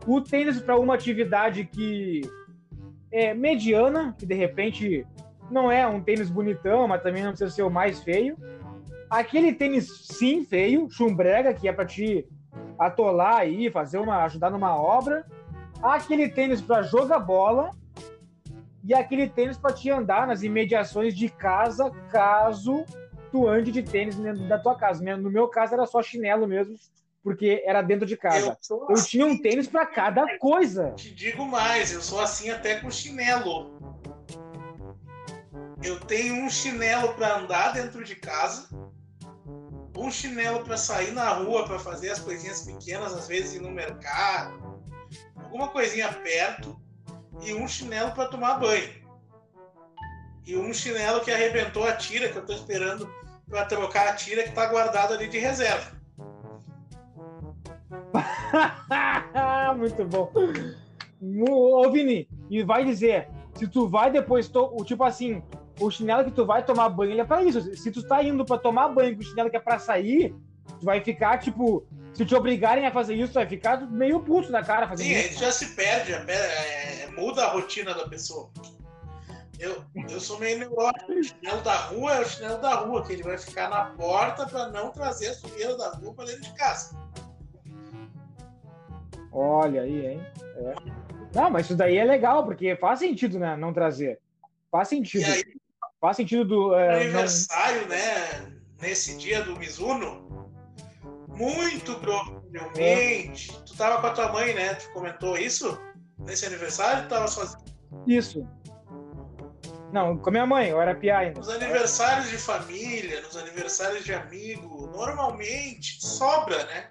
o 0.07 0.21
tênis 0.21 0.61
para 0.61 0.79
uma 0.79 0.95
atividade 0.95 1.65
que 1.65 2.23
é 3.11 3.33
mediana, 3.33 4.15
que 4.19 4.27
de 4.27 4.35
repente 4.35 5.07
não 5.51 5.71
é 5.71 5.87
um 5.87 6.01
tênis 6.01 6.31
bonitão, 6.31 6.87
mas 6.89 7.03
também 7.03 7.23
não 7.23 7.31
precisa 7.31 7.51
ser 7.51 7.63
o 7.63 7.71
mais 7.71 8.03
feio. 8.03 8.37
Aquele 9.09 9.53
tênis 9.53 10.07
sim 10.07 10.45
feio, 10.45 10.89
chumbrega, 10.91 11.55
que 11.55 11.69
é 11.69 11.73
para 11.73 11.87
te 11.87 12.27
atolar 12.79 13.39
aí, 13.39 13.71
fazer 13.71 13.99
uma, 13.99 14.25
ajudar 14.25 14.51
numa 14.51 14.77
obra. 14.77 15.25
Aquele 15.83 16.29
tênis 16.29 16.61
para 16.61 16.83
jogar 16.83 17.19
bola 17.21 17.71
e 18.83 18.95
aquele 18.95 19.29
tênis 19.29 19.59
para 19.59 19.73
te 19.73 19.91
andar 19.91 20.27
nas 20.27 20.43
imediações 20.43 21.15
de 21.15 21.29
casa, 21.29 21.91
caso 22.11 22.85
tu 23.33 23.49
ande 23.49 23.73
de 23.73 23.83
tênis 23.83 24.15
dentro 24.17 24.47
da 24.49 24.59
tua 24.59 24.77
casa. 24.77 25.17
No 25.17 25.31
meu 25.31 25.49
caso 25.49 25.75
era 25.75 25.87
só 25.87 26.03
chinelo 26.03 26.47
mesmo, 26.47 26.77
porque 27.23 27.63
era 27.67 27.83
dentro 27.83 28.07
de 28.07 28.17
casa. 28.17 28.57
Eu, 28.71 28.87
eu 28.89 29.05
tinha 29.05 29.27
um 29.27 29.33
assim 29.33 29.43
tênis 29.43 29.67
para 29.67 29.85
cada 29.85 30.39
coisa. 30.39 30.93
Te 30.93 31.13
digo 31.13 31.45
mais, 31.45 31.93
eu 31.93 32.01
sou 32.01 32.21
assim 32.21 32.51
até 32.51 32.77
com 32.77 32.89
chinelo. 32.89 33.76
Eu 35.83 36.01
tenho 36.01 36.45
um 36.45 36.51
chinelo 36.51 37.15
para 37.15 37.39
andar 37.39 37.73
dentro 37.73 38.03
de 38.05 38.17
casa, 38.17 38.69
um 39.97 40.11
chinelo 40.11 40.65
para 40.65 40.77
sair 40.77 41.13
na 41.13 41.31
rua 41.31 41.67
para 41.67 41.79
fazer 41.79 42.11
as 42.11 42.19
coisinhas 42.19 42.63
pequenas, 42.63 43.13
às 43.13 43.29
vezes 43.29 43.55
ir 43.55 43.61
no 43.61 43.71
mercado, 43.71 44.83
alguma 45.37 45.69
coisinha 45.69 46.13
perto, 46.13 46.79
e 47.43 47.53
um 47.55 47.69
chinelo 47.69 48.13
para 48.13 48.29
tomar 48.29 48.59
banho. 48.59 49.07
E 50.47 50.57
um 50.57 50.73
chinelo 50.73 51.21
que 51.21 51.31
arrebentou 51.31 51.85
a 51.85 51.93
tira, 51.93 52.29
que 52.29 52.37
eu 52.37 52.43
estou 52.43 52.57
esperando 52.57 53.11
para 53.49 53.65
trocar 53.65 54.09
a 54.09 54.15
tira 54.15 54.43
que 54.43 54.51
está 54.51 54.67
guardada 54.67 55.15
ali 55.15 55.29
de 55.29 55.39
reserva. 55.39 55.97
Muito 59.77 60.05
bom. 60.05 60.33
Ô, 61.51 61.91
Vini, 61.91 62.29
e 62.49 62.63
vai 62.63 62.85
dizer, 62.85 63.29
se 63.55 63.67
tu 63.67 63.89
vai 63.89 64.11
depois, 64.11 64.49
to... 64.49 64.77
tipo 64.85 65.03
assim, 65.05 65.43
o 65.81 65.91
chinelo 65.91 66.25
que 66.25 66.31
tu 66.31 66.45
vai 66.45 66.65
tomar 66.65 66.89
banho, 66.89 67.13
ele 67.13 67.21
é 67.21 67.25
pra 67.25 67.43
isso. 67.43 67.77
Se 67.77 67.91
tu 67.91 68.03
tá 68.03 68.23
indo 68.23 68.45
pra 68.45 68.59
tomar 68.59 68.89
banho 68.89 69.15
com 69.15 69.23
o 69.23 69.25
chinelo 69.25 69.51
que 69.51 69.57
é 69.57 69.61
pra 69.61 69.79
sair, 69.79 70.35
tu 70.79 70.85
vai 70.85 71.01
ficar, 71.01 71.39
tipo, 71.39 71.87
se 72.15 72.25
te 72.25 72.35
obrigarem 72.35 72.87
a 72.87 72.93
fazer 72.93 73.15
isso, 73.15 73.33
tu 73.33 73.35
vai 73.35 73.47
ficar 73.47 73.81
meio 73.91 74.21
puto 74.21 74.51
na 74.51 74.63
cara 74.63 74.89
fazendo 74.89 75.07
Sim, 75.07 75.15
isso. 75.15 75.35
Sim, 75.35 75.39
já 75.41 75.53
se 75.53 75.67
perde, 75.75 76.13
é, 76.13 77.05
é, 77.05 77.11
muda 77.13 77.45
a 77.45 77.53
rotina 77.53 77.95
da 77.95 78.09
pessoa. 78.09 78.51
Eu, 79.59 79.83
eu 80.11 80.21
sou 80.21 80.39
meio 80.39 80.59
neurótico. 80.59 81.13
O 81.13 81.23
chinelo 81.23 81.63
da 81.63 81.77
rua 81.77 82.15
é 82.15 82.21
o 82.21 82.25
chinelo 82.25 82.61
da 82.61 82.75
rua, 82.75 83.05
que 83.05 83.13
ele 83.13 83.23
vai 83.23 83.39
ficar 83.39 83.71
na 83.71 83.87
porta 83.87 84.47
pra 84.47 84.69
não 84.69 84.91
trazer 84.91 85.29
a 85.29 85.35
sujeira 85.35 85.77
da 85.77 85.91
rua 85.91 86.13
pra 86.15 86.25
dentro 86.27 86.43
de 86.43 86.55
casa. 86.55 86.97
Olha 89.33 89.83
aí, 89.83 90.07
hein? 90.07 90.27
É. 90.57 90.75
Não, 91.35 91.51
mas 91.51 91.67
isso 91.67 91.77
daí 91.77 91.97
é 91.97 92.05
legal, 92.05 92.45
porque 92.45 92.77
faz 92.77 92.99
sentido, 92.99 93.39
né? 93.39 93.57
Não 93.57 93.73
trazer. 93.73 94.19
Faz 94.71 94.89
sentido. 94.89 95.23
E 95.23 95.25
aí, 95.25 95.45
Faz 96.01 96.17
sentido 96.17 96.45
do. 96.45 96.75
É, 96.75 97.03
aniversário, 97.03 97.83
não... 97.83 97.89
né? 97.89 98.53
Nesse 98.81 99.17
dia 99.17 99.43
do 99.43 99.57
Mizuno. 99.57 100.27
Muito 101.29 101.95
provavelmente. 101.97 103.51
É. 103.51 103.61
Tu 103.67 103.77
tava 103.77 104.01
com 104.01 104.07
a 104.07 104.11
tua 104.11 104.33
mãe, 104.33 104.55
né? 104.55 104.75
Tu 104.75 104.91
comentou 104.93 105.37
isso? 105.37 105.79
Nesse 106.19 106.47
aniversário 106.47 107.05
tu 107.05 107.09
tava 107.11 107.29
sozinho? 107.29 107.65
Isso. 108.07 108.47
Não, 109.93 110.17
com 110.17 110.29
a 110.29 110.33
minha 110.33 110.47
mãe, 110.47 110.69
eu 110.69 110.81
era 110.81 110.95
piá 110.95 111.19
ainda. 111.19 111.39
Nos 111.39 111.49
aniversários 111.49 112.29
de 112.31 112.39
família, 112.39 113.21
nos 113.21 113.37
aniversários 113.37 114.05
de 114.05 114.13
amigo, 114.13 114.89
normalmente 114.89 116.05
sobra, 116.05 116.65
né? 116.65 116.91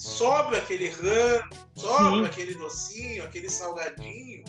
sobra 0.00 0.56
aquele 0.56 0.88
ramo, 0.88 1.50
sobra 1.74 2.10
Sim. 2.10 2.24
aquele 2.24 2.54
docinho, 2.54 3.22
aquele 3.22 3.50
salgadinho. 3.50 4.44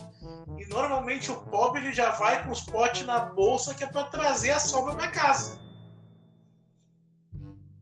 Normalmente 0.71 1.29
o 1.29 1.35
pobre 1.35 1.81
ele 1.81 1.93
já 1.93 2.11
vai 2.11 2.43
com 2.43 2.51
os 2.51 2.61
potes 2.61 3.05
na 3.05 3.19
bolsa 3.19 3.75
que 3.75 3.83
é 3.83 3.87
para 3.87 4.05
trazer 4.05 4.51
a 4.51 4.59
sobra 4.59 4.95
para 4.95 5.09
casa. 5.09 5.59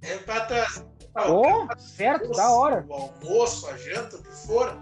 É 0.01 0.17
para 0.17 0.45
trazer. 0.45 0.87
Oh, 1.15 1.67
certo, 1.77 2.23
almoço, 2.23 2.39
da 2.39 2.49
hora. 2.51 2.85
O 2.87 2.93
almoço, 2.93 3.67
a 3.67 3.77
janta, 3.77 4.17
o 4.17 4.23
que 4.23 4.31
for. 4.47 4.75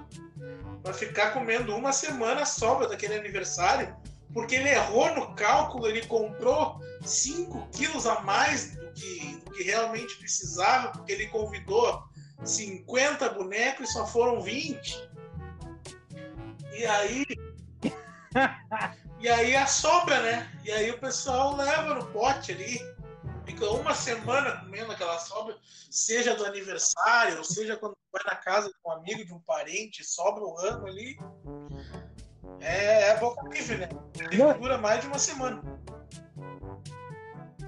Para 0.81 0.93
ficar 0.93 1.31
comendo 1.31 1.75
uma 1.75 1.91
semana 1.91 2.43
a 2.43 2.45
sobra 2.45 2.87
daquele 2.87 3.15
aniversário. 3.15 3.93
Porque 4.33 4.55
ele 4.55 4.69
errou 4.69 5.13
no 5.13 5.35
cálculo, 5.35 5.87
ele 5.87 6.05
comprou 6.05 6.79
5 7.01 7.69
quilos 7.71 8.05
a 8.05 8.21
mais 8.21 8.75
do 8.75 8.91
que, 8.93 9.41
do 9.43 9.51
que 9.51 9.63
realmente 9.63 10.15
precisava, 10.17 10.91
porque 10.91 11.11
ele 11.11 11.27
convidou 11.27 12.03
50 12.43 13.29
bonecos 13.29 13.89
e 13.89 13.93
só 13.93 14.05
foram 14.07 14.41
20. 14.41 15.09
E 16.73 16.85
aí. 16.85 17.25
e 19.19 19.29
aí 19.29 19.55
a 19.55 19.65
sobra, 19.65 20.21
né? 20.21 20.51
E 20.63 20.71
aí 20.71 20.91
o 20.91 20.99
pessoal 20.99 21.55
leva 21.55 21.93
no 21.93 22.05
pote 22.07 22.51
ali. 22.51 22.79
Fica 23.45 23.65
uma 23.69 23.93
semana 23.93 24.57
comendo 24.57 24.91
aquela 24.91 25.17
sobra, 25.19 25.55
seja 25.89 26.35
do 26.35 26.45
aniversário, 26.45 27.37
ou 27.37 27.43
seja 27.45 27.77
quando 27.77 27.95
vai 28.11 28.21
na 28.25 28.35
casa 28.35 28.67
de 28.67 28.75
um 28.85 28.91
amigo, 28.91 29.25
de 29.25 29.33
um 29.33 29.39
parente, 29.39 30.03
sobra 30.03 30.43
o 30.43 30.57
ano 30.59 30.85
ali. 30.85 31.17
É, 32.59 33.09
é 33.09 33.17
boca 33.17 33.47
livre, 33.47 33.77
né? 33.77 33.89
Dura 34.59 34.77
mais 34.77 35.01
de 35.01 35.07
uma 35.07 35.17
semana. 35.17 35.61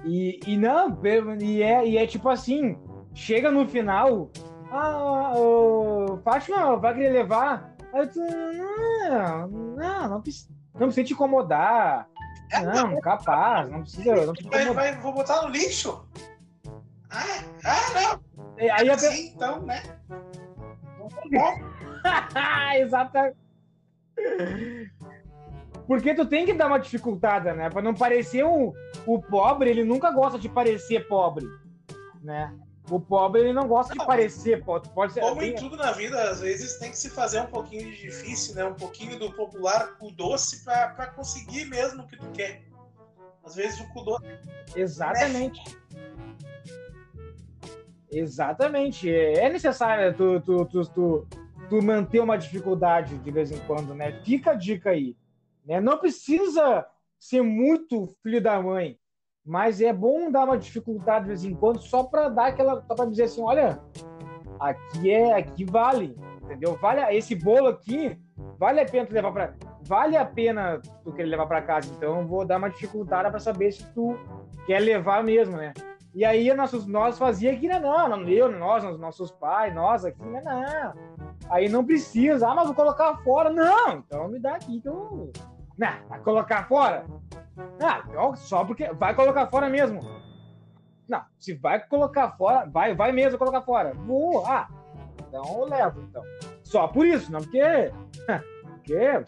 E, 0.04 0.40
e 0.46 0.56
não, 0.56 0.98
e 1.40 1.62
é, 1.62 1.86
e 1.86 1.96
é 1.96 2.06
tipo 2.06 2.28
assim, 2.28 2.78
chega 3.14 3.50
no 3.50 3.68
final, 3.68 4.30
ah, 4.70 5.32
o 5.36 6.20
Fátima 6.24 6.76
vai 6.76 6.94
querer 6.94 7.10
levar. 7.10 7.69
Aí 7.92 8.06
tu, 8.06 8.20
não, 8.20 9.48
não, 9.48 10.08
não 10.08 10.22
precisa, 10.22 10.48
não 10.74 10.86
precisa 10.86 11.06
te 11.06 11.12
incomodar. 11.12 12.08
É, 12.52 12.62
não, 12.62 13.00
capaz, 13.00 13.70
não 13.70 13.82
precisa. 13.82 14.26
Não 14.26 14.32
precisa 14.32 14.50
vai, 14.50 14.72
vai, 14.72 15.00
vou 15.00 15.12
botar 15.12 15.42
no 15.42 15.48
lixo. 15.48 16.06
Ah, 17.10 17.24
ah 17.64 18.00
não. 18.00 18.20
Aí 18.58 18.90
a, 18.90 18.98
Sim, 18.98 19.32
então, 19.34 19.62
né? 19.62 19.82
Exatamente. 22.78 23.36
Porque 25.86 26.14
tu 26.14 26.24
tem 26.26 26.46
que 26.46 26.52
dar 26.52 26.68
uma 26.68 26.78
dificultada, 26.78 27.52
né? 27.54 27.68
Pra 27.68 27.82
não 27.82 27.94
parecer 27.94 28.44
um. 28.44 28.72
O 29.06 29.20
pobre, 29.20 29.70
ele 29.70 29.82
nunca 29.82 30.10
gosta 30.10 30.38
de 30.38 30.48
parecer 30.48 31.08
pobre, 31.08 31.46
né? 32.22 32.54
O 32.90 32.98
pobre, 32.98 33.42
ele 33.42 33.52
não 33.52 33.68
gosta 33.68 33.94
de 33.94 34.04
parecer 34.04 34.64
pobre. 34.64 34.88
Pode 34.90 35.12
ser, 35.12 35.20
Como 35.20 35.42
em 35.42 35.54
tudo 35.54 35.76
na 35.76 35.92
vida, 35.92 36.30
às 36.30 36.40
vezes 36.40 36.78
tem 36.78 36.90
que 36.90 36.98
se 36.98 37.08
fazer 37.08 37.40
um 37.40 37.46
pouquinho 37.46 37.90
de 37.90 37.96
difícil, 37.96 38.54
né? 38.54 38.64
Um 38.64 38.74
pouquinho 38.74 39.18
do 39.18 39.32
popular 39.32 39.96
o 40.00 40.10
doce 40.10 40.64
pra 40.64 41.06
conseguir 41.14 41.66
mesmo 41.66 42.02
o 42.02 42.06
que 42.06 42.16
tu 42.16 42.26
quer. 42.32 42.62
Às 43.44 43.54
vezes 43.54 43.80
o 43.80 43.88
cu 43.92 44.02
doce. 44.02 44.24
Exatamente. 44.74 45.78
Exatamente. 48.10 49.08
É 49.08 49.48
necessário 49.48 50.14
tu, 50.16 50.40
tu, 50.40 50.64
tu, 50.66 50.82
tu, 50.88 51.28
tu 51.68 51.82
manter 51.82 52.20
uma 52.20 52.36
dificuldade 52.36 53.16
de 53.18 53.30
vez 53.30 53.52
em 53.52 53.58
quando, 53.66 53.94
né? 53.94 54.20
Fica 54.24 54.50
a 54.50 54.54
dica 54.54 54.90
aí. 54.90 55.16
Né? 55.64 55.80
Não 55.80 55.96
precisa 55.96 56.84
ser 57.18 57.42
muito 57.42 58.08
filho 58.22 58.42
da 58.42 58.60
mãe, 58.60 58.98
mas 59.50 59.80
é 59.80 59.92
bom 59.92 60.30
dar 60.30 60.44
uma 60.44 60.56
dificuldade 60.56 61.22
de 61.22 61.26
vez 61.26 61.44
em 61.44 61.52
quando 61.52 61.80
só 61.80 62.04
para 62.04 62.28
dar 62.28 62.46
aquela, 62.46 62.84
só 62.86 62.94
para 62.94 63.06
dizer 63.06 63.24
assim, 63.24 63.42
olha, 63.42 63.80
aqui 64.60 65.10
é, 65.10 65.34
aqui 65.34 65.64
vale, 65.64 66.16
entendeu? 66.40 66.78
Vale 66.80 67.00
esse 67.16 67.34
bolo 67.34 67.66
aqui, 67.66 68.16
vale 68.56 68.80
a 68.80 68.86
pena 68.86 69.06
tu 69.06 69.12
levar 69.12 69.32
para, 69.32 69.54
vale 69.82 70.16
a 70.16 70.24
pena 70.24 70.80
tu 71.02 71.12
querer 71.12 71.30
levar 71.30 71.46
para 71.46 71.62
casa. 71.62 71.92
Então 71.96 72.28
vou 72.28 72.44
dar 72.44 72.58
uma 72.58 72.70
dificuldade 72.70 73.28
para 73.28 73.40
saber 73.40 73.72
se 73.72 73.84
tu 73.92 74.16
quer 74.66 74.78
levar 74.78 75.24
mesmo, 75.24 75.56
né? 75.56 75.74
E 76.14 76.24
aí 76.24 76.54
nossos, 76.54 76.86
nós 76.86 77.18
fazia 77.18 77.50
aqui, 77.50 77.66
né? 77.66 77.80
Não, 77.80 78.08
não, 78.08 78.28
eu, 78.28 78.52
nós, 78.52 78.84
nossos 79.00 79.32
pais, 79.32 79.74
nós 79.74 80.04
aqui, 80.04 80.22
né? 80.22 80.42
Não. 80.44 80.94
Aí 81.50 81.68
não 81.68 81.84
precisa. 81.84 82.48
Ah, 82.48 82.54
mas 82.54 82.66
vou 82.66 82.74
colocar 82.76 83.16
fora. 83.24 83.50
Não, 83.50 83.98
então 83.98 84.28
me 84.28 84.38
dá 84.38 84.54
aqui 84.54 84.80
que 84.80 84.88
eu. 84.88 85.32
Não, 85.76 86.08
vai 86.08 86.20
colocar 86.20 86.68
fora? 86.68 87.04
Ah, 87.80 88.02
só 88.36 88.64
porque. 88.64 88.92
Vai 88.92 89.14
colocar 89.14 89.46
fora 89.48 89.68
mesmo. 89.68 90.00
Não, 91.08 91.24
se 91.38 91.54
vai 91.54 91.80
colocar 91.86 92.32
fora, 92.36 92.66
vai, 92.66 92.94
vai 92.94 93.10
mesmo 93.10 93.38
colocar 93.38 93.62
fora. 93.62 93.92
Vou, 93.94 94.46
ah, 94.46 94.68
então 95.28 95.42
eu 95.58 95.64
levo, 95.64 96.02
então. 96.02 96.22
Só 96.62 96.86
por 96.88 97.06
isso, 97.06 97.30
não 97.32 97.40
porque. 97.40 97.60
Porque. 98.80 99.24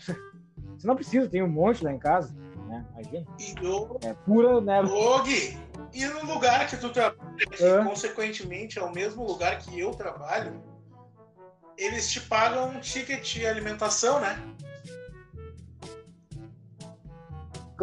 Você 0.77 0.87
não 0.87 0.97
precisa, 0.97 1.29
tem 1.29 1.43
um 1.43 1.49
monte 1.49 1.85
lá 1.85 1.93
em 1.93 1.99
casa. 1.99 2.35
Né? 2.67 2.85
Imagina. 2.93 3.27
É 4.03 4.15
pura, 4.15 4.61
né? 4.61 4.81
Gui, 5.23 5.59
e 5.93 6.07
no 6.07 6.25
lugar 6.25 6.67
que 6.67 6.77
tu 6.77 6.89
trabalha, 6.89 7.37
que 7.37 7.85
consequentemente 7.85 8.79
é 8.79 8.83
o 8.83 8.91
mesmo 8.91 9.25
lugar 9.25 9.59
que 9.59 9.79
eu 9.79 9.91
trabalho, 9.93 10.61
eles 11.77 12.11
te 12.11 12.21
pagam 12.21 12.71
um 12.71 12.81
ticket 12.81 13.23
de 13.23 13.47
alimentação, 13.47 14.21
né? 14.21 14.43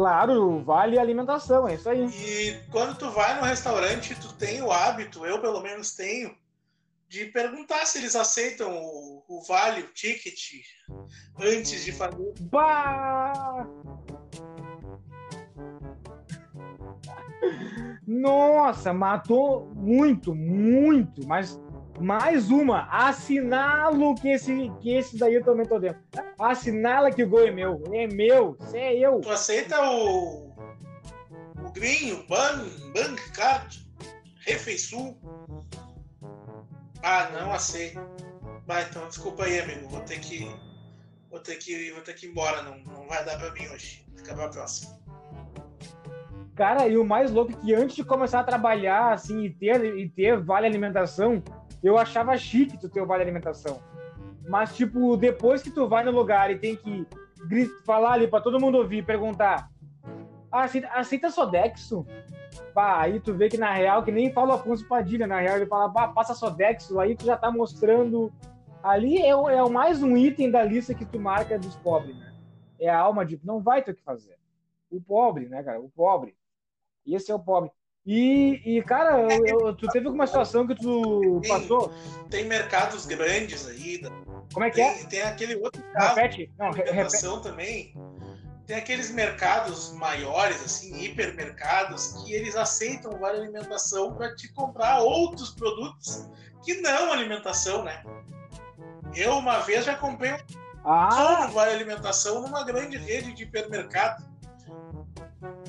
Claro, 0.00 0.64
vale 0.64 0.98
alimentação, 0.98 1.68
é 1.68 1.74
isso 1.74 1.86
aí. 1.86 2.06
E 2.06 2.58
quando 2.70 2.96
tu 2.96 3.10
vai 3.10 3.38
no 3.38 3.42
restaurante, 3.42 4.14
tu 4.18 4.32
tem 4.32 4.62
o 4.62 4.72
hábito, 4.72 5.26
eu 5.26 5.42
pelo 5.42 5.60
menos 5.60 5.94
tenho, 5.94 6.34
de 7.06 7.26
perguntar 7.26 7.84
se 7.84 7.98
eles 7.98 8.16
aceitam 8.16 8.78
o, 8.78 9.22
o 9.28 9.42
vale, 9.46 9.82
o 9.82 9.92
ticket, 9.92 10.62
antes 11.38 11.84
de 11.84 11.92
fazer. 11.92 12.32
Bah! 12.50 13.66
Nossa, 18.06 18.94
matou 18.94 19.66
muito, 19.74 20.34
muito, 20.34 21.26
mas 21.26 21.60
mais 22.00 22.50
uma, 22.50 22.88
assinalo 22.90 24.14
que 24.14 24.28
esse, 24.28 24.72
que 24.80 24.94
esse 24.94 25.18
daí 25.18 25.34
eu 25.34 25.44
também 25.44 25.66
tô 25.66 25.78
dentro. 25.78 26.00
Assinala 26.38 27.10
que 27.10 27.22
o 27.22 27.28
gol 27.28 27.46
é 27.46 27.50
meu. 27.50 27.82
É 27.92 28.06
meu, 28.06 28.56
você 28.58 28.78
é 28.78 28.98
eu. 28.98 29.20
Tu 29.20 29.30
aceita 29.30 29.80
o. 29.82 30.50
O 31.62 31.72
Green, 31.72 32.12
o 32.12 32.26
Ban, 32.26 32.66
Bank 32.94 33.30
Card, 33.32 33.86
Refeiçul? 34.46 35.16
Ah, 37.02 37.30
não 37.32 37.52
aceito. 37.52 38.00
Vai, 38.66 38.84
então 38.84 39.06
desculpa 39.08 39.44
aí, 39.44 39.60
amigo. 39.60 39.88
Vou 39.88 40.00
ter 40.00 40.18
que. 40.20 40.50
Vou 41.30 41.40
ter 41.40 41.56
que, 41.56 41.92
vou 41.92 42.02
ter 42.02 42.14
que 42.14 42.26
ir 42.26 42.30
embora. 42.30 42.62
Não, 42.62 42.78
não 42.78 43.06
vai 43.06 43.24
dar 43.24 43.38
pra 43.38 43.52
mim 43.52 43.68
hoje. 43.68 44.04
Fica 44.16 44.34
pra 44.34 44.48
próxima. 44.48 44.98
Cara, 46.56 46.86
e 46.88 46.96
o 46.98 47.04
mais 47.04 47.30
louco 47.30 47.52
é 47.52 47.56
que 47.56 47.74
antes 47.74 47.96
de 47.96 48.04
começar 48.04 48.40
a 48.40 48.44
trabalhar, 48.44 49.12
assim, 49.12 49.44
e 49.44 49.50
ter, 49.50 49.82
e 49.96 50.08
ter 50.08 50.38
vale 50.38 50.66
alimentação, 50.66 51.42
eu 51.82 51.98
achava 51.98 52.36
chique 52.36 52.78
tu 52.78 52.88
ter 52.88 53.00
o 53.00 53.06
vale 53.06 53.22
alimentação. 53.22 53.80
Mas, 54.48 54.76
tipo, 54.76 55.16
depois 55.16 55.62
que 55.62 55.70
tu 55.70 55.88
vai 55.88 56.04
no 56.04 56.10
lugar 56.10 56.50
e 56.50 56.58
tem 56.58 56.76
que 56.76 57.06
falar 57.84 58.12
ali 58.12 58.28
pra 58.28 58.40
todo 58.40 58.60
mundo 58.60 58.78
ouvir, 58.78 59.04
perguntar: 59.04 59.70
aceita, 60.50 60.88
aceita 60.88 61.30
Sodexo? 61.30 62.06
Pá, 62.74 63.00
aí 63.00 63.20
tu 63.20 63.32
vê 63.32 63.48
que 63.48 63.56
na 63.56 63.72
real, 63.72 64.02
que 64.02 64.12
nem 64.12 64.32
fala 64.32 64.54
Afonso 64.54 64.86
Padilha, 64.86 65.26
na 65.26 65.40
real, 65.40 65.56
ele 65.56 65.66
fala, 65.66 65.88
pá, 65.88 66.08
passa 66.08 66.34
Sodexo, 66.34 66.98
aí 66.98 67.14
tu 67.14 67.24
já 67.24 67.36
tá 67.36 67.50
mostrando. 67.50 68.32
Ali 68.82 69.18
é, 69.18 69.30
é 69.30 69.68
mais 69.68 70.02
um 70.02 70.16
item 70.16 70.50
da 70.50 70.64
lista 70.64 70.94
que 70.94 71.04
tu 71.04 71.18
marca 71.20 71.58
dos 71.58 71.76
pobres, 71.76 72.16
né? 72.16 72.34
É 72.78 72.88
a 72.88 72.98
alma 72.98 73.26
de. 73.26 73.38
Não 73.44 73.60
vai 73.60 73.82
ter 73.82 73.92
o 73.92 73.94
que 73.94 74.02
fazer. 74.02 74.38
O 74.90 75.00
pobre, 75.00 75.48
né, 75.48 75.62
cara? 75.62 75.80
O 75.80 75.90
pobre. 75.90 76.34
Esse 77.06 77.30
é 77.30 77.34
o 77.34 77.38
pobre. 77.38 77.70
E, 78.06 78.62
e 78.64 78.82
cara, 78.82 79.20
eu, 79.20 79.46
eu, 79.46 79.76
tu 79.76 79.86
teve 79.88 80.06
alguma 80.06 80.26
situação 80.26 80.66
que 80.66 80.74
tu 80.74 81.40
tem, 81.42 81.50
passou? 81.50 81.92
Tem 82.30 82.44
mercados 82.46 83.04
grandes 83.04 83.68
aí. 83.68 84.00
Como 84.52 84.64
é 84.64 84.70
que 84.70 84.80
é? 84.80 84.92
tem, 84.92 85.02
é? 85.02 85.06
Tem 85.06 85.22
aquele 85.22 85.56
outro 85.56 85.82
caso 85.92 86.14
repete. 86.14 86.52
Não, 86.58 86.70
repete. 86.70 87.42
também. 87.42 87.94
Tem 88.66 88.76
aqueles 88.76 89.10
mercados 89.10 89.92
maiores, 89.94 90.64
assim, 90.64 91.02
hipermercados, 91.02 92.12
que 92.12 92.32
eles 92.32 92.56
aceitam 92.56 93.18
vale 93.18 93.38
alimentação 93.38 94.14
para 94.14 94.34
te 94.34 94.52
comprar 94.52 95.00
outros 95.00 95.50
produtos 95.50 96.28
que 96.62 96.80
não 96.80 97.12
alimentação, 97.12 97.82
né? 97.82 98.02
Eu 99.14 99.32
uma 99.38 99.58
vez 99.60 99.84
já 99.84 99.96
comprei 99.96 100.32
um 100.32 100.38
ah. 100.84 101.48
vale 101.52 101.72
alimentação 101.72 102.40
numa 102.40 102.64
grande 102.64 102.96
rede 102.96 103.32
de 103.32 103.42
hipermercado 103.42 104.29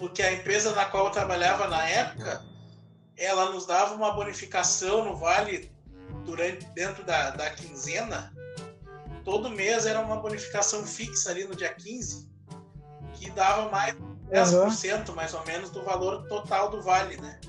porque 0.01 0.23
a 0.23 0.33
empresa 0.33 0.73
na 0.73 0.85
qual 0.85 1.05
eu 1.05 1.11
trabalhava 1.11 1.67
na 1.67 1.87
época, 1.87 2.43
ela 3.15 3.51
nos 3.51 3.67
dava 3.67 3.93
uma 3.93 4.11
bonificação 4.11 5.05
no 5.05 5.15
vale 5.15 5.71
durante 6.25 6.65
dentro 6.71 7.05
da, 7.05 7.29
da 7.29 7.51
quinzena. 7.51 8.33
Todo 9.23 9.51
mês 9.51 9.85
era 9.85 9.99
uma 9.99 10.17
bonificação 10.17 10.83
fixa 10.83 11.29
ali 11.29 11.43
no 11.43 11.55
dia 11.55 11.71
15, 11.71 12.27
que 13.13 13.29
dava 13.29 13.69
mais 13.69 13.95
10% 14.31 15.09
uhum. 15.09 15.15
mais 15.15 15.35
ou 15.35 15.45
menos 15.45 15.69
do 15.69 15.83
valor 15.83 16.27
total 16.27 16.71
do 16.71 16.81
vale, 16.81 17.17
né? 17.17 17.39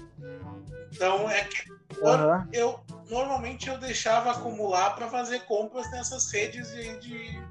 Então 0.92 1.30
é 1.30 1.44
que 1.44 1.72
uhum. 1.72 2.48
eu 2.53 2.84
normalmente 3.09 3.66
eu 3.66 3.78
deixava 3.78 4.32
acumular 4.32 4.94
para 4.94 5.09
fazer 5.09 5.46
compras 5.46 5.90
nessas 5.90 6.30
redes 6.30 6.70
de, 6.70 6.98
de 6.98 7.42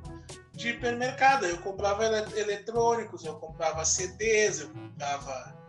de 0.61 0.69
hipermercado. 0.69 1.45
Eu 1.45 1.57
comprava 1.57 2.05
eletrônicos, 2.05 3.25
eu 3.25 3.35
comprava 3.35 3.83
CDs, 3.83 4.61
eu 4.61 4.69
comprava. 4.69 5.59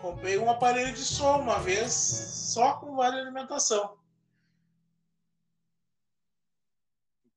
Comprei 0.00 0.36
um 0.38 0.50
aparelho 0.50 0.92
de 0.92 1.04
som 1.04 1.40
uma 1.40 1.58
vez 1.58 1.92
só 1.92 2.74
com 2.74 2.94
vale 2.94 3.18
alimentação. 3.18 3.96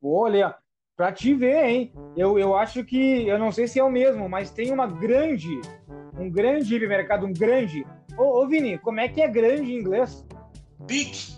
Olha, 0.03 0.55
para 0.95 1.11
te 1.11 1.33
ver, 1.33 1.65
hein? 1.65 1.93
Eu, 2.15 2.37
eu 2.37 2.55
acho 2.55 2.83
que, 2.83 3.25
eu 3.27 3.39
não 3.39 3.51
sei 3.51 3.67
se 3.67 3.79
é 3.79 3.83
o 3.83 3.89
mesmo, 3.89 4.27
mas 4.27 4.51
tem 4.51 4.71
uma 4.71 4.85
grande, 4.85 5.61
um 6.19 6.29
grande 6.29 6.75
hipermercado, 6.75 7.25
um 7.25 7.33
grande. 7.33 7.85
Ô, 8.17 8.41
ô 8.41 8.47
Vini, 8.47 8.77
como 8.77 8.99
é 8.99 9.07
que 9.07 9.21
é 9.21 9.27
grande 9.27 9.71
em 9.71 9.79
inglês? 9.79 10.25
Big. 10.81 11.37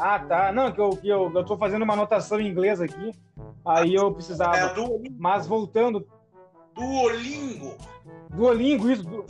Ah, 0.00 0.18
tá. 0.18 0.50
Não, 0.52 0.72
que 0.72 0.80
eu, 0.80 0.90
que 0.90 1.08
eu, 1.08 1.30
eu 1.34 1.44
tô 1.44 1.56
fazendo 1.56 1.82
uma 1.82 1.92
anotação 1.92 2.40
em 2.40 2.48
inglês 2.48 2.80
aqui. 2.80 3.12
Aí 3.64 3.94
eu 3.94 4.12
precisava. 4.12 4.56
É, 4.56 4.74
do... 4.74 5.02
Mas 5.18 5.46
voltando. 5.46 6.06
Duolingo. 6.74 7.76
Duolingo, 8.30 8.90
isso. 8.90 9.04
Du... 9.04 9.24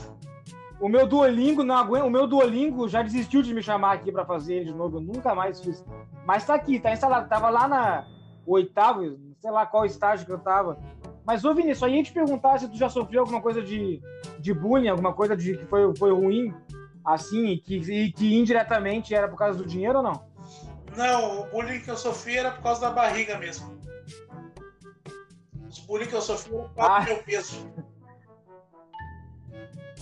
O 0.81 0.89
meu 0.89 1.07
Duolingo 1.07 1.63
não 1.63 1.77
aguenta. 1.77 2.07
O 2.07 2.11
meu 2.11 2.27
Duolingo 2.27 2.89
já 2.89 3.03
desistiu 3.03 3.43
de 3.43 3.53
me 3.53 3.63
chamar 3.63 3.93
aqui 3.93 4.13
para 4.13 4.25
fazer 4.25 4.55
ele 4.57 4.67
de 4.67 4.75
novo. 4.75 4.99
Eu 4.99 5.03
nunca 5.03 5.35
mais 5.35 5.61
fiz. 5.61 5.85
Mas 6.25 6.47
tá 6.47 6.55
aqui, 6.55 6.79
tá 6.79 6.93
instalado. 6.93 7.29
Tava 7.29 7.51
lá 7.51 7.67
na 7.67 8.07
oitavo, 8.47 9.19
sei 9.41 9.51
lá 9.51 9.67
qual 9.67 9.85
estágio 9.85 10.25
que 10.25 10.33
eu 10.33 10.39
tava. 10.39 10.79
Mas, 11.27 11.45
ô 11.45 11.55
Vinícius, 11.55 11.83
aí 11.83 11.97
ia 11.97 12.03
te 12.03 12.13
perguntar 12.13 12.59
se 12.59 12.69
tu 12.69 12.77
já 12.77 12.89
sofreu 12.89 13.21
alguma 13.21 13.41
coisa 13.41 13.63
de, 13.63 14.01
de 14.39 14.55
bullying, 14.55 14.89
alguma 14.89 15.13
coisa 15.13 15.37
de 15.37 15.57
que 15.57 15.67
foi, 15.67 15.95
foi 15.97 16.13
ruim, 16.13 16.53
assim, 17.05 17.61
que, 17.65 17.77
e 17.77 18.13
que 18.13 18.39
indiretamente 18.39 19.15
era 19.15 19.29
por 19.29 19.37
causa 19.37 19.59
do 19.59 19.67
dinheiro 19.67 19.99
ou 19.99 20.03
não? 20.03 20.30
Não, 20.97 21.43
o 21.43 21.47
bullying 21.47 21.81
que 21.81 21.91
eu 21.91 21.97
sofri 21.97 22.39
era 22.39 22.51
por 22.51 22.63
causa 22.63 22.81
da 22.81 22.91
barriga 22.91 23.39
mesmo. 23.39 23.81
Os 25.69 25.79
bullying 25.81 26.07
que 26.07 26.15
eu 26.15 26.23
sofri 26.23 26.55
era 26.55 26.69
por 26.69 26.75
causa 26.75 26.93
ah. 26.93 27.01
do 27.01 27.07
meu 27.07 27.23
peso. 27.23 27.73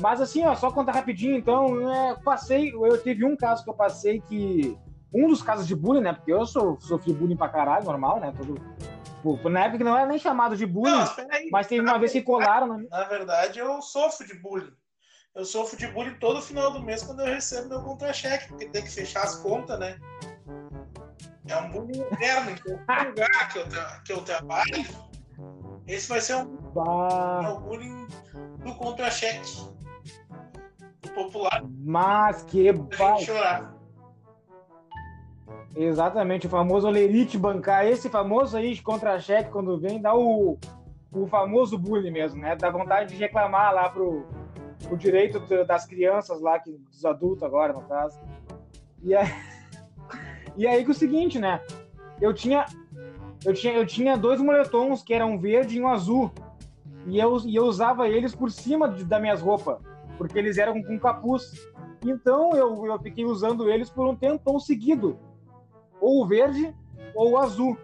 Mas 0.00 0.20
assim, 0.20 0.44
ó, 0.44 0.54
só 0.54 0.70
contar 0.70 0.92
rapidinho, 0.92 1.36
então, 1.36 1.90
é, 1.92 2.14
passei, 2.22 2.72
eu 2.72 3.02
tive 3.02 3.24
um 3.24 3.36
caso 3.36 3.64
que 3.64 3.70
eu 3.70 3.74
passei 3.74 4.20
que 4.20 4.78
um 5.12 5.28
dos 5.28 5.42
casos 5.42 5.66
de 5.66 5.74
bullying, 5.74 6.02
né? 6.02 6.12
Porque 6.12 6.32
eu 6.32 6.46
sou, 6.46 6.80
sofri 6.80 7.12
bullying 7.12 7.36
pra 7.36 7.48
caralho, 7.48 7.84
normal, 7.84 8.20
né? 8.20 8.32
Todo, 8.36 9.50
na 9.50 9.64
época 9.64 9.82
não 9.82 9.96
era 9.96 10.06
nem 10.06 10.18
chamado 10.18 10.56
de 10.56 10.66
bullying, 10.66 10.92
não, 10.92 11.30
aí, 11.30 11.48
mas 11.50 11.66
teve 11.66 11.82
uma 11.82 11.98
vez 11.98 12.12
que 12.12 12.22
colaram. 12.22 12.66
Na... 12.66 12.78
na 12.90 13.04
verdade, 13.04 13.58
eu 13.58 13.82
sofro 13.82 14.26
de 14.26 14.34
bullying. 14.34 14.72
Eu 15.34 15.44
sofro 15.44 15.76
de 15.76 15.86
bullying 15.88 16.18
todo 16.18 16.42
final 16.42 16.72
do 16.72 16.82
mês 16.82 17.02
quando 17.02 17.20
eu 17.20 17.26
recebo 17.26 17.68
meu 17.68 17.82
contra-cheque, 17.82 18.48
porque 18.48 18.66
tem 18.66 18.82
que 18.82 18.90
fechar 18.90 19.24
as 19.24 19.36
contas, 19.36 19.78
né? 19.78 19.98
É 21.48 21.56
um 21.56 21.70
bullying 21.70 22.00
interno. 22.00 22.50
Em 22.50 22.56
qualquer 22.56 23.08
lugar 23.08 23.48
que 23.52 23.58
eu, 23.58 23.66
que 24.04 24.12
eu 24.12 24.22
trabalho, 24.22 24.84
esse 25.86 26.08
vai 26.08 26.20
ser 26.20 26.36
um, 26.36 26.58
é 27.42 27.48
um 27.48 27.60
bullying 27.60 28.06
do 28.64 28.74
contra-cheque. 28.74 29.56
Do 31.00 31.10
popular. 31.10 31.62
Mas 31.84 32.42
que 32.44 32.72
vai. 32.72 33.18
chorar. 33.20 33.74
Exatamente, 35.76 36.46
o 36.46 36.50
famoso 36.50 36.88
lerite 36.88 37.38
bancar. 37.38 37.86
Esse 37.86 38.10
famoso 38.10 38.56
aí 38.56 38.74
de 38.74 38.82
contra-cheque, 38.82 39.50
quando 39.50 39.78
vem, 39.78 40.00
dá 40.00 40.14
o, 40.14 40.58
o 41.12 41.26
famoso 41.26 41.78
bullying 41.78 42.10
mesmo, 42.10 42.40
né? 42.40 42.56
Dá 42.56 42.68
vontade 42.70 43.14
de 43.14 43.16
reclamar 43.16 43.72
lá 43.72 43.88
pro, 43.88 44.26
o 44.90 44.96
direito 44.96 45.40
das 45.64 45.86
crianças 45.86 46.40
lá, 46.40 46.58
que, 46.58 46.72
dos 46.72 47.04
adultos 47.04 47.42
agora, 47.42 47.72
no 47.72 47.82
caso. 47.82 48.20
E 49.02 49.14
aí, 49.14 49.26
e 50.58 50.66
aí 50.66 50.84
que 50.84 50.90
o 50.90 50.94
seguinte, 50.94 51.38
né? 51.38 51.62
Eu 52.20 52.34
tinha, 52.34 52.66
eu 53.46 53.54
tinha, 53.54 53.72
eu 53.74 53.86
tinha 53.86 54.16
dois 54.16 54.40
moletons 54.40 55.02
que 55.02 55.14
eram 55.14 55.38
verde 55.38 55.78
e 55.78 55.80
um 55.80 55.86
azul. 55.86 56.32
E 57.06 57.18
eu, 57.18 57.38
e 57.46 57.54
eu 57.54 57.64
usava 57.64 58.08
eles 58.08 58.34
por 58.34 58.50
cima 58.50 58.88
de, 58.88 59.04
das 59.04 59.20
minhas 59.20 59.40
roupas, 59.40 59.78
porque 60.18 60.36
eles 60.36 60.58
eram 60.58 60.82
com 60.82 60.98
capuz. 60.98 61.52
Então 62.04 62.50
eu, 62.56 62.84
eu 62.84 62.98
fiquei 62.98 63.24
usando 63.24 63.70
eles 63.70 63.88
por 63.88 64.06
um 64.06 64.16
tempão 64.16 64.58
seguido. 64.58 65.16
Ou 66.00 66.24
o 66.24 66.26
verde 66.26 66.74
ou 67.14 67.30
o 67.32 67.38
azul 67.38 67.78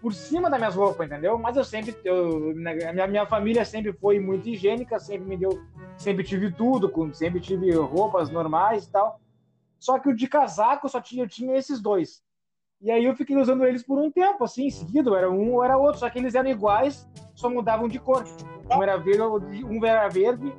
por 0.00 0.12
cima 0.12 0.50
das 0.50 0.58
minhas 0.58 0.74
roupas, 0.74 1.06
entendeu? 1.06 1.38
Mas 1.38 1.56
eu 1.56 1.64
sempre, 1.64 1.96
eu, 2.04 2.52
minha, 2.54 3.06
minha 3.06 3.26
família 3.26 3.64
sempre 3.64 3.92
foi 3.92 4.18
muito 4.18 4.48
higiênica, 4.48 4.98
sempre 4.98 5.28
me 5.28 5.36
deu, 5.36 5.62
sempre 5.96 6.24
tive 6.24 6.50
tudo, 6.50 6.92
sempre 7.14 7.40
tive 7.40 7.72
roupas 7.76 8.28
normais 8.28 8.84
e 8.84 8.90
tal. 8.90 9.20
Só 9.82 9.98
que 9.98 10.08
o 10.08 10.14
de 10.14 10.28
casaco 10.28 10.88
só 10.88 11.00
tinha, 11.00 11.24
eu 11.24 11.28
tinha 11.28 11.56
esses 11.56 11.80
dois. 11.80 12.22
E 12.80 12.88
aí 12.88 13.04
eu 13.04 13.16
fiquei 13.16 13.36
usando 13.36 13.64
eles 13.64 13.82
por 13.82 13.98
um 13.98 14.12
tempo, 14.12 14.44
assim, 14.44 14.66
em 14.66 14.70
seguida, 14.70 15.10
era 15.18 15.28
um 15.28 15.54
ou 15.54 15.64
era 15.64 15.76
outro, 15.76 15.98
só 15.98 16.08
que 16.08 16.20
eles 16.20 16.36
eram 16.36 16.48
iguais, 16.48 17.04
só 17.34 17.50
mudavam 17.50 17.88
de 17.88 17.98
cor. 17.98 18.24
Um 18.70 18.80
era 18.80 18.96
verde, 18.96 19.64
um 19.64 19.84
era 19.84 20.08
verde. 20.08 20.54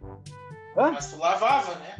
Hã? 0.75 0.91
Mas 0.91 1.09
tu 1.09 1.17
lavava, 1.17 1.73
né? 1.75 1.95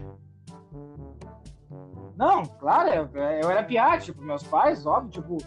Não, 2.17 2.43
claro, 2.43 2.89
eu, 2.89 3.09
eu 3.41 3.49
era 3.49 3.63
piá, 3.63 3.97
tipo, 3.97 4.21
meus 4.21 4.43
pais, 4.43 4.85
óbvio, 4.85 5.09
tipo, 5.11 5.37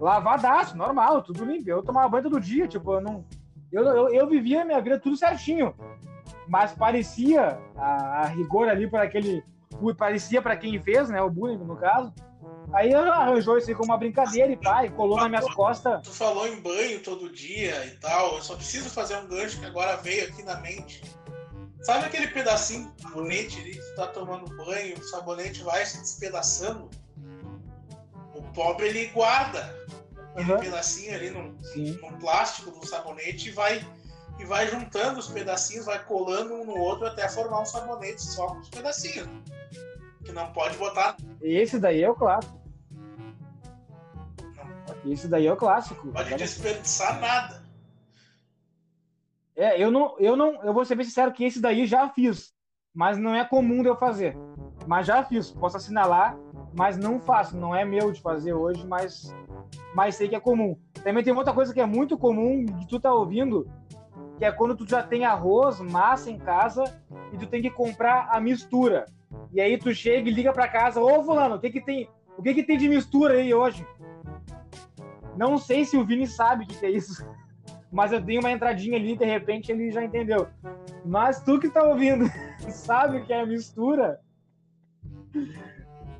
lavadaço, 0.00 0.76
normal, 0.76 1.22
tudo 1.22 1.44
limpo. 1.44 1.70
Eu 1.70 1.84
tomava 1.84 2.08
banho 2.08 2.24
todo 2.24 2.40
dia, 2.40 2.66
tipo, 2.66 2.94
eu 2.94 3.00
não. 3.00 3.24
Eu, 3.70 3.84
eu, 3.84 4.08
eu 4.08 4.26
vivia 4.28 4.62
a 4.62 4.64
minha 4.64 4.80
vida 4.80 4.98
tudo 4.98 5.16
certinho. 5.16 5.72
Mas 6.48 6.72
parecia, 6.72 7.60
a, 7.76 8.22
a 8.22 8.26
rigor 8.26 8.68
ali 8.68 8.90
para 8.90 9.04
aquele. 9.04 9.44
Parecia 9.96 10.40
para 10.42 10.56
quem 10.56 10.80
fez, 10.80 11.08
né? 11.08 11.20
O 11.22 11.30
bullying, 11.30 11.58
no 11.58 11.76
caso. 11.76 12.12
Aí 12.72 12.94
arranjou 12.94 13.58
isso 13.58 13.68
aí 13.68 13.74
como 13.74 13.92
uma 13.92 13.98
brincadeira 13.98 14.50
e 14.50 14.56
pá, 14.56 14.84
e 14.84 14.90
colou 14.90 15.18
nas 15.18 15.28
minhas 15.28 15.54
costas. 15.54 16.00
Tu 16.02 16.10
falou 16.10 16.46
em 16.46 16.60
banho 16.60 17.00
todo 17.00 17.30
dia 17.30 17.84
e 17.86 17.90
tal. 17.98 18.36
Eu 18.36 18.42
só 18.42 18.56
preciso 18.56 18.88
fazer 18.88 19.16
um 19.16 19.26
gancho 19.26 19.60
que 19.60 19.66
agora 19.66 19.96
veio 19.96 20.28
aqui 20.28 20.42
na 20.42 20.56
mente. 20.56 21.02
Sabe 21.82 22.06
aquele 22.06 22.28
pedacinho 22.28 22.92
de 22.96 23.02
sabonete 23.02 23.60
ali 23.60 23.72
que 23.72 23.80
tu 23.80 23.94
tá 23.96 24.06
tomando 24.06 24.56
banho, 24.56 24.96
o 24.96 25.02
sabonete 25.02 25.62
vai 25.62 25.84
se 25.84 25.98
despedaçando? 26.00 26.88
O 28.34 28.42
pobre 28.54 28.86
ele 28.86 29.06
guarda 29.08 29.74
aquele 30.30 30.52
uhum. 30.52 30.60
pedacinho 30.60 31.14
ali 31.14 31.30
num, 31.30 31.56
num 31.76 32.18
plástico 32.18 32.70
do 32.70 32.86
sabonete 32.86 33.48
e 33.48 33.52
vai, 33.52 33.84
e 34.38 34.44
vai 34.44 34.68
juntando 34.68 35.18
os 35.18 35.26
pedacinhos, 35.26 35.84
vai 35.84 36.02
colando 36.04 36.54
um 36.54 36.64
no 36.64 36.78
outro 36.78 37.06
até 37.06 37.28
formar 37.28 37.60
um 37.60 37.66
sabonete 37.66 38.22
só 38.22 38.46
com 38.46 38.60
os 38.60 38.68
pedacinhos. 38.68 39.28
Que 40.24 40.32
não 40.32 40.52
pode 40.52 40.76
botar. 40.76 41.16
Esse 41.40 41.78
daí 41.78 42.02
é 42.02 42.10
o 42.10 42.14
clássico. 42.14 42.60
Esse 45.04 45.28
daí 45.28 45.46
é 45.46 45.52
o 45.52 45.56
clássico. 45.56 46.08
Pode 46.08 46.34
desperdiçar 46.36 47.20
nada. 47.20 47.62
É, 49.54 49.82
eu 49.82 49.90
não, 49.90 50.18
eu 50.18 50.36
não, 50.36 50.62
eu 50.64 50.72
vou 50.72 50.84
ser 50.84 50.94
bem 50.94 51.04
sincero 51.04 51.32
que 51.32 51.44
esse 51.44 51.60
daí 51.60 51.86
já 51.86 52.08
fiz, 52.08 52.54
mas 52.94 53.18
não 53.18 53.34
é 53.34 53.44
comum 53.44 53.82
de 53.82 53.88
eu 53.88 53.96
fazer. 53.96 54.36
Mas 54.86 55.06
já 55.06 55.22
fiz, 55.22 55.50
posso 55.50 55.76
assinalar, 55.76 56.36
mas 56.74 56.96
não 56.96 57.20
faço, 57.20 57.56
não 57.56 57.74
é 57.74 57.84
meu 57.84 58.10
de 58.10 58.20
fazer 58.20 58.54
hoje, 58.54 58.86
mas 58.86 59.32
mas 59.94 60.16
sei 60.16 60.28
que 60.28 60.34
é 60.34 60.40
comum. 60.40 60.76
Também 61.04 61.22
tem 61.22 61.32
outra 61.32 61.52
coisa 61.52 61.72
que 61.72 61.80
é 61.80 61.86
muito 61.86 62.16
comum 62.16 62.64
de 62.64 62.86
tu 62.88 62.98
tá 62.98 63.12
ouvindo, 63.12 63.70
que 64.38 64.44
é 64.44 64.50
quando 64.50 64.76
tu 64.76 64.88
já 64.88 65.02
tem 65.02 65.24
arroz, 65.24 65.80
massa 65.80 66.30
em 66.30 66.38
casa 66.38 66.84
e 67.32 67.36
tu 67.36 67.46
tem 67.46 67.60
que 67.60 67.70
comprar 67.70 68.28
a 68.30 68.40
mistura. 68.40 69.06
E 69.52 69.60
aí 69.60 69.78
tu 69.78 69.94
chega 69.94 70.28
e 70.28 70.32
liga 70.32 70.52
para 70.52 70.68
casa, 70.68 71.00
ô 71.00 71.22
fulano, 71.22 71.56
o 71.56 71.60
que 71.60 71.70
que 71.70 71.80
tem, 71.80 72.08
o 72.36 72.42
que 72.42 72.54
que 72.54 72.62
tem 72.62 72.78
de 72.78 72.88
mistura 72.88 73.34
aí 73.34 73.52
hoje? 73.52 73.86
Não 75.36 75.58
sei 75.58 75.84
se 75.84 75.96
o 75.96 76.04
Vini 76.04 76.26
sabe 76.26 76.64
o 76.64 76.66
que, 76.66 76.78
que 76.78 76.86
é 76.86 76.90
isso, 76.90 77.26
mas 77.90 78.12
eu 78.12 78.20
dei 78.20 78.38
uma 78.38 78.50
entradinha 78.50 78.96
ali, 78.96 79.16
de 79.16 79.24
repente 79.24 79.72
ele 79.72 79.90
já 79.90 80.04
entendeu. 80.04 80.48
Mas 81.04 81.42
tu 81.42 81.58
que 81.58 81.68
tá 81.68 81.82
ouvindo, 81.82 82.26
sabe 82.70 83.18
o 83.18 83.24
que 83.24 83.32
é 83.32 83.44
mistura? 83.44 84.20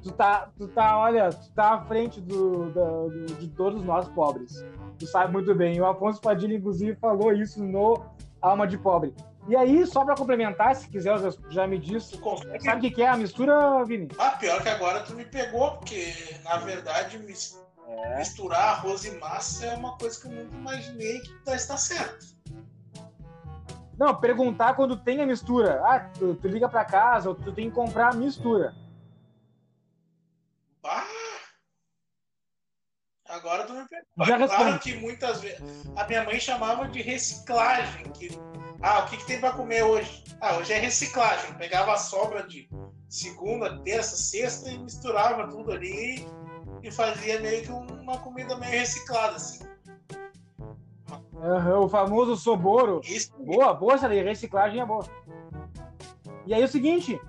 tu 0.02 0.10
tá, 0.12 0.50
tu 0.58 0.68
tá, 0.68 0.98
olha, 0.98 1.30
tu 1.30 1.50
tá 1.52 1.74
à 1.74 1.80
frente 1.82 2.20
do, 2.20 2.70
do, 2.70 3.26
de 3.38 3.48
todos 3.48 3.82
nós 3.84 4.08
pobres. 4.08 4.64
Tu 4.98 5.06
sabe 5.06 5.32
muito 5.32 5.54
bem. 5.54 5.80
O 5.80 5.86
Afonso 5.86 6.20
Padilha, 6.20 6.56
inclusive, 6.56 6.96
falou 6.96 7.32
isso 7.32 7.62
no 7.64 8.02
Alma 8.40 8.66
de 8.66 8.76
Pobre. 8.76 9.14
E 9.48 9.56
aí, 9.56 9.84
só 9.86 10.04
para 10.04 10.14
complementar, 10.14 10.74
se 10.76 10.88
quiser, 10.88 11.18
já 11.50 11.66
me 11.66 11.78
disse. 11.78 12.18
Sabe 12.60 12.88
o 12.88 12.92
que 12.92 13.02
é 13.02 13.08
a 13.08 13.16
mistura, 13.16 13.84
Vini? 13.84 14.08
Ah, 14.18 14.32
pior 14.32 14.62
que 14.62 14.68
agora 14.68 15.02
tu 15.02 15.14
me 15.14 15.24
pegou, 15.24 15.78
porque 15.78 16.14
na 16.44 16.58
verdade 16.58 17.16
é. 17.16 18.18
misturar 18.18 18.76
arroz 18.76 19.04
e 19.04 19.10
massa 19.18 19.66
é 19.66 19.74
uma 19.74 19.98
coisa 19.98 20.20
que 20.20 20.28
eu 20.28 20.32
nunca 20.32 20.56
imaginei 20.56 21.20
que 21.20 21.50
está 21.50 21.76
certo. 21.76 22.40
Não, 23.98 24.14
perguntar 24.14 24.74
quando 24.74 24.96
tem 24.96 25.20
a 25.20 25.26
mistura. 25.26 25.82
Ah, 25.84 26.00
tu, 26.18 26.34
tu 26.36 26.48
liga 26.48 26.68
para 26.68 26.84
casa, 26.84 27.28
ou 27.28 27.34
tu 27.34 27.52
tem 27.52 27.68
que 27.68 27.74
comprar 27.74 28.12
a 28.12 28.16
mistura. 28.16 28.74
Ah! 30.84 31.04
Agora 33.28 33.64
tu 33.64 33.72
me 33.72 33.86
pegou. 33.88 34.26
Já 34.26 34.46
claro 34.46 34.78
que 34.78 34.94
muitas 34.96 35.40
vezes. 35.40 35.62
A 35.96 36.06
minha 36.06 36.24
mãe 36.24 36.38
chamava 36.38 36.86
de 36.88 37.00
reciclagem. 37.00 38.04
Que, 38.12 38.28
ah, 38.82 39.00
o 39.00 39.06
que, 39.06 39.16
que 39.16 39.26
tem 39.26 39.40
para 39.40 39.52
comer 39.52 39.82
hoje? 39.82 40.24
Ah, 40.40 40.56
hoje 40.56 40.72
é 40.72 40.78
reciclagem. 40.78 41.54
Pegava 41.54 41.92
a 41.92 41.96
sobra 41.96 42.46
de 42.46 42.68
segunda, 43.08 43.78
terça, 43.78 44.16
sexta 44.16 44.70
e 44.70 44.78
misturava 44.78 45.48
tudo 45.48 45.72
ali 45.72 46.26
e 46.82 46.90
fazia 46.90 47.40
meio 47.40 47.62
que 47.62 47.72
uma 47.72 48.18
comida 48.18 48.56
meio 48.56 48.72
reciclada, 48.72 49.36
assim. 49.36 49.64
Uhum, 51.32 51.84
o 51.84 51.88
famoso 51.88 52.36
soboro. 52.36 53.00
Isso. 53.04 53.32
Boa, 53.38 53.72
boa 53.72 53.94
essa 53.94 54.08
reciclagem 54.08 54.80
é 54.80 54.86
boa. 54.86 55.04
E 56.46 56.52
aí 56.52 56.62
o 56.64 56.68
seguinte, 56.68 57.20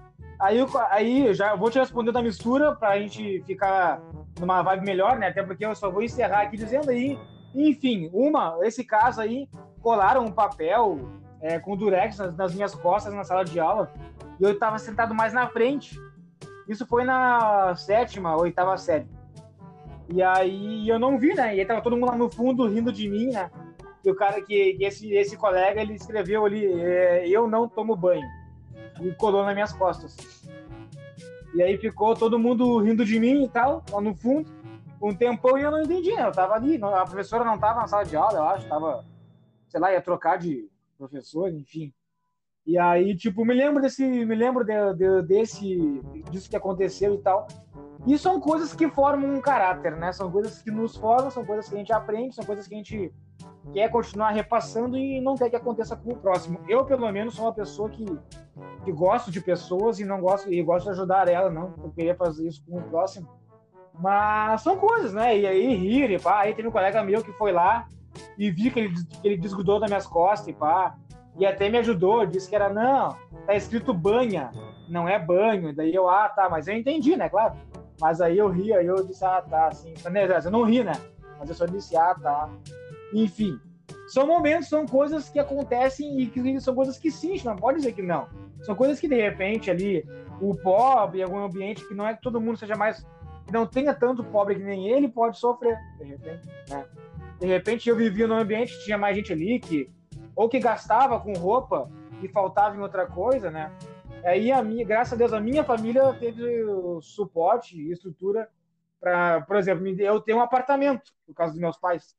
Aí, 0.43 0.58
aí 0.89 1.34
já 1.34 1.56
vou 1.56 1.70
te 1.70 1.80
responder 1.80 2.12
da 2.12 2.22
mistura 2.22 2.76
para 2.76 2.89
a 2.89 2.99
gente 2.99 3.41
ficar 3.43 4.01
numa 4.38 4.62
vibe 4.62 4.86
melhor, 4.86 5.18
né? 5.18 5.28
Até 5.28 5.41
porque 5.41 5.66
eu 5.66 5.74
só 5.74 5.89
vou 5.89 6.04
encerrar 6.04 6.41
aqui 6.41 6.58
dizendo 6.58 6.89
aí, 6.89 7.18
enfim, 7.56 8.10
uma, 8.12 8.58
esse 8.64 8.84
caso 8.84 9.22
aí, 9.22 9.47
colaram 9.82 10.26
um 10.26 10.32
papel 10.34 10.99
é, 11.44 11.60
com 11.60 11.76
durex 11.76 12.18
nas, 12.18 12.36
nas, 12.36 12.56
minhas 12.56 12.74
costas 12.74 13.14
na 13.14 13.26
sala 13.26 13.44
de 13.44 13.60
aula 13.60 13.91
e 14.39 14.44
eu 14.44 14.52
estava 14.52 14.80
sentado 14.80 15.14
mais 15.14 15.34
na 15.34 15.48
frente. 15.48 16.00
Isso 16.68 16.88
foi 16.88 17.04
na 17.04 17.76
sétima, 17.76 18.38
oitava 18.38 18.78
série. 18.78 19.06
E 20.10 20.24
aí 20.24 20.88
eu 20.88 20.98
não 20.98 21.20
vi, 21.20 21.34
né? 21.34 21.54
E 21.56 21.60
aí 21.60 21.66
tava 21.66 21.82
todo 21.82 21.98
mundo 21.98 22.10
lá 22.10 22.16
no 22.16 22.32
fundo 22.32 22.68
rindo 22.68 22.91
de 22.91 23.10
mim, 23.10 23.28
né? 23.28 23.52
E 24.06 24.10
o 24.10 24.16
cara 24.16 24.41
que, 24.41 24.74
que 24.74 24.86
esse, 24.86 25.14
esse 25.14 25.36
colega, 25.36 25.82
ele 25.82 25.94
escreveu 25.94 26.46
ali, 26.46 26.66
é, 26.66 27.28
eu 27.28 27.48
não 27.48 27.68
tomo 27.68 27.96
banho 27.96 28.26
e 29.02 29.12
colou 29.12 29.44
nas 29.44 29.54
minhas 29.54 29.74
costas. 29.74 30.16
E 31.54 31.62
aí 31.62 31.78
ficou 31.78 32.16
todo 32.16 32.39
mundo 32.39 32.80
rindo 32.80 33.06
de 33.06 33.20
mim 33.20 33.44
e 33.44 33.50
tal, 33.50 33.84
lá 33.91 34.00
no 34.00 34.16
fundo. 34.16 34.50
Um 35.02 35.14
tempão 35.14 35.58
e 35.58 35.62
eu 35.62 35.72
não 35.72 35.82
entendi, 35.82 36.14
né? 36.14 36.26
Eu 36.26 36.32
tava 36.32 36.54
ali, 36.54 36.80
a 36.82 37.04
professora 37.06 37.44
não 37.44 37.58
tava 37.58 37.82
na 37.82 37.88
sala 37.88 38.06
de 38.06 38.16
aula, 38.16 38.38
eu 38.38 38.44
acho, 38.44 38.68
tava, 38.68 39.06
sei 39.68 39.80
lá, 39.80 39.91
ia 39.91 40.02
trocar 40.02 40.38
de 40.38 40.70
professor, 41.08 41.49
enfim. 41.49 41.93
E 42.66 42.78
aí, 42.78 43.16
tipo, 43.16 43.43
me 43.43 43.54
lembro 43.54 43.82
desse, 43.82 44.06
me 44.06 44.36
lembro 44.36 44.64
de, 44.64 44.93
de, 44.95 45.22
desse, 45.24 46.01
disso 46.32 46.49
que 46.49 46.56
aconteceu 46.56 47.16
e 47.16 47.18
tal. 47.18 47.47
E 48.08 48.18
são 48.18 48.39
coisas 48.39 48.74
que 48.74 48.89
formam 48.89 49.36
um 49.36 49.41
caráter, 49.41 49.97
né? 49.97 50.12
São 50.14 50.32
coisas 50.32 50.62
que 50.62 50.72
nos 50.72 50.95
formam, 50.95 51.30
são 51.30 51.45
coisas 51.45 51.68
que 51.68 51.76
a 51.76 51.78
gente 51.78 51.91
aprende, 51.91 52.36
são 52.36 52.45
coisas 52.45 52.68
que 52.68 52.74
a 52.74 52.78
gente 52.78 53.14
quer 53.74 53.89
continuar 53.89 54.32
repassando 54.32 54.97
e 54.97 55.20
não 55.22 55.36
quer 55.36 55.49
que 55.49 55.56
aconteça 55.56 55.95
com 55.95 56.12
o 56.12 56.18
próximo. 56.18 56.60
Eu, 56.68 56.86
pelo 56.86 57.10
menos, 57.12 57.36
sou 57.36 57.45
uma 57.45 57.54
pessoa 57.54 57.89
que, 57.89 58.06
que 58.86 58.91
gosto 58.91 59.30
de 59.30 59.41
pessoas 59.41 59.99
e 59.99 60.06
não 60.06 60.22
gosto 60.22 60.51
e 60.51 60.62
gosto 60.64 60.86
de 60.86 60.91
ajudar 60.91 61.28
ela, 61.28 61.49
não. 61.49 61.74
Eu 61.84 61.91
queria 61.91 62.16
fazer 62.16 62.47
isso 62.47 62.64
com 62.66 62.78
o 62.78 62.84
próximo. 62.84 63.28
Mas 63.99 64.62
são 64.62 64.78
coisas, 64.78 65.14
né? 65.14 65.38
E 65.38 65.45
aí 65.45 65.76
rir, 65.76 66.12
e 66.12 66.20
pá. 66.20 66.41
Aí 66.41 66.56
teve 66.56 66.68
um 66.68 66.72
colega 66.72 67.04
meu 67.04 67.24
que 67.24 67.32
foi 67.34 67.51
lá 67.51 67.88
e 68.38 68.51
vi 68.51 68.70
que 68.72 68.80
ele, 68.80 68.93
que 69.22 69.28
ele 69.28 69.38
das 69.38 69.89
minhas 69.89 70.07
costas 70.07 70.47
e 70.47 70.53
pá. 70.53 70.95
E 71.36 71.45
até 71.45 71.68
me 71.68 71.80
ajudou, 71.80 72.26
disse 72.26 72.47
que 72.47 72.55
era, 72.55 72.70
não, 72.70 73.18
tá 73.47 73.55
escrito 73.55 73.91
banha, 73.91 74.51
não 74.88 75.09
é 75.09 75.18
banho. 75.18 75.70
E 75.70 75.74
daí 75.74 75.93
eu, 75.93 76.07
ah, 76.07 76.30
tá, 76.30 76.47
mas 76.47 76.68
eu 76.68 76.76
entendi, 76.76 77.16
né, 77.16 77.28
claro. 77.28 77.55
Mas 77.99 78.22
aí 78.22 78.38
eu 78.38 78.49
ri, 78.49 78.74
aí 78.74 78.86
eu 78.86 79.03
disse, 79.05 79.26
ah, 79.26 79.41
tá, 79.41 79.68
assim. 79.68 79.93
Eu 80.45 80.51
não 80.51 80.64
ri, 80.64 80.84
né? 80.84 80.93
Mas 81.39 81.49
eu 81.49 81.55
só 81.55 81.66
disse, 81.66 81.97
ah, 81.97 82.14
tá. 82.14 82.49
Enfim, 83.14 83.59
são 84.07 84.28
momentos, 84.28 84.70
são 84.70 84.86
coisas 84.86 85.30
que 85.30 85.39
acontecem 85.39 86.20
e 86.20 86.28
que 86.28 86.59
são 86.59 86.76
coisas 86.76 86.97
que 86.97 87.09
sim, 87.09 87.36
não 87.43 87.55
pode 87.55 87.78
dizer 87.78 87.93
que 87.93 88.01
não. 88.01 88.28
São 88.61 88.76
coisas 88.76 88.99
que 88.99 89.07
de 89.07 89.16
repente 89.16 89.72
ali, 89.72 90.07
o 90.39 90.55
pobre, 90.55 91.24
algum 91.24 91.43
ambiente 91.43 91.88
que 91.88 91.93
não 91.93 92.07
é 92.07 92.14
que 92.14 92.22
todo 92.22 92.39
mundo 92.39 92.57
seja 92.57 92.76
mais. 92.76 93.05
não 93.51 93.66
tenha 93.66 93.93
tanto 93.93 94.24
pobre 94.24 94.55
que 94.55 94.64
nem 94.64 94.88
ele, 94.88 95.07
pode 95.07 95.38
sofrer, 95.38 95.78
de 95.97 96.05
repente. 96.05 96.47
Né? 96.70 96.86
De 97.40 97.48
repente 97.48 97.90
eu 97.90 97.96
vivia 97.96 98.28
num 98.28 98.38
ambiente 98.38 98.78
que 98.78 98.86
tinha 98.86 98.98
mais 98.98 99.16
gente 99.16 99.34
ali 99.34 99.60
que. 99.60 99.90
ou 100.36 100.48
que 100.48 100.60
gastava 100.60 101.20
com 101.20 101.34
roupa 101.34 101.90
e 102.22 102.28
faltava 102.28 102.76
em 102.76 102.80
outra 102.80 103.06
coisa, 103.06 103.52
né? 103.52 103.72
Aí 104.24 104.52
a 104.52 104.64
minha, 104.64 104.86
graças 104.86 105.14
a 105.14 105.16
Deus, 105.18 105.34
a 105.34 105.40
minha 105.40 105.64
família 105.64 106.14
teve 106.14 106.44
suporte 107.02 107.78
e 107.78 107.92
estrutura 107.92 108.48
para, 109.00 109.42
por 109.42 109.58
exemplo, 109.58 109.86
eu 110.00 110.22
ter 110.22 110.34
um 110.34 110.40
apartamento, 110.40 111.12
no 111.28 111.34
caso 111.34 111.52
dos 111.52 111.60
meus 111.60 111.78
pais. 111.78 112.16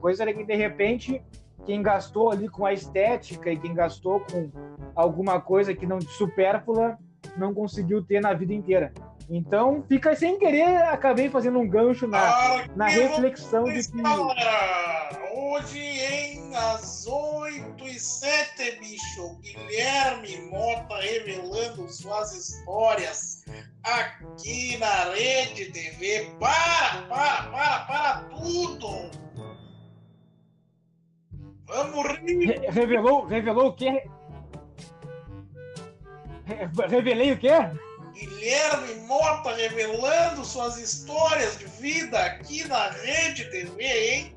Coisa 0.00 0.24
que, 0.32 0.44
de 0.44 0.54
repente, 0.54 1.20
quem 1.66 1.82
gastou 1.82 2.30
ali 2.30 2.48
com 2.48 2.64
a 2.64 2.72
estética 2.72 3.50
e 3.50 3.58
quem 3.58 3.74
gastou 3.74 4.20
com 4.20 4.50
alguma 4.94 5.40
coisa 5.40 5.74
que 5.74 5.84
não 5.84 6.00
supérflua 6.00 6.96
não 7.36 7.52
conseguiu 7.52 8.04
ter 8.04 8.20
na 8.20 8.32
vida 8.32 8.54
inteira. 8.54 8.92
Então, 9.30 9.84
fica 9.86 10.16
sem 10.16 10.38
querer, 10.38 10.84
acabei 10.84 11.28
fazendo 11.28 11.58
um 11.58 11.68
gancho 11.68 12.06
na, 12.06 12.18
ah, 12.18 12.66
na 12.74 12.86
reflexão 12.88 13.64
de 13.64 13.86
que. 13.86 13.98
Hoje 15.34 15.78
em 15.78 16.56
às 16.56 17.06
8 17.06 17.84
e 17.84 18.00
7, 18.00 18.78
bicho, 18.80 19.38
Guilherme 19.40 20.50
Mota 20.50 20.96
revelando 20.96 21.88
suas 21.90 22.34
histórias 22.34 23.44
aqui 23.82 24.78
na 24.78 25.12
Rede 25.12 25.72
TV. 25.72 26.30
Para, 26.40 27.02
para, 27.08 27.42
para, 27.50 27.78
para 27.80 28.20
tudo! 28.30 29.10
Vamos 31.66 32.18
rir! 32.20 32.60
Revelou, 32.70 33.26
revelou 33.26 33.66
o 33.68 33.72
quê? 33.74 34.08
Revelei 36.88 37.32
o 37.32 37.38
quê? 37.38 37.50
Guilherme 38.18 38.94
Mota 39.06 39.54
revelando 39.54 40.44
suas 40.44 40.76
histórias 40.76 41.56
de 41.56 41.66
vida 41.66 42.18
aqui 42.18 42.66
na 42.66 42.90
Rede 42.90 43.44
TV, 43.50 43.84
hein? 43.84 44.34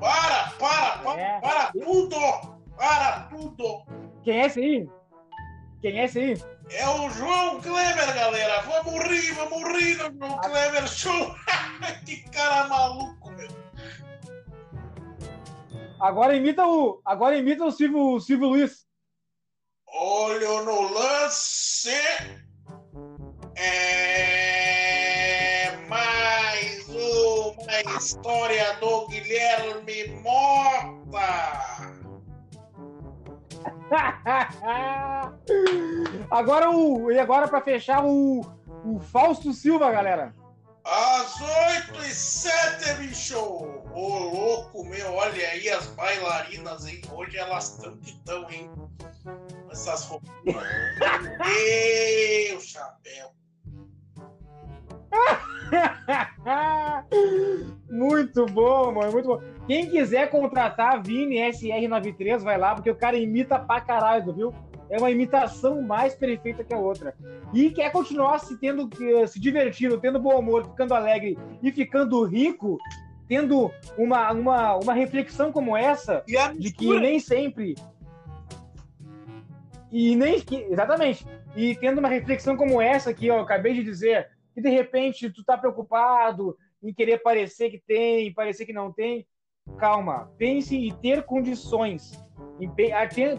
Para, 0.00 0.50
para, 0.58 0.98
para, 0.98 1.20
é. 1.20 1.40
para 1.40 1.72
tudo! 1.72 2.16
Para 2.76 3.20
tudo! 3.28 3.84
Quem 4.24 4.40
é 4.40 4.46
esse 4.46 4.60
aí? 4.60 4.88
Quem 5.82 6.00
é 6.00 6.04
esse 6.04 6.18
aí? 6.18 6.42
É 6.70 6.88
o 6.88 7.10
João 7.10 7.60
Kleber, 7.60 8.14
galera! 8.14 8.62
Vamos 8.62 9.04
rir, 9.04 9.32
vamos 9.32 9.62
rir 9.78 9.98
no 9.98 10.18
João 10.18 10.40
Kleber 10.40 10.88
Show! 10.88 11.34
que 12.06 12.22
cara 12.30 12.68
maluco, 12.68 13.30
meu! 13.32 13.48
Agora 16.00 16.34
imita 16.34 16.66
o. 16.66 17.02
Agora 17.04 17.36
imita 17.36 17.64
o 17.64 17.70
Silvio, 17.70 18.14
o 18.14 18.20
Silvio 18.20 18.48
Luiz. 18.48 18.86
Olho 19.86 20.64
no 20.64 20.92
lance. 20.92 21.90
É 23.56 24.56
mais 25.88 26.86
uma 26.88 27.98
história 27.98 28.74
do 28.74 29.08
Guilherme 29.08 30.08
Mota. 30.22 31.74
agora 36.30 36.70
o 36.70 37.10
e 37.12 37.18
agora 37.18 37.48
para 37.48 37.60
fechar 37.60 38.02
o, 38.04 38.40
o 38.84 39.00
Fausto 39.00 39.52
Silva, 39.52 39.92
galera. 39.92 40.34
Às 40.84 41.40
8 41.40 42.04
e 42.04 42.14
7, 42.14 42.94
bicho! 42.98 43.38
Ô, 43.38 44.18
louco, 44.18 44.84
meu, 44.84 45.14
olha 45.14 45.48
aí 45.48 45.70
as 45.70 45.86
bailarinas, 45.86 46.86
hein? 46.86 47.00
Hoje 47.10 47.38
elas 47.38 47.70
estão 47.70 47.96
que 47.96 48.10
estão, 48.10 48.50
hein? 48.50 48.70
Essas 49.70 50.04
roupas. 50.04 50.28
meu 50.44 50.54
chapéu! 52.60 53.32
muito 57.90 58.46
bom, 58.46 58.92
mano, 58.92 59.12
muito 59.12 59.28
bom. 59.28 59.40
Quem 59.66 59.88
quiser 59.88 60.30
contratar 60.30 61.02
Vini 61.02 61.36
SR93, 61.36 62.38
vai 62.38 62.58
lá, 62.58 62.74
porque 62.74 62.90
o 62.90 62.96
cara 62.96 63.16
imita 63.16 63.58
pra 63.58 63.80
caralho, 63.80 64.32
viu? 64.32 64.54
é 64.90 64.98
uma 64.98 65.10
imitação 65.10 65.80
mais 65.82 66.14
perfeita 66.14 66.64
que 66.64 66.74
a 66.74 66.78
outra. 66.78 67.14
E 67.52 67.70
quer 67.70 67.90
continuar 67.90 68.38
se 68.38 68.58
tendo 68.58 68.88
se 69.26 69.40
divertindo, 69.40 69.98
tendo 69.98 70.20
bom 70.20 70.38
humor, 70.38 70.64
ficando 70.64 70.94
alegre 70.94 71.38
e 71.62 71.72
ficando 71.72 72.24
rico, 72.24 72.78
tendo 73.28 73.70
uma, 73.96 74.32
uma, 74.32 74.76
uma 74.76 74.92
reflexão 74.92 75.50
como 75.50 75.76
essa, 75.76 76.22
de 76.58 76.72
que 76.72 76.98
nem 77.00 77.18
sempre. 77.18 77.74
E 79.90 80.16
nem. 80.16 80.42
Exatamente. 80.70 81.26
E 81.56 81.74
tendo 81.76 81.98
uma 81.98 82.08
reflexão 82.08 82.56
como 82.56 82.80
essa 82.80 83.14
que 83.14 83.26
eu 83.26 83.40
acabei 83.40 83.74
de 83.74 83.84
dizer, 83.84 84.28
que 84.54 84.60
de 84.60 84.70
repente 84.70 85.30
tu 85.30 85.44
tá 85.44 85.58
preocupado 85.58 86.56
em 86.82 86.92
querer 86.92 87.18
parecer 87.18 87.70
que 87.70 87.82
tem, 87.86 88.32
parecer 88.32 88.64
que 88.64 88.72
não 88.72 88.92
tem. 88.92 89.26
Calma, 89.78 90.30
pense 90.36 90.76
em 90.76 90.94
ter 90.94 91.24
condições 91.24 92.22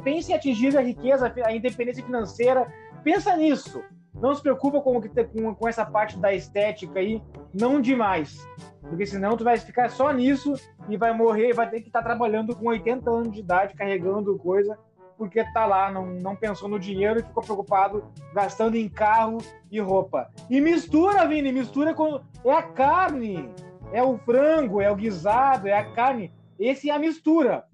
Pense 0.03 0.31
em 0.31 0.35
atingir 0.35 0.77
a 0.77 0.81
riqueza, 0.81 1.33
a 1.43 1.53
independência 1.53 2.03
financeira. 2.03 2.71
Pensa 3.03 3.35
nisso. 3.35 3.83
Não 4.13 4.33
se 4.33 4.41
preocupa 4.41 4.81
com, 4.81 5.01
com, 5.01 5.55
com 5.55 5.67
essa 5.67 5.85
parte 5.85 6.17
da 6.17 6.33
estética 6.33 6.99
aí, 6.99 7.21
não 7.53 7.81
demais. 7.81 8.37
Porque 8.81 9.05
senão 9.05 9.35
tu 9.35 9.43
vai 9.43 9.57
ficar 9.57 9.89
só 9.89 10.11
nisso 10.11 10.53
e 10.87 10.95
vai 10.95 11.13
morrer, 11.13 11.53
vai 11.53 11.69
ter 11.69 11.81
que 11.81 11.87
estar 11.87 12.01
tá 12.01 12.05
trabalhando 12.05 12.55
com 12.55 12.67
80 12.67 13.09
anos 13.09 13.31
de 13.33 13.39
idade, 13.39 13.75
carregando 13.75 14.37
coisa, 14.37 14.77
porque 15.17 15.43
tá 15.51 15.65
lá, 15.65 15.91
não, 15.91 16.05
não 16.05 16.35
pensou 16.35 16.67
no 16.67 16.79
dinheiro 16.79 17.19
e 17.19 17.23
ficou 17.23 17.43
preocupado 17.43 18.03
gastando 18.33 18.75
em 18.75 18.89
carro 18.89 19.37
e 19.71 19.79
roupa. 19.79 20.29
E 20.49 20.59
mistura, 20.59 21.27
Vini, 21.27 21.51
mistura 21.51 21.93
com. 21.93 22.19
É 22.43 22.51
a 22.51 22.63
carne, 22.63 23.49
é 23.91 24.03
o 24.03 24.17
frango, 24.17 24.81
é 24.81 24.91
o 24.91 24.95
guisado, 24.95 25.67
é 25.67 25.77
a 25.77 25.91
carne. 25.91 26.31
Esse 26.59 26.89
é 26.89 26.93
a 26.93 26.99
mistura 26.99 27.65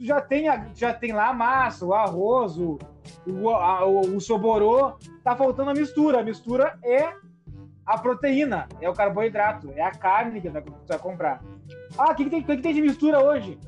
já 0.00 0.20
tem, 0.20 0.46
já 0.74 0.94
tem 0.94 1.12
lá 1.12 1.28
a 1.28 1.34
massa, 1.34 1.84
o 1.84 1.92
arroz, 1.92 2.56
o, 2.56 2.78
o, 3.26 3.50
a, 3.50 3.84
o, 3.84 4.16
o 4.16 4.20
soborô, 4.20 4.94
tá 5.22 5.36
faltando 5.36 5.70
a 5.70 5.74
mistura. 5.74 6.20
A 6.20 6.24
mistura 6.24 6.78
é 6.82 7.12
a 7.84 7.98
proteína, 7.98 8.66
é 8.80 8.88
o 8.88 8.94
carboidrato, 8.94 9.72
é 9.76 9.82
a 9.82 9.90
carne 9.90 10.40
que 10.40 10.48
você 10.48 10.62
vai 10.88 10.98
comprar. 10.98 11.42
Ah, 11.96 12.12
o 12.12 12.14
que, 12.14 12.24
que, 12.24 12.30
tem, 12.30 12.42
que, 12.42 12.56
que 12.56 12.62
tem 12.62 12.74
de 12.74 12.82
mistura 12.82 13.22
hoje? 13.22 13.58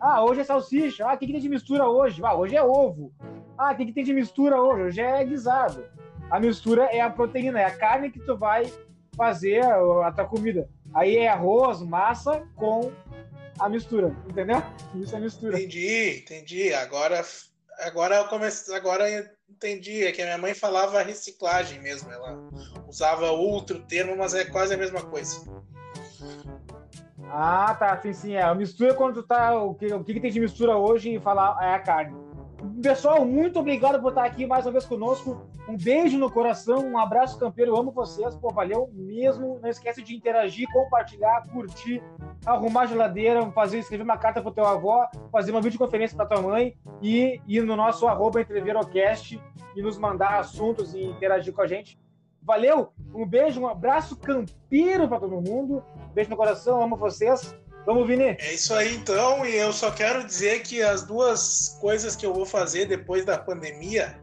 Ah, 0.00 0.22
hoje 0.24 0.40
é 0.40 0.44
salsicha. 0.44 1.06
Ah, 1.06 1.14
o 1.14 1.18
que, 1.18 1.26
que 1.26 1.32
tem 1.32 1.40
de 1.40 1.48
mistura 1.48 1.88
hoje? 1.88 2.20
Ah, 2.24 2.34
hoje 2.34 2.56
é 2.56 2.62
ovo. 2.62 3.12
Ah, 3.58 3.72
o 3.72 3.76
que, 3.76 3.86
que 3.86 3.92
tem 3.92 4.04
de 4.04 4.12
mistura 4.12 4.60
hoje? 4.60 4.82
Hoje 4.82 5.00
é 5.00 5.24
guisado. 5.24 5.84
A 6.30 6.40
mistura 6.40 6.84
é 6.84 7.00
a 7.00 7.10
proteína, 7.10 7.60
é 7.60 7.64
a 7.64 7.76
carne 7.76 8.10
que 8.10 8.20
tu 8.20 8.36
vai 8.36 8.72
fazer 9.16 9.62
a, 9.62 10.10
tua 10.12 10.24
comida. 10.24 10.68
Aí 10.94 11.16
é 11.16 11.28
arroz, 11.28 11.82
massa 11.82 12.46
com 12.56 12.90
a 13.58 13.68
mistura, 13.68 14.16
entendeu? 14.28 14.62
Isso 14.94 15.14
é 15.14 15.20
mistura. 15.20 15.58
Entendi, 15.58 16.20
entendi. 16.20 16.72
Agora, 16.72 17.22
agora 17.80 18.16
eu 18.16 18.28
comecei, 18.28 18.74
agora 18.74 19.10
eu 19.10 19.28
entendi. 19.50 20.04
É 20.04 20.12
que 20.12 20.22
a 20.22 20.24
minha 20.24 20.38
mãe 20.38 20.54
falava 20.54 21.02
reciclagem 21.02 21.80
mesmo. 21.80 22.10
Ela 22.10 22.38
usava 22.88 23.30
outro 23.30 23.80
termo, 23.80 24.16
mas 24.16 24.34
é 24.34 24.44
quase 24.44 24.74
a 24.74 24.78
mesma 24.78 25.02
coisa. 25.02 25.44
Ah, 27.34 27.74
tá, 27.74 27.96
sim, 27.96 28.12
sim. 28.12 28.34
É. 28.34 28.54
Mistura 28.54 28.92
quando 28.92 29.14
tu 29.14 29.22
tá. 29.22 29.58
O 29.58 29.74
que, 29.74 29.86
o 29.86 30.04
que, 30.04 30.20
tem 30.20 30.30
de 30.30 30.38
mistura 30.38 30.76
hoje 30.76 31.14
e 31.14 31.18
falar 31.20 31.56
é 31.62 31.72
a 31.72 31.78
carne. 31.78 32.14
Pessoal, 32.80 33.24
muito 33.24 33.58
obrigado 33.58 34.00
por 34.00 34.10
estar 34.10 34.24
aqui 34.24 34.46
mais 34.46 34.66
uma 34.66 34.72
vez 34.72 34.84
conosco. 34.84 35.40
Um 35.66 35.76
beijo 35.76 36.18
no 36.18 36.30
coração, 36.30 36.86
um 36.86 36.98
abraço 36.98 37.38
campeiro, 37.38 37.76
amo 37.76 37.90
vocês, 37.90 38.36
pô, 38.36 38.50
valeu 38.50 38.90
mesmo. 38.92 39.58
Não 39.62 39.70
esquece 39.70 40.02
de 40.02 40.14
interagir, 40.14 40.68
compartilhar, 40.70 41.48
curtir, 41.50 42.02
arrumar 42.44 42.82
a 42.82 42.86
geladeira, 42.86 43.50
fazer, 43.52 43.78
escrever 43.78 44.04
uma 44.04 44.18
carta 44.18 44.42
pro 44.42 44.52
teu 44.52 44.66
avó, 44.66 45.08
fazer 45.32 45.52
uma 45.52 45.62
videoconferência 45.62 46.16
pra 46.16 46.26
tua 46.26 46.42
mãe 46.42 46.76
e 47.00 47.40
ir 47.48 47.62
no 47.62 47.76
nosso 47.76 48.06
arroba 48.06 48.42
entreverocast 48.42 49.40
e 49.74 49.82
nos 49.82 49.96
mandar 49.96 50.38
assuntos 50.38 50.94
e 50.94 51.02
interagir 51.02 51.54
com 51.54 51.62
a 51.62 51.66
gente. 51.66 51.98
Valeu, 52.42 52.92
um 53.14 53.24
beijo, 53.24 53.60
um 53.60 53.68
abraço 53.68 54.16
campeiro 54.16 55.08
para 55.08 55.20
todo 55.20 55.40
mundo. 55.40 55.82
Beijo 56.12 56.30
no 56.30 56.36
coração, 56.36 56.82
amo 56.82 56.96
vocês. 56.96 57.54
Vamos, 57.86 58.06
Vini? 58.06 58.36
É 58.38 58.54
isso 58.54 58.74
aí, 58.74 58.94
então. 58.94 59.44
E 59.44 59.56
eu 59.56 59.72
só 59.72 59.90
quero 59.90 60.24
dizer 60.24 60.62
que 60.62 60.82
as 60.82 61.02
duas 61.02 61.78
coisas 61.80 62.16
que 62.16 62.24
eu 62.24 62.32
vou 62.32 62.46
fazer 62.46 62.86
depois 62.86 63.24
da 63.24 63.38
pandemia, 63.38 64.20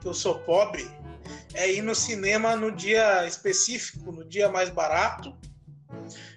que 0.00 0.08
eu 0.08 0.14
sou 0.14 0.38
pobre, 0.40 0.90
é 1.54 1.70
ir 1.70 1.82
no 1.82 1.94
cinema 1.94 2.56
no 2.56 2.70
dia 2.70 3.26
específico, 3.26 4.12
no 4.12 4.24
dia 4.24 4.48
mais 4.48 4.68
barato, 4.68 5.34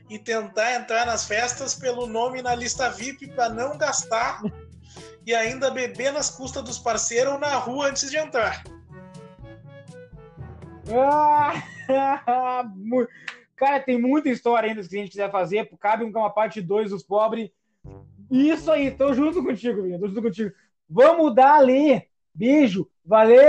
e 0.10 0.18
tentar 0.18 0.76
entrar 0.76 1.06
nas 1.06 1.26
festas 1.26 1.76
pelo 1.76 2.08
nome 2.08 2.42
na 2.42 2.56
lista 2.56 2.90
VIP 2.90 3.28
para 3.28 3.50
não 3.50 3.78
gastar 3.78 4.42
e 5.26 5.36
ainda 5.36 5.70
beber 5.70 6.14
nas 6.14 6.30
custas 6.30 6.64
dos 6.64 6.78
parceiros 6.78 7.34
ou 7.34 7.40
na 7.40 7.56
rua 7.56 7.90
antes 7.90 8.10
de 8.10 8.18
entrar. 8.18 8.64
Ah, 10.90 11.64
cara, 13.56 13.80
tem 13.82 14.00
muita 14.00 14.30
história 14.30 14.70
ainda 14.70 14.88
que 14.88 14.96
a 14.96 15.00
gente 15.00 15.12
quiser 15.12 15.32
fazer. 15.32 15.70
Cabe 15.80 16.04
uma 16.04 16.30
parte 16.30 16.62
2 16.62 16.92
dos 16.92 17.04
pobres. 17.04 17.50
Isso 18.32 18.72
aí, 18.72 18.92
tô 18.92 19.14
junto 19.14 19.44
contigo. 19.44 19.82
Tô 20.00 20.08
junto 20.08 20.22
contigo. 20.22 20.54
Vamos 20.90 21.34
dar 21.36 21.56
ali. 21.56 22.08
Beijo. 22.34 22.90
Valeu. 23.06 23.48